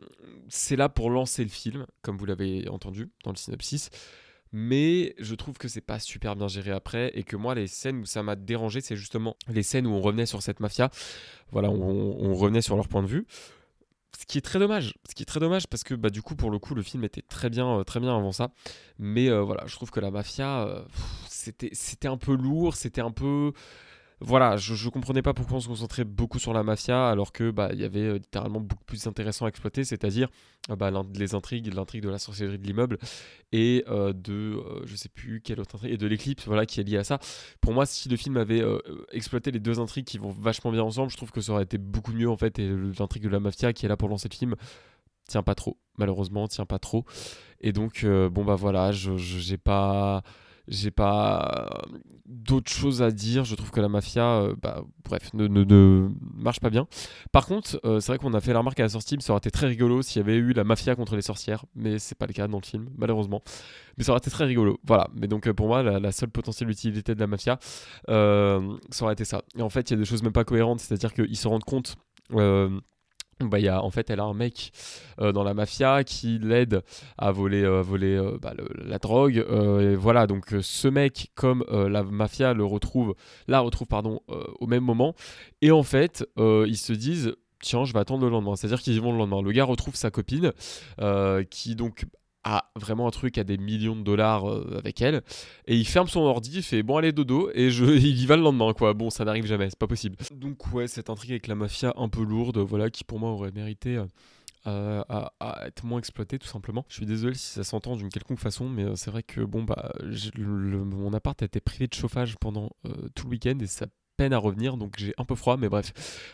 c'est 0.49 0.77
là 0.77 0.88
pour 0.88 1.11
lancer 1.11 1.42
le 1.42 1.51
film, 1.51 1.87
comme 2.03 2.16
vous 2.16 2.27
l'avez 2.27 2.68
entendu 2.68 3.11
dans 3.25 3.33
le 3.33 3.37
synopsis. 3.37 3.90
Mais 4.53 5.16
je 5.18 5.35
trouve 5.35 5.59
que 5.59 5.66
c'est 5.66 5.81
pas 5.81 5.99
super 5.99 6.37
bien 6.37 6.46
géré 6.46 6.70
après 6.70 7.11
et 7.14 7.25
que 7.25 7.35
moi 7.35 7.57
les 7.57 7.66
scènes 7.66 7.99
où 7.99 8.07
ça 8.07 8.22
m'a 8.22 8.37
dérangé 8.37 8.81
c'est 8.81 8.94
justement 8.94 9.37
les 9.49 9.64
scènes 9.64 9.88
où 9.88 9.90
on 9.90 10.01
revenait 10.01 10.25
sur 10.25 10.40
cette 10.40 10.61
mafia, 10.61 10.88
voilà 11.51 11.68
on, 11.68 12.16
on 12.20 12.33
revenait 12.33 12.62
sur 12.62 12.77
leur 12.77 12.87
point 12.87 13.03
de 13.03 13.09
vue, 13.09 13.27
ce 14.18 14.24
qui 14.24 14.38
est 14.38 14.42
très 14.42 14.59
dommage, 14.59 14.94
ce 15.09 15.14
qui 15.14 15.22
est 15.22 15.26
très 15.26 15.40
dommage 15.40 15.66
parce 15.66 15.85
que 15.85 15.94
bah 15.94 16.11
du 16.11 16.22
coup 16.22 16.37
pour 16.37 16.50
le 16.50 16.59
coup 16.59 16.74
le 16.74 16.83
film 16.83 17.05
était 17.05 17.22
très 17.22 17.50
bien, 17.50 17.81
euh, 17.81 17.85
très 17.85 18.00
bien 18.00 18.16
avant 18.16 18.33
ça, 18.33 18.50
mais 18.98 19.29
euh, 19.29 19.42
voilà 19.42 19.64
je 19.66 19.74
trouve 19.74 19.90
que 19.90 20.00
la 20.00 20.11
mafia 20.11 20.62
euh, 20.62 20.83
c'était 21.29 21.70
c'était 21.72 22.09
un 22.09 22.16
peu 22.16 22.35
lourd, 22.35 22.76
c'était 22.76 23.02
un 23.02 23.11
peu 23.11 23.52
voilà, 24.20 24.57
je, 24.57 24.74
je 24.74 24.88
comprenais 24.88 25.20
pas 25.20 25.35
pourquoi 25.35 25.59
on 25.59 25.61
se 25.61 25.68
concentrait 25.68 26.05
beaucoup 26.05 26.38
sur 26.38 26.55
la 26.55 26.62
mafia 26.62 27.09
alors 27.11 27.33
que 27.33 27.50
bah 27.50 27.68
il 27.74 27.81
y 27.81 27.85
avait 27.85 28.00
euh, 28.00 28.14
littéralement 28.14 28.61
beaucoup 28.61 28.85
plus 28.85 29.07
intéressant 29.07 29.44
à 29.44 29.48
exploiter, 29.50 29.85
c'est-à-dire 29.85 30.29
euh, 30.70 30.76
bah, 30.76 30.90
les 31.14 31.35
intrigues, 31.35 31.72
l'intrigue 31.74 32.02
de 32.02 32.09
la 32.09 32.18
sorcellerie 32.18 32.59
de 32.59 32.66
l'immeuble 32.66 32.96
et 33.52 33.85
euh, 33.88 34.14
de 34.14 34.59
sais 34.94 35.11
plus 35.11 35.42
quelle 35.42 35.61
autre 35.61 35.85
et 35.85 35.98
de 35.98 36.07
l'éclipse 36.07 36.46
voilà 36.46 36.64
qui 36.64 36.81
est 36.81 36.85
liée 36.85 36.96
à 36.96 37.05
ça. 37.05 37.18
Pour 37.61 37.74
moi, 37.74 37.85
si 37.85 38.09
le 38.09 38.16
film 38.16 38.38
avait 38.38 38.62
exploité 39.12 39.50
les 39.50 39.61
deux 39.61 39.81
intrigues 39.81 40.07
qui 40.07 40.16
vont 40.16 40.31
vachement 40.31 40.72
bien 40.72 40.83
ensemble, 40.83 41.11
je 41.11 41.16
trouve 41.18 41.31
que 41.31 41.42
ça 41.42 41.52
aurait 41.52 41.64
été 41.64 41.76
beaucoup 41.76 42.12
mieux 42.12 42.31
en 42.31 42.37
fait 42.38 42.59
et 42.59 42.70
l'intrigue 42.98 43.24
de 43.24 43.29
la 43.29 43.40
mafia 43.40 43.74
qui 43.74 43.85
est 43.85 43.88
là 43.88 43.98
pour 43.98 44.09
lancer 44.09 44.29
le 44.31 44.37
film 44.37 44.55
tient 45.29 45.42
pas 45.42 45.55
trop 45.55 45.76
malheureusement 45.98 46.46
tient 46.48 46.66
pas 46.66 46.79
trop 46.79 47.05
et 47.61 47.72
donc 47.72 48.05
bon 48.07 48.44
bah 48.44 48.55
voilà 48.55 48.92
je- 48.92 49.16
j'ai 49.16 49.59
pas 49.59 50.22
j'ai 50.68 50.90
pas 50.90 51.81
euh, 51.94 51.98
d'autres 52.26 52.70
choses 52.70 53.02
à 53.02 53.11
dire. 53.11 53.44
Je 53.44 53.55
trouve 53.55 53.70
que 53.70 53.81
la 53.81 53.88
mafia, 53.88 54.24
euh, 54.24 54.55
bah, 54.61 54.83
bref, 55.05 55.33
ne, 55.35 56.09
marche 56.35 56.61
pas 56.61 56.70
bien. 56.70 56.87
Par 57.33 57.46
contre, 57.46 57.81
euh, 57.85 58.00
c'est 58.00 58.12
vrai 58.12 58.18
qu'on 58.18 58.35
a 58.35 58.40
fait 58.40 58.52
la 58.52 58.59
remarque 58.59 58.81
à 58.81 58.85
la 58.85 58.88
sortie, 58.88 59.16
ça 59.20 59.33
aurait 59.33 59.38
été 59.38 59.50
très 59.50 59.66
rigolo 59.66 60.02
s'il 60.02 60.20
y 60.20 60.24
avait 60.24 60.37
eu 60.37 60.52
la 60.52 60.64
mafia 60.64 60.94
contre 60.94 61.16
les 61.16 61.22
sorcières, 61.22 61.64
mais 61.74 61.98
c'est 61.98 62.16
pas 62.16 62.26
le 62.26 62.33
cas 62.33 62.48
dans 62.48 62.59
le 62.59 62.66
film, 62.66 62.88
malheureusement. 62.96 63.42
Mais 63.96 64.05
ça 64.05 64.12
aurait 64.12 64.18
été 64.18 64.31
très 64.31 64.44
rigolo. 64.44 64.79
Voilà. 64.85 65.09
Mais 65.14 65.29
donc 65.29 65.50
pour 65.52 65.68
moi, 65.68 65.83
la, 65.83 66.12
seule 66.12 66.31
potentielle 66.31 66.70
utilité 66.70 67.14
de 67.14 67.20
la 67.20 67.26
mafia, 67.26 67.59
ça 68.09 68.61
aurait 69.02 69.14
été 69.14 69.24
ça. 69.24 69.42
Et 69.57 69.62
en 69.62 69.70
fait, 69.70 69.90
il 69.90 69.94
y 69.94 69.96
a 69.96 69.98
des 69.98 70.05
choses 70.05 70.22
même 70.22 70.33
pas 70.33 70.44
cohérentes, 70.44 70.81
c'est-à-dire 70.81 71.12
qu'ils 71.12 71.37
se 71.37 71.48
rendent 71.48 71.64
compte. 71.64 71.96
Bah, 73.40 73.83
en 73.83 73.90
fait, 73.90 74.09
elle 74.09 74.20
a 74.20 74.25
un 74.25 74.35
mec 74.35 74.72
euh, 75.20 75.31
dans 75.31 75.44
la 75.44 75.53
mafia 75.53 76.05
qui 76.05 76.38
l'aide 76.38 76.83
à 77.18 77.33
voler, 77.33 77.64
euh, 77.64 77.83
voler 77.83 78.16
euh, 78.16 78.38
bah, 78.40 78.55
la 78.83 78.99
drogue. 78.99 79.44
voilà, 79.99 80.27
donc 80.27 80.55
ce 80.61 80.88
mec, 80.88 81.31
comme 81.35 81.64
la 81.70 82.03
mafia 82.03 82.55
le 82.55 82.64
retrouve, 82.64 83.14
la 83.46 83.61
retrouve 83.61 83.88
pardon, 83.88 84.20
au 84.61 84.66
même 84.66 84.85
moment. 84.85 85.14
Et 85.61 85.70
en 85.70 85.83
fait, 85.83 86.27
ils 86.38 86.79
se 86.79 86.92
disent, 86.92 87.35
tiens, 87.61 87.85
je 87.85 87.92
vais 87.92 87.99
attendre 87.99 88.25
le 88.25 88.31
lendemain. 88.31 88.57
C'est-à-dire 88.57 88.81
qu'ils 88.81 88.94
y 88.94 88.99
vont 88.99 89.12
le 89.12 89.18
lendemain. 89.18 89.42
Le 89.42 89.53
gars 89.53 89.64
retrouve 89.64 89.96
sa 89.96 90.11
copine, 90.11 90.53
qui 91.51 91.77
donc 91.77 92.07
a 92.47 92.71
vraiment 92.77 93.09
un 93.09 93.11
truc 93.11 93.39
à 93.39 93.45
des 93.45 93.59
millions 93.59 93.97
de 93.97 94.03
dollars 94.03 94.49
euh, 94.49 94.79
avec 94.79 95.03
elle. 95.03 95.23
Et 95.67 95.77
il 95.77 95.87
ferme 95.87 96.07
son 96.07 96.21
ordi 96.21 96.59
il 96.59 96.63
fait 96.63 96.85
bon 96.85 96.97
allez 96.97 97.11
dodo 97.13 97.51
et 97.53 97.71
je 97.71 97.85
il 97.97 98.23
y 98.23 98.27
va 98.27 98.37
le 98.37 98.43
lendemain 98.43 98.73
quoi. 98.73 98.95
Bon 98.95 99.11
ça 99.11 99.25
n'arrive 99.25 99.47
jamais 99.47 99.69
c'est 99.69 99.79
pas 99.79 99.89
possible. 99.89 100.17
Donc 100.31 100.73
ouais 100.73 100.87
cette 100.87 101.11
intrigue 101.11 101.33
avec 101.33 101.49
la 101.49 101.57
mafia 101.57 101.93
un 101.97 102.09
peu 102.09 102.23
lourde 102.23 102.59
voilà 102.59 102.89
qui 102.89 103.03
pour 103.03 103.19
moi 103.19 103.31
aurait 103.31 103.51
mérité 103.51 104.01
euh, 104.67 105.03
à, 105.09 105.67
être 105.67 105.85
moins 105.85 105.99
exploité 105.99 106.39
tout 106.39 106.47
simplement. 106.47 106.85
Je 106.89 106.95
suis 106.95 107.07
désolé 107.07 107.35
si 107.35 107.47
ça 107.47 107.65
s'entend 107.65 107.97
d'une 107.97 108.11
quelconque 108.11 108.41
façon, 108.41 108.69
mais 108.69 108.85
euh, 108.85 108.95
c'est 108.95 109.11
vrai 109.11 109.25
que 109.25 109.41
bon 109.41 109.65
bah 109.65 109.93
mon 110.37 111.13
appart 111.13 111.43
a 111.43 111.47
été 111.47 111.61
privé 111.61 111.89
de 111.89 111.95
chauffage 111.95 112.37
pendant 112.41 112.71
tout 113.17 113.25
le 113.25 113.31
week-end 113.31 113.59
et 113.61 113.67
ça 113.67 113.87
peine 114.16 114.33
à 114.33 114.38
revenir, 114.38 114.76
donc 114.76 114.94
j'ai 114.98 115.14
un 115.18 115.24
peu 115.24 115.35
froid, 115.35 115.57
mais 115.57 115.68
bref, 115.68 115.92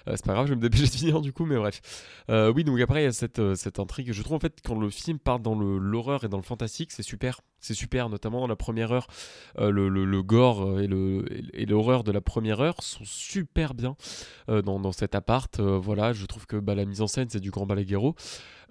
euh, 0.09 0.13
c'est 0.17 0.25
pas 0.25 0.35
grave, 0.35 0.47
je 0.47 0.51
vais 0.53 0.57
me 0.57 0.63
dépêcher 0.63 0.85
de 0.85 0.91
finir 0.91 1.21
du 1.21 1.33
coup, 1.33 1.45
mais 1.47 1.57
bref. 1.57 1.81
Euh, 2.31 2.53
oui, 2.55 2.65
donc 2.65 2.81
après, 2.81 3.03
il 3.03 3.05
y 3.05 3.09
a 3.09 3.13
cette, 3.13 3.39
euh, 3.39 3.55
cette 3.55 3.79
intrigue. 3.79 4.13
Je 4.13 4.23
trouve 4.23 4.37
en 4.37 4.41
fait, 4.41 4.59
quand 4.65 4.79
le 4.79 4.89
film 4.91 5.19
part 5.19 5.41
dans 5.41 5.55
l'horreur 5.55 6.25
et 6.25 6.29
dans 6.29 6.37
le 6.37 6.43
fantastique, 6.43 6.93
c'est 6.93 7.03
super. 7.03 7.41
C'est 7.61 7.75
super, 7.75 8.09
notamment 8.09 8.47
la 8.49 8.57
première 8.57 8.91
heure. 8.91 9.07
Le, 9.57 9.89
le- 9.89 10.23
gore 10.23 10.81
et 10.81 11.67
l'horreur 11.67 12.03
de 12.03 12.11
la 12.11 12.21
première 12.21 12.61
heure 12.61 12.83
sont 12.83 13.05
super 13.05 13.75
bien 13.75 13.95
dans, 14.49 14.81
dans 14.81 14.91
cet 14.91 15.15
appart. 15.15 15.61
Voilà, 15.61 16.13
je 16.13 16.27
trouve 16.27 16.47
que 16.47 16.57
bah, 16.57 16.75
la 16.75 16.85
mise 16.85 17.03
en 17.03 17.07
scène, 17.07 17.29
c'est 17.31 17.39
du 17.39 17.53
grand 17.53 17.65
Balaguerro. 17.67 18.17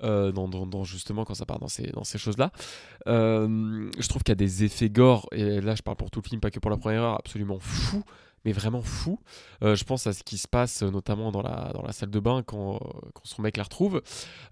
euh, 0.04 0.32
dans, 0.34 0.48
dans- 0.50 0.84
justement 0.84 1.24
quand 1.24 1.36
ça 1.36 1.46
part 1.46 1.60
dans 1.60 1.70
ces, 1.70 1.88
dans 1.92 2.04
ces 2.04 2.18
choses-là. 2.18 2.52
Je 3.06 4.08
trouve 4.08 4.24
qu'il 4.24 4.32
y 4.32 4.34
a 4.34 4.36
des 4.36 4.64
effets 4.64 4.90
gore, 4.90 5.28
et 5.32 5.62
là 5.62 5.76
je 5.76 5.82
parle 5.84 5.98
pour 5.98 6.12
tout 6.12 6.22
le 6.24 6.28
film, 6.28 6.42
pas 6.42 6.52
que 6.52 6.60
pour 6.60 6.72
la 6.72 6.78
première 6.78 7.04
heure, 7.04 7.16
absolument 7.20 7.60
fou, 7.60 8.04
mais 8.46 8.52
vraiment 8.52 8.82
fou. 8.82 9.20
Euh, 9.64 9.76
je 9.76 9.84
pense 9.84 10.08
à 10.08 10.14
ce 10.14 10.24
qui 10.24 10.38
se 10.38 10.48
passe 10.48 10.84
euh, 10.84 10.90
notamment 10.90 11.32
dans 11.32 11.42
la, 11.42 11.72
dans 11.74 11.84
la 11.84 11.92
salle 11.92 12.10
de 12.10 12.20
bain 12.20 12.44
quand, 12.44 12.76
euh, 12.76 13.10
quand 13.14 13.26
son 13.26 13.42
mec 13.42 13.58
la 13.58 13.64
retrouve. 13.64 14.02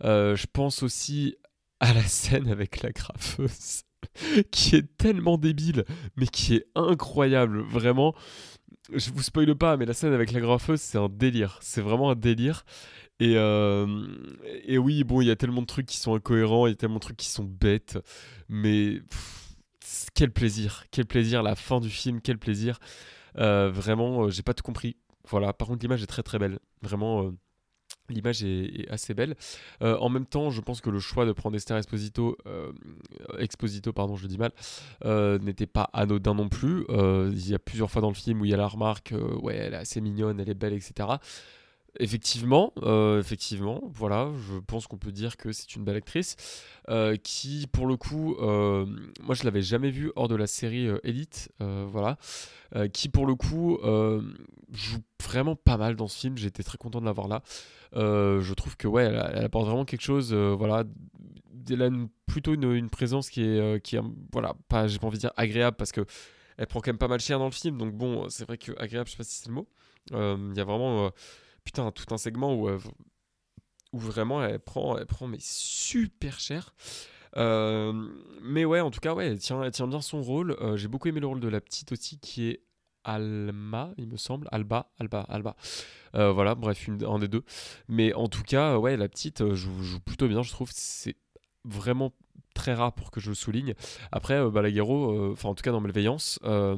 Je 0.02 0.46
pense 0.52 0.84
aussi 0.84 1.36
à 1.80 1.94
la 1.94 2.04
scène 2.04 2.50
avec 2.50 2.82
la 2.82 2.92
graffeuse, 2.92 3.84
qui 4.52 4.76
est 4.76 4.98
tellement 4.98 5.38
débile, 5.38 5.86
mais 6.16 6.28
qui 6.28 6.56
est 6.56 6.68
incroyable, 6.76 7.62
vraiment. 7.62 8.14
Je 8.94 9.12
vous 9.12 9.22
spoile 9.22 9.56
pas, 9.56 9.78
mais 9.78 9.86
la 9.86 9.94
scène 9.94 10.14
avec 10.14 10.32
la 10.32 10.42
graffeuse, 10.42 10.82
c'est 10.82 10.98
un 10.98 11.10
délire. 11.10 11.60
C'est 11.62 11.82
vraiment 11.82 12.10
un 12.12 12.16
délire. 12.16 12.66
Et, 13.22 13.34
et 13.34 14.78
oui, 14.78 15.04
bon, 15.04 15.20
il 15.22 15.28
y 15.28 15.32
a 15.32 15.36
tellement 15.36 15.62
de 15.62 15.68
trucs 15.68 15.86
qui 15.86 15.98
sont 15.98 16.16
incohérents, 16.16 16.68
il 16.68 16.70
y 16.70 16.74
a 16.74 16.76
tellement 16.76 16.96
de 16.96 17.02
trucs 17.02 17.18
qui 17.18 17.28
sont 17.28 17.44
bêtes, 17.44 18.00
mais 18.48 19.02
quel 20.14 20.32
plaisir, 20.32 20.86
quel 20.92 21.06
plaisir, 21.06 21.44
la 21.44 21.56
fin 21.56 21.80
du 21.80 21.90
film, 21.90 22.22
quel 22.22 22.38
plaisir. 22.38 22.80
Euh, 23.38 23.70
vraiment, 23.70 24.24
euh, 24.24 24.30
j'ai 24.30 24.44
pas 24.44 24.54
tout 24.54 24.64
compris. 24.64 24.96
Voilà, 25.28 25.54
par 25.54 25.68
contre, 25.68 25.82
l'image 25.82 26.04
est 26.04 26.08
très 26.08 26.24
très 26.24 26.40
belle. 26.40 26.60
Vraiment, 26.82 27.24
euh, 27.24 27.32
l'image 28.10 28.44
est, 28.44 28.90
assez 28.90 29.14
belle. 29.14 29.36
En 29.82 30.10
même 30.10 30.26
temps, 30.26 30.50
je 30.50 30.62
pense 30.62 30.82
que 30.82 30.90
le 30.90 31.00
choix 31.00 31.26
de 31.26 31.32
prendre 31.32 31.56
Esther 31.56 31.78
Exposito, 31.78 32.38
euh, 32.48 32.72
Exposito 33.38 33.94
pardon, 33.94 34.16
je 34.16 34.28
dis 34.28 34.38
mal, 34.38 34.52
n'était 35.42 35.68
pas 35.68 35.90
anodin 35.94 36.34
non 36.34 36.50
plus. 36.50 36.86
Il 36.90 37.50
y 37.50 37.54
a 37.54 37.60
plusieurs 37.60 37.92
fois 37.92 38.02
dans 38.02 38.10
le 38.10 38.16
film 38.16 38.42
où 38.42 38.46
il 38.46 38.52
y 38.52 38.54
a 38.54 38.58
la 38.58 38.68
remarque, 38.68 39.14
ouais, 39.42 39.56
elle 39.56 39.74
est 39.74 39.78
assez 39.78 40.02
mignonne, 40.02 40.40
elle 40.40 40.50
est 40.50 40.56
belle, 40.56 40.74
etc. 40.74 41.10
Effectivement, 41.98 42.72
euh, 42.84 43.20
effectivement, 43.20 43.82
voilà, 43.92 44.32
je 44.48 44.60
pense 44.60 44.86
qu'on 44.86 44.98
peut 44.98 45.12
dire 45.12 45.38
que 45.38 45.52
c'est 45.52 45.76
une 45.76 45.84
belle 45.84 45.96
actrice 45.96 46.36
euh, 46.88 47.16
qui, 47.16 47.66
pour 47.72 47.88
le 47.88 47.98
coup, 47.98 48.36
euh, 48.36 48.86
moi 49.24 49.34
je 49.34 49.44
l'avais 49.44 49.64
jamais 49.64 49.90
vue 49.90 50.12
hors 50.16 50.28
de 50.28 50.36
la 50.36 50.46
série 50.46 50.88
Elite, 51.04 51.52
voilà, 51.60 52.18
qui 52.94 53.10
pour 53.10 53.26
le 53.26 53.36
coup 53.36 53.80
joue 54.72 55.00
vraiment 55.24 55.56
pas 55.56 55.78
mal 55.78 55.96
dans 55.96 56.08
ce 56.08 56.20
film. 56.20 56.38
J'étais 56.38 56.64
très 56.64 56.78
content 56.78 57.02
de 57.02 57.06
l'avoir 57.06 57.28
là. 57.28 57.42
Je 57.94 58.54
trouve 58.54 58.78
que 58.78 58.88
ouais, 58.88 59.06
elle, 59.06 59.44
apporte 59.44 59.66
vraiment 59.66 59.86
quelque 59.86 60.04
chose, 60.04 60.34
voilà. 60.34 60.84
Elle 61.72 61.82
a 61.82 61.90
plutôt 62.28 62.54
une, 62.54 62.90
présence 62.90 63.30
qui 63.30 63.44
est, 63.44 63.84
qui 63.84 63.98
voilà, 64.32 64.54
pas, 64.68 64.88
j'ai 64.88 65.00
pas 65.00 65.08
envie 65.08 65.18
de 65.18 65.22
dire 65.22 65.34
agréable 65.38 65.78
parce 65.78 65.92
que 65.92 66.06
elle 66.58 66.68
prend 66.68 66.82
quand 66.82 66.92
même 66.92 66.98
pas 66.98 67.08
mal 67.08 67.20
cher 67.20 67.40
dans 67.40 67.46
le 67.46 67.52
film, 67.52 67.78
donc 67.78 67.94
bon, 67.94 68.28
c'est 68.30 68.46
vrai 68.46 68.58
que 68.58 68.74
agréable, 68.78 69.08
je 69.08 69.14
sais 69.14 69.18
pas 69.18 69.24
si 69.24 69.38
c'est 69.38 69.50
le 69.50 69.56
mot. 69.56 69.68
Il 70.12 70.58
y 70.58 70.62
a 70.62 70.64
vraiment 70.64 71.12
putain, 71.70 71.92
tout 71.92 72.12
un 72.12 72.18
segment 72.18 72.56
où, 72.56 72.68
euh, 72.68 72.80
où 73.94 74.00
vraiment 74.00 74.44
elle 74.44 74.60
prend, 74.60 74.98
elle 74.98 75.06
prend 75.06 75.28
mais 75.28 75.38
super 75.40 76.40
cher. 76.40 76.74
Euh, 77.38 77.94
mais 78.42 78.66
ouais, 78.66 78.80
en 78.80 78.90
tout 78.90 79.00
cas, 79.00 79.14
ouais, 79.14 79.28
elle 79.28 79.38
tient, 79.38 79.62
elle 79.62 79.72
tient 79.72 79.88
bien 79.88 80.02
son 80.02 80.24
rôle. 80.24 80.58
Euh, 80.62 80.78
J'ai 80.78 80.88
beaucoup 80.88 81.10
aimé 81.10 81.20
le 81.20 81.28
rôle 81.28 81.40
de 81.40 81.48
la 81.48 81.62
petite 81.62 81.92
aussi, 81.92 82.18
qui 82.18 82.50
est 82.50 82.64
Alma, 83.04 83.94
il 83.98 84.08
me 84.08 84.18
semble. 84.18 84.48
Alba, 84.52 84.92
Alba, 84.98 85.22
Alba. 85.30 85.56
Voilà, 86.14 86.56
bref, 86.56 86.90
un 86.90 87.20
des 87.20 87.28
deux. 87.28 87.44
Mais 87.88 88.14
en 88.16 88.28
tout 88.28 88.42
cas, 88.42 88.80
ouais, 88.80 88.98
la 88.98 89.08
petite 89.08 89.54
joue, 89.54 89.84
joue 89.84 90.00
plutôt 90.00 90.28
bien, 90.28 90.42
je 90.42 90.50
trouve. 90.50 90.72
C'est 90.74 91.18
vraiment 91.66 92.14
très 92.60 92.74
rare 92.74 92.92
pour 92.92 93.10
que 93.10 93.22
je 93.22 93.30
le 93.30 93.36
souligne. 93.36 93.74
Après, 94.12 94.34
euh, 94.34 94.50
Balaguerro, 94.50 95.12
euh, 95.12 95.32
enfin 95.32 95.48
en 95.48 95.56
tout 95.56 95.64
cas 95.64 95.72
dans 95.72 95.80
Malveillance, 95.80 96.40
euh, 96.44 96.76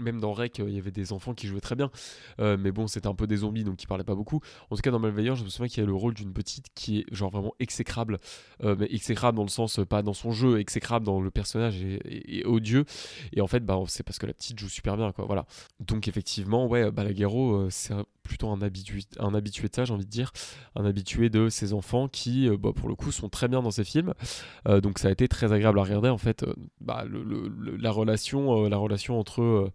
même 0.00 0.18
dans 0.18 0.32
Rec, 0.32 0.58
il 0.58 0.74
y 0.74 0.78
avait 0.78 0.90
des 0.90 1.12
enfants 1.12 1.32
qui 1.32 1.46
jouaient 1.46 1.60
très 1.60 1.76
bien. 1.76 1.90
Mais 2.38 2.72
bon, 2.72 2.88
c'était 2.88 3.06
un 3.06 3.14
peu 3.14 3.26
des 3.26 3.38
zombies, 3.38 3.62
donc 3.62 3.82
ils 3.82 3.86
parlaient 3.86 4.04
pas 4.04 4.16
beaucoup. 4.16 4.40
En 4.70 4.76
tout 4.76 4.82
cas, 4.82 4.90
dans 4.90 4.98
Malveillance, 4.98 5.38
je 5.38 5.44
me 5.44 5.48
souviens 5.48 5.68
qu'il 5.68 5.80
y 5.80 5.84
a 5.84 5.86
le 5.86 5.94
rôle 5.94 6.14
d'une 6.14 6.32
petite 6.32 6.66
qui 6.74 7.00
est 7.00 7.14
genre 7.14 7.30
vraiment 7.30 7.54
exécrable. 7.60 8.18
Mais 8.62 8.86
exécrable 8.92 9.36
dans 9.36 9.44
le 9.44 9.48
sens, 9.48 9.80
pas 9.88 10.02
dans 10.02 10.12
son 10.12 10.32
jeu, 10.32 10.58
exécrable 10.58 11.06
dans 11.06 11.20
le 11.20 11.30
personnage 11.30 11.76
et, 11.82 12.44
odieux. 12.44 12.84
Et 13.32 13.40
en 13.40 13.46
fait, 13.46 13.60
bah, 13.60 13.78
c'est 13.86 14.02
parce 14.02 14.18
que 14.18 14.26
la 14.26 14.34
petite 14.34 14.58
joue 14.58 14.68
super 14.68 14.96
bien, 14.96 15.12
quoi. 15.12 15.24
Voilà. 15.24 15.46
Donc 15.78 16.08
effectivement, 16.08 16.66
ouais, 16.66 16.90
Balaguerro, 16.90 17.70
c'est 17.70 17.94
plutôt 18.22 18.48
un 18.50 18.62
habitué, 18.62 19.00
un 19.18 19.34
habitué 19.34 19.68
de 19.68 19.74
ça, 19.74 19.84
j'ai 19.84 19.92
envie 19.92 20.04
de 20.04 20.10
dire. 20.10 20.32
Un 20.76 20.84
habitué 20.84 21.28
de 21.30 21.48
ces 21.48 21.72
enfants 21.72 22.08
qui, 22.08 22.48
euh, 22.48 22.56
bah, 22.56 22.70
pour 22.74 22.88
le 22.88 22.94
coup, 22.94 23.12
sont 23.12 23.28
très 23.28 23.48
bien 23.48 23.62
dans 23.62 23.70
ces 23.70 23.84
films. 23.84 24.14
Euh, 24.68 24.80
donc 24.80 24.98
ça 24.98 25.08
a 25.08 25.10
été 25.10 25.28
très 25.28 25.52
agréable 25.52 25.78
à 25.78 25.82
regarder, 25.82 26.08
en 26.08 26.18
fait. 26.18 26.42
euh, 26.42 26.54
bah, 26.80 27.04
la 27.78 27.90
relation 27.90 29.18
entre... 29.18 29.70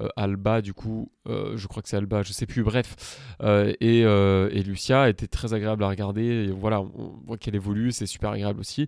euh, 0.00 0.08
Alba, 0.16 0.62
du 0.62 0.74
coup, 0.74 1.10
euh, 1.28 1.56
je 1.56 1.66
crois 1.66 1.82
que 1.82 1.88
c'est 1.88 1.96
Alba, 1.96 2.22
je 2.22 2.32
sais 2.32 2.46
plus, 2.46 2.62
bref, 2.62 2.96
euh, 3.42 3.72
et, 3.80 4.00
et 4.00 4.62
Lucia 4.62 5.08
était 5.08 5.26
très 5.26 5.54
agréable 5.54 5.84
à 5.84 5.88
regarder. 5.88 6.48
Voilà, 6.48 6.80
on 6.80 7.20
voit 7.26 7.38
qu'elle 7.38 7.54
évolue, 7.54 7.92
c'est 7.92 8.06
super 8.06 8.30
agréable 8.30 8.60
aussi. 8.60 8.86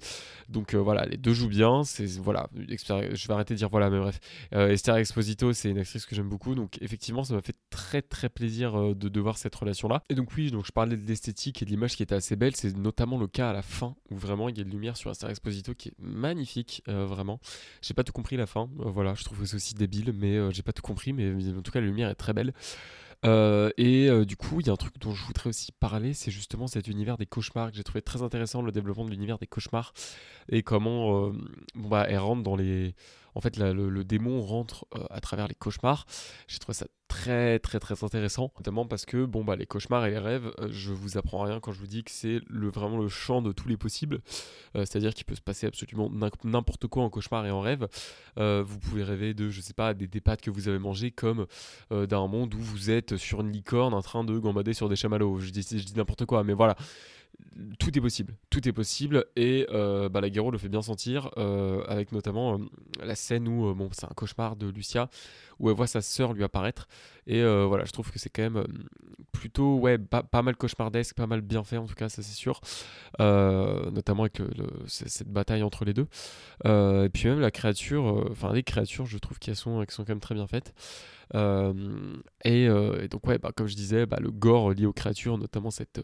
Donc 0.49 0.75
voilà, 0.75 1.07
les 1.07 1.17
deux 1.17 1.33
jouent 1.33 1.49
bien. 1.49 1.85
C'est 1.85 2.07
voilà, 2.19 2.49
je 2.55 3.29
vais 3.29 3.35
arrêter 3.35 3.55
de 3.55 3.59
dire 3.59 3.69
voilà, 3.69 3.91
mais 3.91 3.99
bref. 3.99 4.21
Esther 4.53 4.97
Exposito, 4.97 5.53
c'est 5.53 5.71
une 5.71 5.79
actrice 5.79 6.07
que 6.07 6.15
j'aime 6.15 6.29
beaucoup, 6.29 6.55
donc 6.55 6.79
effectivement, 6.81 7.25
ça 7.25 7.35
m'a 7.35 7.43
fait 7.43 7.57
très 7.71 8.03
très 8.03 8.29
plaisir 8.29 8.95
de, 8.95 9.09
de 9.09 9.21
voir 9.21 9.39
cette 9.39 9.55
relation-là. 9.55 10.03
Et 10.09 10.15
donc 10.15 10.31
oui, 10.37 10.51
donc 10.51 10.67
je 10.67 10.73
parlais 10.73 10.97
de 10.97 11.07
l'esthétique 11.07 11.63
et 11.63 11.65
de 11.65 11.71
l'image 11.71 11.97
qui 11.97 12.03
était 12.03 12.15
assez 12.15 12.37
belle. 12.37 12.55
C'est 12.57 12.77
notamment 12.77 13.19
le 13.19 13.27
cas 13.27 13.51
à 13.51 13.53
la 13.53 13.63
fin 13.63 13.95
où 14.11 14.17
vraiment 14.17 14.49
il 14.49 14.59
y 14.59 14.61
a 14.61 14.65
de 14.65 14.71
lumière 14.71 14.97
sur 14.97 15.11
Esther 15.11 15.31
Exposito 15.31 15.75
qui 15.75 15.91
est 15.91 15.95
magnifique, 15.99 16.83
euh, 16.89 17.07
vraiment. 17.07 17.41
J'ai 17.83 17.95
pas 17.95 18.05
tout 18.05 18.13
compris 18.13 18.37
la 18.37 18.47
fin. 18.47 18.69
voilà, 18.77 19.15
je 19.15 19.25
trouve 19.25 19.41
que 19.41 19.47
c'est 19.47 19.57
aussi 19.57 19.75
débile, 19.75 20.13
mais 20.13 20.53
j'ai 20.53 20.63
pas 20.63 20.73
tout 20.73 20.83
compris. 20.83 20.98
Mais 21.07 21.33
en 21.57 21.63
tout 21.63 21.71
cas, 21.71 21.81
la 21.81 21.87
lumière 21.87 22.09
est 22.09 22.15
très 22.15 22.33
belle. 22.33 22.53
Euh, 23.25 23.71
et 23.77 24.09
euh, 24.09 24.25
du 24.25 24.37
coup, 24.37 24.61
il 24.61 24.67
y 24.67 24.71
a 24.71 24.73
un 24.73 24.77
truc 24.77 24.99
dont 25.01 25.13
je 25.13 25.25
voudrais 25.25 25.49
aussi 25.49 25.73
parler, 25.73 26.15
c'est 26.15 26.31
justement 26.31 26.69
cet 26.69 26.87
univers 26.87 27.17
des 27.17 27.27
cauchemars 27.27 27.71
que 27.71 27.77
j'ai 27.77 27.83
trouvé 27.83 28.01
très 28.01 28.23
intéressant, 28.23 28.63
le 28.63 28.71
développement 28.71 29.05
de 29.05 29.11
l'univers 29.11 29.39
des 29.39 29.47
cauchemars 29.47 29.93
et 30.49 30.63
comment 30.63 31.27
euh, 31.27 31.33
bon, 31.75 31.89
bah, 31.89 32.07
elle 32.09 32.19
rentre 32.19 32.43
dans 32.43 32.57
les. 32.57 32.95
En 33.35 33.41
fait, 33.41 33.57
le, 33.57 33.89
le 33.89 34.05
démon 34.05 34.41
rentre 34.41 34.87
à 35.11 35.21
travers 35.21 35.47
les 35.49 35.55
cauchemars. 35.55 36.07
J'ai 36.49 36.59
trouvé 36.59 36.75
ça 36.75 36.87
très 37.09 37.59
très 37.59 37.81
très 37.81 38.05
intéressant, 38.05 38.53
notamment 38.57 38.87
parce 38.87 39.07
que 39.07 39.25
bon 39.25 39.43
bah 39.43 39.57
les 39.57 39.67
cauchemars 39.67 40.07
et 40.07 40.11
les 40.11 40.19
rêves, 40.19 40.53
euh, 40.61 40.69
je 40.71 40.93
vous 40.93 41.17
apprends 41.19 41.43
rien 41.43 41.59
quand 41.59 41.73
je 41.73 41.81
vous 41.81 41.87
dis 41.87 42.05
que 42.05 42.11
c'est 42.11 42.41
le 42.49 42.69
vraiment 42.69 42.99
le 42.99 43.09
champ 43.09 43.43
de 43.43 43.51
tous 43.51 43.69
les 43.69 43.77
possibles. 43.77 44.21
Euh, 44.77 44.85
C'est-à-dire 44.85 45.15
qu'il 45.15 45.25
peut 45.25 45.35
se 45.35 45.41
passer 45.41 45.67
absolument 45.67 46.11
n'im- 46.11 46.31
n'importe 46.45 46.87
quoi 46.87 47.03
en 47.03 47.11
cauchemar 47.11 47.47
et 47.47 47.51
en 47.51 47.61
rêve. 47.61 47.89
Euh, 48.39 48.63
vous 48.65 48.79
pouvez 48.79 49.03
rêver 49.03 49.35
de, 49.35 49.49
je 49.49 49.61
sais 49.61 49.73
pas, 49.73 49.95
des, 49.95 50.21
pâtes 50.21 50.43
que 50.43 50.51
vous 50.51 50.69
avez 50.69 50.79
mangées 50.79 51.11
comme 51.11 51.47
d'un 51.91 52.27
monde 52.27 52.55
où 52.55 52.59
vous 52.59 52.91
êtes 52.91 53.17
sur 53.17 53.41
une 53.41 53.51
licorne 53.51 53.95
en 53.95 54.03
train 54.03 54.25
de 54.25 54.39
gambader 54.39 54.75
sur 54.75 54.89
des 54.89 54.97
chamallows. 54.97 55.39
Je 55.39 55.51
dis, 55.51 55.63
je 55.63 55.85
dis 55.85 55.95
n'importe 55.97 56.27
quoi, 56.27 56.45
mais 56.45 56.53
voilà. 56.53 56.77
Tout 57.79 57.97
est 57.97 58.01
possible, 58.01 58.35
tout 58.51 58.69
est 58.69 58.73
possible 58.73 59.27
et 59.37 59.67
euh, 59.71 60.09
bah, 60.09 60.21
la 60.21 60.29
le 60.29 60.59
fait 60.59 60.69
bien 60.69 60.83
sentir 60.83 61.31
avec 61.89 62.11
notamment 62.13 62.59
la 63.03 63.15
scène 63.15 63.47
où 63.47 63.73
bon 63.75 63.91
c'est 63.93 64.07
un 64.07 64.15
cauchemar 64.15 64.57
de 64.57 64.67
Lucia 64.69 65.09
où 65.59 65.71
elle 65.71 65.77
voit 65.77 65.87
sa 65.87 66.01
sœur 66.01 66.33
lui 66.33 66.45
apparaître. 66.45 66.89
Et 67.29 67.43
euh, 67.43 67.67
voilà 67.67 67.85
je 67.85 67.93
trouve 67.93 68.11
que 68.11 68.19
c'est 68.19 68.31
quand 68.31 68.43
même 68.43 68.57
euh, 68.57 68.67
plutôt 69.33 69.77
ouais 69.77 69.99
pas, 69.99 70.23
pas 70.23 70.41
mal 70.41 70.57
cauchemardesque 70.57 71.15
pas 71.15 71.27
mal 71.27 71.43
bien 71.43 71.63
fait 71.63 71.77
en 71.77 71.85
tout 71.85 71.95
cas 71.95 72.09
ça 72.09 72.23
c'est 72.23 72.35
sûr. 72.35 72.61
Euh, 73.21 73.91
notamment 73.91 74.23
avec 74.23 74.41
cette 74.87 75.29
bataille 75.29 75.63
entre 75.63 75.85
les 75.85 75.93
deux. 75.93 76.09
Et 76.65 77.09
puis 77.13 77.29
même 77.29 77.41
la 77.41 77.51
créature 77.51 78.27
enfin 78.31 78.53
les 78.53 78.63
créatures 78.63 79.05
je 79.07 79.19
trouve 79.19 79.39
qu'elles 79.39 79.57
sont, 79.57 79.85
sont 79.89 80.05
quand 80.05 80.11
même 80.11 80.21
très 80.21 80.35
bien 80.35 80.47
faites. 80.47 80.73
Et, 82.45 82.69
donc 83.11 83.27
ouais 83.27 83.39
bah, 83.39 83.51
comme 83.55 83.67
je 83.67 83.77
disais 83.77 84.07
bah, 84.07 84.19
le 84.21 84.31
gore 84.31 84.73
lié 84.73 84.87
aux 84.87 84.95
créatures 84.95 85.37
notamment 85.37 85.71
cette 85.71 86.01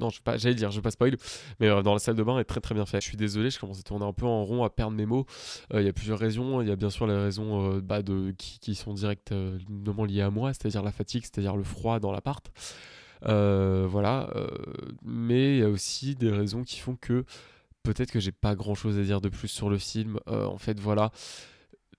non 0.00 0.10
je 0.10 0.20
pas 0.20 0.36
j'allais 0.36 0.56
dire 0.56 0.72
je 0.72 0.78
vais 0.78 0.82
pas 0.82 0.90
spoil 0.90 1.16
mais 1.60 1.68
dans 1.68 1.92
la 1.92 2.00
salle 2.00 2.16
de 2.16 2.22
bain 2.24 2.40
est 2.40 2.44
très 2.44 2.60
très 2.60 2.74
bien 2.74 2.84
fait. 2.84 3.00
Je 3.00 3.06
suis 3.06 3.16
désolé 3.16 3.50
je 3.50 3.60
commence 3.60 3.78
à 3.78 3.82
tourner 3.84 4.06
un 4.06 4.12
peu 4.12 4.26
en 4.26 4.44
rond 4.44 4.64
à 4.64 4.70
perdre 4.70 4.96
mes 4.96 5.06
mots. 5.06 5.24
Il 5.72 5.82
y 5.82 5.88
a 5.88 5.92
plusieurs 5.92 6.18
raisons. 6.18 6.60
Il 6.62 6.68
y 6.68 6.72
a 6.72 6.76
bien 6.76 6.90
sûr 6.90 7.06
les 7.06 7.16
raisons 7.16 7.78
bah, 7.78 8.02
de, 8.02 8.34
qui, 8.36 8.58
qui 8.58 8.74
sont 8.74 8.93
directement 8.94 10.04
liées 10.04 10.22
à 10.22 10.30
moi 10.30 10.52
c'est-à-dire 10.52 10.82
la 10.82 10.92
fatigue 10.92 11.22
c'est-à-dire 11.22 11.56
le 11.56 11.64
froid 11.64 12.00
dans 12.00 12.12
l'appart. 12.12 12.50
Euh, 13.26 13.86
voilà 13.88 14.28
euh, 14.36 14.48
mais 15.02 15.56
il 15.56 15.60
y 15.60 15.62
a 15.62 15.68
aussi 15.68 16.14
des 16.14 16.30
raisons 16.30 16.62
qui 16.62 16.78
font 16.78 16.96
que 16.96 17.24
peut-être 17.82 18.10
que 18.10 18.20
j'ai 18.20 18.32
pas 18.32 18.54
grand 18.54 18.74
chose 18.74 18.98
à 18.98 19.02
dire 19.02 19.20
de 19.20 19.28
plus 19.28 19.48
sur 19.48 19.70
le 19.70 19.78
film. 19.78 20.18
Euh, 20.28 20.44
en 20.46 20.58
fait 20.58 20.78
voilà 20.80 21.10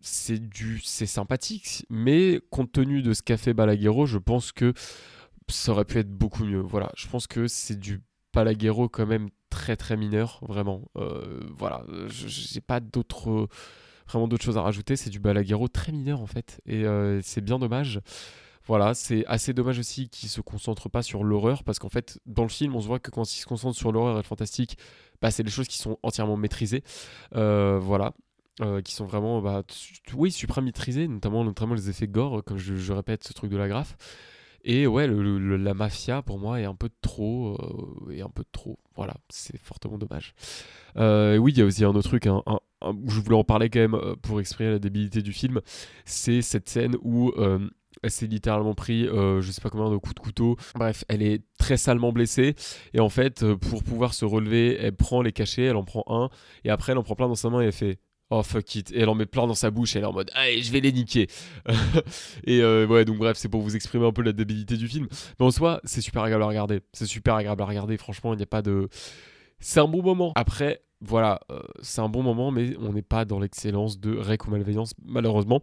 c'est 0.02 0.40
du 0.40 0.82
c'est 0.84 1.08
sympathique 1.08 1.86
mais 1.90 2.40
compte 2.52 2.72
tenu 2.72 3.02
de 3.02 3.14
ce 3.14 3.24
qu'a 3.24 3.38
fait 3.38 3.54
Balaguerro 3.54 4.06
je 4.06 4.18
pense 4.18 4.52
que 4.52 4.74
ça 5.48 5.72
aurait 5.72 5.86
pu 5.86 6.00
être 6.00 6.12
beaucoup 6.12 6.44
mieux. 6.46 6.62
Voilà 6.62 6.92
je 6.96 7.08
pense 7.08 7.28
que 7.28 7.48
c'est 7.48 7.80
du 7.80 8.02
Balaguerro 8.34 8.90
quand 8.90 9.06
même 9.06 9.30
très 9.50 9.76
très 9.78 9.96
mineur 9.98 10.40
vraiment. 10.48 10.84
Euh, 10.98 11.40
voilà 11.56 11.84
j'ai 12.10 12.62
pas 12.62 12.80
d'autres 12.80 13.48
vraiment 14.08 14.28
d'autres 14.28 14.44
choses 14.44 14.58
à 14.58 14.62
rajouter 14.62 14.96
c'est 14.96 15.10
du 15.10 15.20
Balaguerro 15.20 15.68
très 15.68 15.92
mineur 15.92 16.22
en 16.22 16.28
fait 16.28 16.62
et 16.66 16.86
euh, 16.86 17.22
c'est 17.24 17.42
bien 17.42 17.60
dommage 17.60 18.02
Voilà, 18.68 18.96
c'est 18.96 19.26
assez 19.28 19.54
dommage 19.54 19.78
aussi 19.78 20.10
qu'il 20.10 20.28
se 20.28 20.42
concentre 20.42 20.90
pas 20.90 21.04
sur 21.04 21.24
l'horreur 21.24 21.64
parce 21.64 21.78
qu'en 21.78 21.90
fait, 21.90 22.20
dans 22.26 22.42
le 22.42 22.50
film, 22.50 22.76
on 22.76 22.82
se 22.82 22.88
voit 22.88 23.00
que 23.00 23.12
quand 23.12 23.32
il 23.32 23.38
se 23.38 23.46
concentre 23.46 23.78
sur 23.78 23.92
l'horreur 23.92 24.16
et 24.16 24.18
le 24.18 24.24
fantastique, 24.24 24.78
bah, 25.22 25.30
c'est 25.30 25.44
des 25.44 25.52
choses 25.52 25.68
qui 25.68 25.78
sont 25.78 26.00
entièrement 26.02 26.36
maîtrisées. 26.36 26.84
Euh, 27.36 27.78
voilà. 27.80 28.14
Euh, 28.62 28.82
qui 28.82 28.94
sont 28.94 29.06
vraiment, 29.06 29.42
bah, 29.42 29.64
oui, 30.14 30.32
supra 30.32 30.62
maîtrisées, 30.62 31.10
notamment, 31.10 31.44
notamment 31.44 31.76
les 31.76 31.90
effets 31.90 32.08
gore, 32.08 32.42
comme 32.44 32.58
je, 32.58 32.76
je 32.76 32.94
répète 32.94 33.26
ce 33.26 33.34
truc 33.34 33.52
de 33.52 33.58
la 33.58 33.68
graphe. 33.68 33.98
Et 34.68 34.88
ouais, 34.88 35.08
la 35.08 35.74
mafia, 35.76 36.22
pour 36.24 36.40
moi, 36.40 36.60
est 36.60 36.66
un 36.66 36.74
peu 36.76 36.90
trop. 37.02 37.56
euh, 38.08 38.12
et 38.12 38.22
un 38.22 38.30
peu 38.30 38.44
trop. 38.52 38.80
Voilà, 38.96 39.14
c'est 39.30 39.58
fortement 39.60 39.98
dommage. 40.00 40.34
Euh, 40.98 41.38
oui, 41.38 41.52
il 41.54 41.60
y 41.60 41.62
a 41.62 41.66
aussi 41.66 41.84
un 41.86 41.90
autre 41.90 42.08
truc, 42.10 42.26
hein, 42.28 42.42
un- 42.48 42.60
un- 42.82 42.94
où 42.96 43.10
je 43.10 43.20
voulais 43.22 43.36
en 43.36 43.44
parler 43.44 43.70
quand 43.70 43.80
même 43.80 43.94
euh, 43.96 44.16
pour 44.22 44.40
exprimer 44.40 44.72
la 44.72 44.80
débilité 44.80 45.22
du 45.22 45.34
film. 45.34 45.62
C'est 46.06 46.42
cette 46.42 46.68
scène 46.68 46.96
où 47.04 47.32
euh, 47.38 47.60
elle 48.02 48.12
s'est 48.12 48.26
littéralement 48.28 48.74
pris, 48.74 49.06
je 49.06 49.50
sais 49.52 49.62
pas 49.62 49.70
combien 49.70 49.90
de 49.92 49.98
coups 49.98 50.16
de 50.16 50.20
couteau. 50.20 50.58
Bref, 50.76 51.06
elle 51.08 51.22
est 51.22 51.44
très 51.58 51.78
salement 51.78 52.12
blessée. 52.12 52.56
Et 52.94 53.00
en 53.00 53.10
fait, 53.10 53.46
pour 53.56 53.84
pouvoir 53.84 54.14
se 54.14 54.26
relever, 54.26 54.78
elle 54.80 54.96
prend 54.96 55.22
les 55.22 55.32
cachets, 55.32 55.64
elle 55.64 55.76
en 55.78 55.84
prend 55.86 56.04
un. 56.08 56.30
Et 56.66 56.70
après, 56.70 56.92
elle 56.92 56.98
en 56.98 57.04
prend 57.04 57.16
plein 57.16 57.28
dans 57.28 57.36
sa 57.36 57.50
main 57.50 57.62
et 57.62 57.66
elle 57.66 57.72
fait. 57.72 58.00
Oh 58.32 58.42
fuck 58.42 58.76
it. 58.76 58.92
Et 58.92 59.00
elle 59.02 59.10
en 59.10 59.16
met 59.16 59.28
plein 59.28 59.46
dans 59.46 59.54
sa 59.54 59.70
bouche 59.70 59.96
elle 59.96 60.04
est 60.04 60.08
en 60.08 60.14
mode 60.14 60.32
Allez, 60.34 60.62
je 60.62 60.72
vais 60.72 60.80
les 60.80 60.92
niquer. 60.92 61.28
et 62.46 62.62
euh, 62.62 62.88
ouais, 62.88 63.06
donc 63.06 63.18
bref, 63.18 63.38
c'est 63.38 63.50
pour 63.50 63.62
vous 63.62 63.76
exprimer 63.76 64.06
un 64.06 64.12
peu 64.12 64.24
la 64.24 64.32
débilité 64.32 64.78
du 64.78 64.88
film. 64.88 65.08
Mais 65.40 65.46
en 65.46 65.52
soi, 65.52 65.80
c'est 65.84 66.02
super 66.02 66.24
agréable 66.24 66.44
à 66.44 66.48
regarder. 66.48 66.82
C'est 66.94 67.06
super 67.06 67.36
agréable 67.36 67.62
à 67.62 67.66
regarder. 67.66 67.98
Franchement, 67.98 68.34
il 68.34 68.38
n'y 68.38 68.44
a 68.44 68.48
pas 68.48 68.62
de. 68.62 68.90
C'est 69.60 69.80
un 69.80 69.88
bon 69.88 70.02
moment. 70.02 70.32
Après, 70.36 70.82
voilà, 71.02 71.40
euh, 71.52 71.62
c'est 71.82 72.02
un 72.02 72.10
bon 72.10 72.24
moment, 72.24 72.50
mais 72.52 72.76
on 72.80 72.94
n'est 72.94 73.04
pas 73.04 73.26
dans 73.26 73.40
l'excellence 73.40 74.00
de 74.00 74.18
Rec 74.18 74.48
ou 74.48 74.52
Malveillance, 74.52 74.94
malheureusement. 75.04 75.62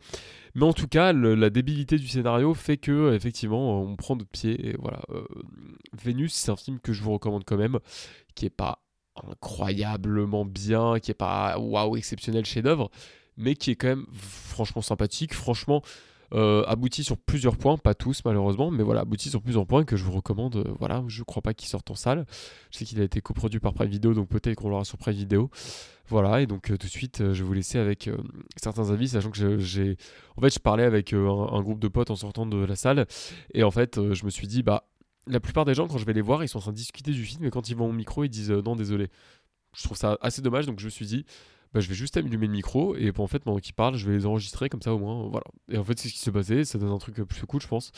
Mais 0.55 0.65
en 0.65 0.73
tout 0.73 0.87
cas, 0.87 1.13
la 1.13 1.51
débilité 1.51 1.97
du 1.99 2.07
scénario 2.07 2.55
fait 2.55 2.77
que, 2.77 3.13
effectivement, 3.15 3.81
on 3.81 3.97
prend 3.97 4.15
notre 4.15 4.31
pied. 4.31 4.69
Et 4.69 4.77
voilà. 4.79 5.01
euh, 5.11 5.25
Vénus, 6.01 6.33
c'est 6.33 6.53
un 6.53 6.57
film 6.57 6.79
que 6.79 6.93
je 6.93 7.03
vous 7.03 7.13
recommande 7.13 7.43
quand 7.45 7.57
même, 7.57 7.79
qui 8.35 8.47
est 8.47 8.51
pas 8.51 8.85
incroyablement 9.31 10.45
bien, 10.45 10.99
qui 11.01 11.11
est 11.11 11.15
pas 11.15 11.59
waouh 11.59 11.97
exceptionnel 11.97 12.45
chef-d'œuvre, 12.45 12.91
mais 13.37 13.55
qui 13.55 13.71
est 13.71 13.77
quand 13.77 13.89
même 13.89 14.07
franchement 14.13 14.83
sympathique, 14.83 15.35
franchement 15.35 15.83
euh, 16.35 16.65
abouti 16.67 17.05
sur 17.05 17.19
plusieurs 17.19 17.57
points, 17.57 17.77
pas 17.77 17.95
tous 17.95 18.23
malheureusement, 18.25 18.71
mais 18.71 18.83
voilà, 18.83 19.03
abouti 19.03 19.29
sur 19.29 19.43
plusieurs 19.43 19.67
points 19.67 19.85
que 19.85 19.97
je 19.97 20.05
vous 20.05 20.13
recommande. 20.13 20.57
euh, 20.57 20.75
voilà, 20.79 21.05
je 21.07 21.23
crois 21.23 21.43
pas 21.43 21.53
qu'il 21.53 21.69
sorte 21.69 21.91
en 21.91 21.95
salle. 21.95 22.25
Je 22.71 22.79
sais 22.79 22.85
qu'il 22.85 23.01
a 23.01 23.05
été 23.05 23.21
coproduit 23.21 23.61
par 23.61 23.75
Prime 23.75 23.91
Video, 23.91 24.15
donc 24.15 24.29
peut-être 24.29 24.57
qu'on 24.57 24.71
l'aura 24.71 24.85
sur 24.85 24.97
Prime 24.99 25.15
Video. 25.15 25.51
Voilà, 26.09 26.41
et 26.41 26.47
donc 26.47 26.71
euh, 26.71 26.77
tout 26.77 26.87
de 26.87 26.93
suite, 26.93 27.21
euh, 27.21 27.35
je 27.35 27.43
vais 27.43 27.47
vous 27.47 27.53
laisser 27.53 27.79
avec 27.79 28.11
certains 28.57 28.91
avis, 28.91 29.09
sachant 29.09 29.31
que 29.31 29.59
j'ai. 29.59 29.97
En 30.37 30.41
fait, 30.41 30.55
je 30.55 30.59
parlais 30.59 30.85
avec 30.85 31.13
un, 31.13 31.63
groupe 31.63 31.81
de 31.81 31.89
potes 31.89 32.11
en 32.11 32.17
sortant 32.17 32.47
de 32.47 32.65
la 32.65 32.77
salle, 32.77 33.07
et 33.53 33.63
en 33.63 33.71
fait, 33.71 34.01
je 34.13 34.25
me 34.25 34.31
suis 34.31 34.47
dit, 34.47 34.63
bah, 34.63 34.85
la 35.27 35.41
plupart 35.41 35.65
des 35.65 35.75
gens, 35.75 35.87
quand 35.89 35.99
je 35.99 36.05
vais 36.05 36.13
les 36.13 36.21
voir, 36.21 36.43
ils 36.43 36.49
sont 36.49 36.59
en 36.59 36.63
train 36.63 36.73
de 36.73 36.77
discuter 36.77 37.13
du 37.13 37.25
film, 37.25 37.45
et 37.45 37.51
quand 37.51 37.69
ils 37.69 37.77
vont 37.77 37.89
au 37.89 37.93
micro, 37.93 38.25
ils 38.25 38.29
disent 38.29 38.51
euh, 38.51 38.63
non, 38.63 38.77
désolé. 38.77 39.09
Je 39.77 39.85
trouve 39.85 39.97
ça 39.97 40.19
assez 40.21 40.43
dommage, 40.43 40.67
donc 40.67 40.81
je 40.81 40.85
me 40.85 40.91
suis 40.91 41.07
dit, 41.07 41.25
bah, 41.73 41.81
je 41.81 41.89
vais 41.89 41.95
juste 41.95 42.19
allumer 42.19 42.47
le 42.47 42.53
micro, 42.53 42.95
et 42.97 43.11
en 43.17 43.27
fait, 43.27 43.39
pendant 43.39 43.59
qu'ils 43.59 43.73
parlent, 43.73 43.95
je 43.95 44.07
vais 44.07 44.13
les 44.15 44.27
enregistrer, 44.27 44.69
comme 44.69 44.83
ça 44.83 44.93
au 44.93 44.99
moins, 44.99 45.29
voilà. 45.31 45.47
Et 45.71 45.79
en 45.79 45.85
fait, 45.85 45.99
c'est 45.99 46.09
ce 46.09 46.13
qui 46.13 46.19
s'est 46.19 46.31
passé, 46.33 46.65
ça 46.67 46.77
donne 46.77 46.91
un 46.91 46.99
truc 46.99 47.19
euh, 47.21 47.25
plus 47.25 47.47
cool, 47.47 47.63
je 47.63 47.69
pense. 47.69 47.93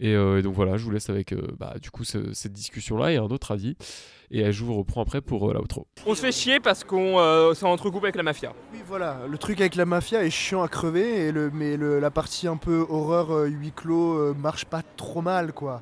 Et, 0.00 0.14
euh, 0.14 0.38
et 0.40 0.42
donc 0.42 0.54
voilà, 0.54 0.76
je 0.76 0.82
vous 0.84 0.90
laisse 0.90 1.08
avec, 1.08 1.32
euh, 1.32 1.46
bah, 1.56 1.74
du 1.80 1.92
coup, 1.92 2.02
ce- 2.02 2.32
cette 2.32 2.52
discussion-là 2.52 3.12
et 3.12 3.18
un 3.18 3.24
autre 3.30 3.52
avis. 3.52 3.76
Et 4.32 4.42
euh, 4.44 4.50
je 4.50 4.64
vous 4.64 4.74
reprends 4.74 5.02
après 5.02 5.20
pour 5.20 5.48
euh, 5.48 5.54
l'outro. 5.54 5.86
On 6.06 6.16
se 6.16 6.20
fait 6.22 6.32
chier 6.32 6.58
parce 6.58 6.82
qu'on 6.82 7.20
euh, 7.20 7.54
s'en 7.54 7.68
entrecoupe 7.70 8.02
avec 8.02 8.16
la 8.16 8.24
mafia. 8.24 8.52
Oui, 8.72 8.80
voilà, 8.88 9.20
le 9.30 9.38
truc 9.38 9.60
avec 9.60 9.76
la 9.76 9.84
mafia 9.84 10.24
est 10.24 10.30
chiant 10.30 10.62
à 10.64 10.68
crever, 10.68 11.26
et 11.28 11.30
le, 11.32 11.50
mais 11.52 11.76
le- 11.76 12.00
la 12.00 12.10
partie 12.10 12.48
un 12.48 12.56
peu 12.56 12.84
horreur 12.88 13.30
euh, 13.32 13.46
huis 13.46 13.70
clos 13.70 14.18
euh, 14.18 14.34
marche 14.34 14.64
pas 14.64 14.82
trop 14.96 15.22
mal, 15.22 15.52
quoi. 15.52 15.80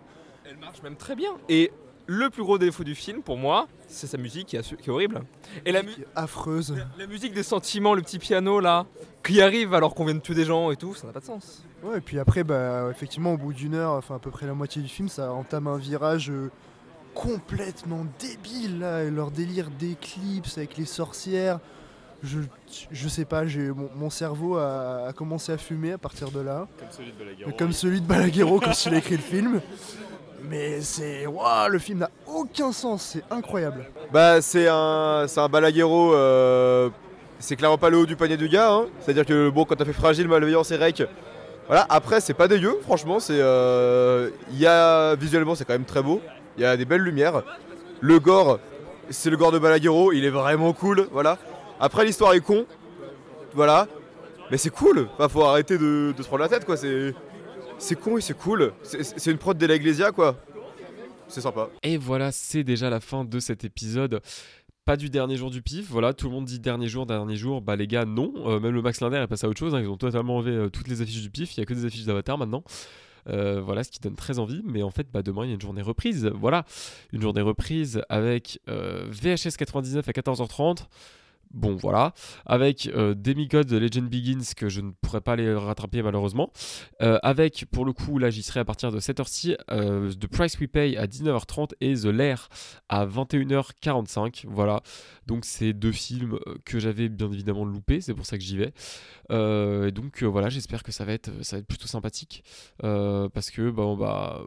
Marche 0.61 0.83
même 0.83 0.97
très 0.97 1.17
bien. 1.17 1.31
Et 1.49 1.71
le 2.07 2.29
plus 2.31 2.43
gros 2.43 2.59
défaut 2.59 2.83
du 2.85 2.95
film, 2.95 3.23
pour 3.23 3.37
moi, 3.37 3.69
c'est 3.89 4.07
sa 4.07 4.19
musique 4.19 4.49
qui, 4.49 4.57
est 4.57 4.89
horrible. 4.89 5.23
Et 5.65 5.73
la, 5.73 5.83
mu- 5.83 5.93
Qui 5.93 6.01
est 6.03 6.07
affreuse. 6.17 6.75
la- 6.77 6.87
la 6.99 7.07
musique 7.07 7.33
des 7.33 7.43
sentiments, 7.43 7.95
le 7.95 8.03
petit 8.03 8.19
piano 8.19 8.61
là, 8.61 8.87
qui 9.25 9.41
arrive 9.41 9.75
alors 9.75 9.95
qu'on 9.95 10.05
vient 10.05 10.15
de 10.15 10.21
tuer 10.21 10.35
des 10.35 10.45
gens 10.45 10.71
et 10.71 10.77
tout, 10.77 10.95
ça 10.95 11.07
n'a 11.07 11.13
pas 11.13 11.21
de 11.21 11.25
sens. 11.27 11.63
Ouais, 11.85 11.99
et 11.99 12.01
puis 12.01 12.19
après, 12.19 12.43
bah, 12.45 12.89
effectivement, 12.91 13.33
au 13.35 13.37
bout 13.37 13.53
d'une 13.53 13.75
heure, 13.75 13.93
enfin 13.93 14.17
à 14.17 14.19
peu 14.19 14.31
près 14.31 14.47
la 14.47 14.55
moitié 14.55 14.83
du 14.83 14.89
film, 14.89 15.09
ça 15.09 15.33
entame 15.33 15.67
un 15.69 15.77
virage 15.79 16.31
euh, 16.31 16.51
complètement 17.15 18.05
débile, 18.19 18.81
là, 18.81 19.05
et 19.05 19.11
leur 19.11 19.31
délire 19.31 19.69
d'éclipse 19.79 20.59
avec 20.59 20.77
les 20.77 20.85
sorcières. 20.87 21.59
Je, 22.23 22.41
je 22.91 23.09
sais 23.09 23.25
pas, 23.25 23.47
j'ai 23.47 23.71
mon, 23.71 23.89
mon 23.95 24.11
cerveau 24.11 24.57
a, 24.59 25.07
a 25.09 25.13
commencé 25.15 25.53
à 25.53 25.57
fumer 25.59 25.93
à 25.93 25.99
partir 25.99 26.31
de 26.31 26.41
là. 26.41 26.69
Comme 27.57 27.73
celui 27.73 28.01
de 28.03 28.07
Balaguerro 28.07 28.61
quand 28.61 28.85
il 28.87 28.95
a 28.95 28.99
écrit 28.99 29.17
le 29.17 29.23
film. 29.23 29.61
Mais 30.49 30.81
c'est. 30.81 31.27
Waouh, 31.27 31.69
le 31.69 31.79
film 31.79 31.99
n'a 31.99 32.11
aucun 32.27 32.73
sens, 32.73 33.03
c'est 33.13 33.25
incroyable. 33.31 33.87
Bah 34.13 34.41
c'est 34.41 34.69
un, 34.69 35.27
c'est 35.29 35.41
un 35.41 35.49
balaguero, 35.49 36.15
euh, 36.15 36.89
c'est 37.39 37.57
clairement 37.57 37.79
pas 37.79 37.91
le 37.91 37.99
haut 37.99 38.07
du 38.07 38.17
panier 38.17 38.37
du 38.37 38.49
gars, 38.49 38.73
hein. 38.73 38.87
c'est-à-dire 39.01 39.27
que 39.27 39.51
bon 39.51 39.65
quand 39.65 39.77
t'as 39.77 39.85
fait 39.85 39.93
fragile, 39.93 40.29
malveillance 40.29 40.71
et 40.71 40.77
rec, 40.77 41.03
voilà, 41.67 41.87
après 41.89 42.21
c'est 42.21 42.35
pas 42.35 42.49
dégueu, 42.49 42.79
franchement, 42.83 43.21
c'est, 43.21 43.39
euh, 43.39 44.31
y 44.53 44.67
a, 44.67 45.15
visuellement 45.15 45.55
c'est 45.55 45.65
quand 45.65 45.75
même 45.75 45.85
très 45.85 46.03
beau, 46.03 46.21
il 46.57 46.63
y 46.63 46.67
a 46.67 46.77
des 46.77 46.85
belles 46.85 47.03
lumières, 47.03 47.43
le 48.01 48.19
gore, 48.19 48.59
c'est 49.11 49.31
le 49.31 49.37
gore 49.37 49.53
de 49.53 49.59
balaguero, 49.59 50.13
il 50.13 50.25
est 50.25 50.31
vraiment 50.31 50.73
cool, 50.73 51.07
voilà, 51.13 51.39
après 51.79 52.05
l'histoire 52.05 52.35
est 52.35 52.41
con, 52.41 52.67
voilà, 53.55 53.87
mais 54.51 54.57
c'est 54.57 54.71
cool, 54.71 55.09
enfin, 55.15 55.29
faut 55.29 55.45
arrêter 55.45 55.79
de, 55.79 56.13
de 56.17 56.23
se 56.23 56.27
prendre 56.27 56.43
la 56.43 56.49
tête 56.49 56.65
quoi, 56.65 56.77
c'est, 56.77 57.15
c'est 57.81 57.99
con 57.99 58.19
et 58.19 58.21
c'est 58.21 58.37
cool, 58.37 58.73
c'est, 58.83 59.31
une 59.31 59.39
prod 59.39 59.57
de 59.57 59.67
la 59.67 59.75
Iglesia 59.75 60.13
quoi, 60.13 60.37
c'est 61.29 61.41
sympa. 61.41 61.71
Et 61.83 61.97
voilà, 61.97 62.31
c'est 62.31 62.63
déjà 62.63 62.91
la 62.91 63.01
fin 63.01 63.25
de 63.25 63.41
cet 63.41 63.65
épisode. 63.65 64.21
Pas 64.85 64.97
du 64.97 65.11
dernier 65.11 65.37
jour 65.37 65.51
du 65.51 65.63
pif, 65.63 65.89
voilà, 65.91 66.13
tout 66.13 66.29
le 66.29 66.35
monde 66.35 66.45
dit 66.45 66.59
dernier 66.59 66.89
jour, 66.89 67.07
dernier 67.07 67.37
jour, 67.37 67.61
bah 67.61 67.77
les 67.77 67.87
gars, 67.87 68.05
non, 68.05 68.33
Euh, 68.47 68.61
même 68.61 68.73
le 68.73 68.83
Max 68.83 69.01
Linder 69.01 69.19
est 69.19 69.27
passé 69.27 69.47
à 69.47 69.49
autre 69.49 69.59
chose, 69.59 69.75
hein, 69.75 69.81
ils 69.81 69.89
ont 69.89 69.97
totalement 69.97 70.37
enlevé 70.37 70.53
euh, 70.53 70.69
toutes 70.69 70.89
les 70.89 71.03
affiches 71.03 71.23
du 71.23 71.31
pif, 71.31 71.57
il 71.57 71.61
y 71.61 71.63
a 71.63 71.67
que 71.67 71.75
des 71.75 71.85
affiches 71.85 72.05
d'Avatar 72.05 72.39
maintenant. 72.39 72.63
Euh, 73.29 73.61
voilà, 73.61 73.85
ce 73.85 73.91
qui 73.91 74.01
donne 74.01 74.17
très 74.17 74.39
envie, 74.39 74.63
mais 74.65 74.83
en 74.83 74.91
fait, 74.91 75.07
bah, 75.13 75.23
demain 75.23 75.45
il 75.45 75.49
y 75.49 75.51
a 75.53 75.55
une 75.55 75.61
journée 75.61 75.83
reprise, 75.83 76.27
voilà, 76.35 76.65
une 77.13 77.21
journée 77.21 77.43
reprise 77.43 78.03
avec 78.09 78.61
VHS 78.67 79.57
99 79.59 80.09
à 80.09 80.13
14h30. 80.13 80.87
Bon 81.53 81.75
voilà, 81.75 82.15
avec 82.47 82.89
euh, 82.95 83.13
Demigod 83.17 83.67
The 83.67 83.73
Legend 83.73 84.09
Begins 84.09 84.55
que 84.57 84.69
je 84.69 84.81
ne 84.81 84.93
pourrais 84.93 85.21
pas 85.21 85.35
les 85.35 85.53
rattraper 85.53 86.01
malheureusement. 86.01 86.53
Euh, 87.03 87.19
avec 87.25 87.65
pour 87.73 87.85
le 87.85 87.93
coup 87.93 88.19
là 88.19 88.31
j'y 88.31 88.45
serai 88.45 88.61
à 88.61 88.65
partir 88.65 88.93
de 88.93 89.01
7h6 89.01 89.57
euh, 89.73 90.13
The 90.13 90.29
Price 90.29 90.61
We 90.61 90.69
Pay 90.69 90.97
à 90.97 91.09
19h30 91.09 91.73
et 91.81 91.95
The 91.95 92.05
Lair 92.05 92.49
à 92.89 93.05
21h45 93.05 94.45
voilà. 94.47 94.83
Donc 95.27 95.45
c'est 95.45 95.73
deux 95.73 95.91
films 95.91 96.39
euh, 96.47 96.55
que 96.65 96.79
j'avais 96.79 97.09
bien 97.09 97.33
évidemment 97.33 97.65
loupés 97.65 98.01
c'est 98.01 98.15
pour 98.15 98.27
ça 98.27 98.39
que 98.39 98.45
j'y 98.45 98.57
vais. 98.57 98.73
Euh, 99.33 99.89
et 99.89 99.91
donc 99.91 100.23
voilà 100.23 100.51
j'espère 100.51 100.85
que 100.85 100.93
ça 100.93 101.05
va 101.05 101.15
être 101.15 101.33
ça 101.43 101.57
va 101.57 101.61
être 101.61 101.67
plutôt 101.67 101.89
sympathique. 101.89 102.45
Parce 102.81 103.51
que 103.51 103.71
bah, 103.71 103.93
va 103.99 104.45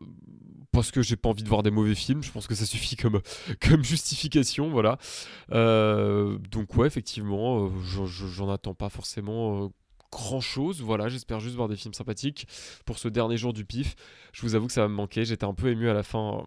parce 0.72 0.90
que 0.90 1.02
j'ai 1.02 1.18
pas 1.18 1.30
envie 1.30 1.44
de 1.44 1.50
voir 1.50 1.64
des 1.64 1.70
mauvais 1.70 1.96
films 1.96 2.24
je 2.24 2.32
pense 2.32 2.48
que 2.48 2.56
ça 2.56 2.66
suffit 2.66 2.96
comme 2.96 3.20
comme 3.60 3.84
justification 3.84 4.70
voilà. 4.70 4.98
Donc 5.50 6.76
ouais 6.78 6.93
effectivement 6.94 7.66
euh, 7.66 7.70
j'en- 7.84 8.06
attends 8.50 8.76
pas 8.76 8.90
forcément 8.90 9.66
euh, 9.66 9.70
grand 10.14 10.42
chose. 10.42 10.82
Voilà, 10.82 11.10
j'espère 11.10 11.40
juste 11.40 11.56
voir 11.56 11.68
des 11.68 11.76
films 11.76 11.94
sympathiques 11.94 12.48
pour 12.86 13.00
ce 13.00 13.08
dernier 13.08 13.36
jour 13.36 13.52
du 13.52 13.66
pif. 13.66 13.96
Je 14.32 14.42
vous 14.44 14.56
avoue 14.56 14.68
que 14.68 14.74
ça 14.74 14.82
va 14.82 14.88
me 14.88 14.94
manquer. 14.94 15.26
J'étais 15.26 15.46
un 15.46 15.54
peu 15.54 15.70
ému 15.70 15.90
à 15.90 15.94
la 15.94 16.04
fin, 16.04 16.44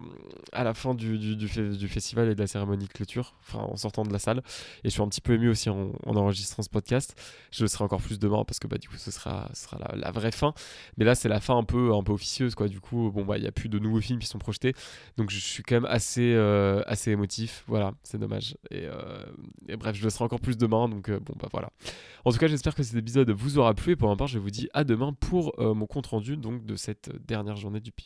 à 0.51 0.63
la 0.63 0.73
fin 0.73 0.93
du, 0.93 1.17
du, 1.17 1.35
du 1.35 1.47
fe- 1.47 1.77
du 1.77 1.87
festival 1.87 2.29
et 2.29 2.35
de 2.35 2.39
la 2.39 2.47
cérémonie 2.47 2.85
de 2.85 2.91
clôture, 2.91 3.35
enfin 3.41 3.59
en 3.59 3.75
sortant 3.75 4.03
de 4.03 4.11
la 4.11 4.19
salle. 4.19 4.41
Et 4.83 4.89
je 4.89 4.89
suis 4.89 5.01
un 5.01 5.07
petit 5.07 5.21
peu 5.21 5.33
ému 5.33 5.49
aussi 5.49 5.69
en, 5.69 5.91
en 6.05 6.15
enregistrant 6.15 6.63
ce 6.63 6.69
podcast. 6.69 7.15
Je 7.51 7.63
le 7.63 7.67
serai 7.67 7.83
encore 7.83 8.01
plus 8.01 8.19
demain 8.19 8.43
parce 8.45 8.59
que 8.59 8.67
bah, 8.67 8.77
du 8.77 8.87
coup 8.89 8.97
ce 8.97 9.11
sera, 9.11 9.49
sera 9.53 9.77
la, 9.95 10.11
vraie 10.11 10.31
fin. 10.31 10.53
Mais 10.97 11.05
là 11.05 11.15
c'est 11.15 11.29
la 11.29 11.39
fin 11.39 11.57
un 11.57 11.63
peu, 11.63 11.93
un 11.93 12.03
peu 12.03 12.13
officieuse 12.13 12.55
quoi. 12.55 12.67
Du 12.67 12.79
coup 12.79 13.11
bon 13.11 13.25
bah 13.25 13.37
il 13.37 13.43
y 13.43 13.47
a 13.47 13.51
plus 13.51 13.69
de 13.69 13.79
nouveaux 13.79 14.01
films 14.01 14.19
qui 14.19 14.27
sont 14.27 14.39
projetés, 14.39 14.73
donc 15.17 15.29
je 15.29 15.39
suis 15.39 15.63
quand 15.63 15.75
même 15.75 15.85
assez, 15.85 16.33
euh, 16.33 16.81
assez 16.87 17.11
émotif. 17.11 17.63
Voilà, 17.67 17.93
c'est 18.03 18.17
dommage. 18.17 18.57
Et, 18.71 18.85
euh, 18.85 19.23
et 19.67 19.75
bref, 19.77 19.95
je 19.95 20.03
le 20.03 20.09
serai 20.09 20.23
encore 20.25 20.41
plus 20.41 20.57
demain. 20.57 20.89
Donc 20.89 21.09
euh, 21.09 21.19
bon 21.19 21.33
bah 21.39 21.47
voilà. 21.51 21.69
En 22.25 22.31
tout 22.31 22.37
cas, 22.37 22.47
j'espère 22.47 22.75
que 22.75 22.83
cet 22.83 22.95
épisode 22.95 23.29
vous 23.57 23.61
aura 23.61 23.73
plu 23.73 23.93
et 23.93 23.95
pour 23.95 24.07
ma 24.07 24.15
part, 24.15 24.27
je 24.27 24.37
vous 24.37 24.51
dis 24.51 24.69
à 24.73 24.83
demain 24.83 25.13
pour 25.13 25.59
euh, 25.59 25.73
mon 25.73 25.87
compte 25.87 26.05
rendu 26.05 26.37
donc 26.37 26.63
de 26.63 26.75
cette 26.75 27.09
dernière 27.25 27.55
journée 27.55 27.79
du 27.79 27.91
pif. 27.91 28.05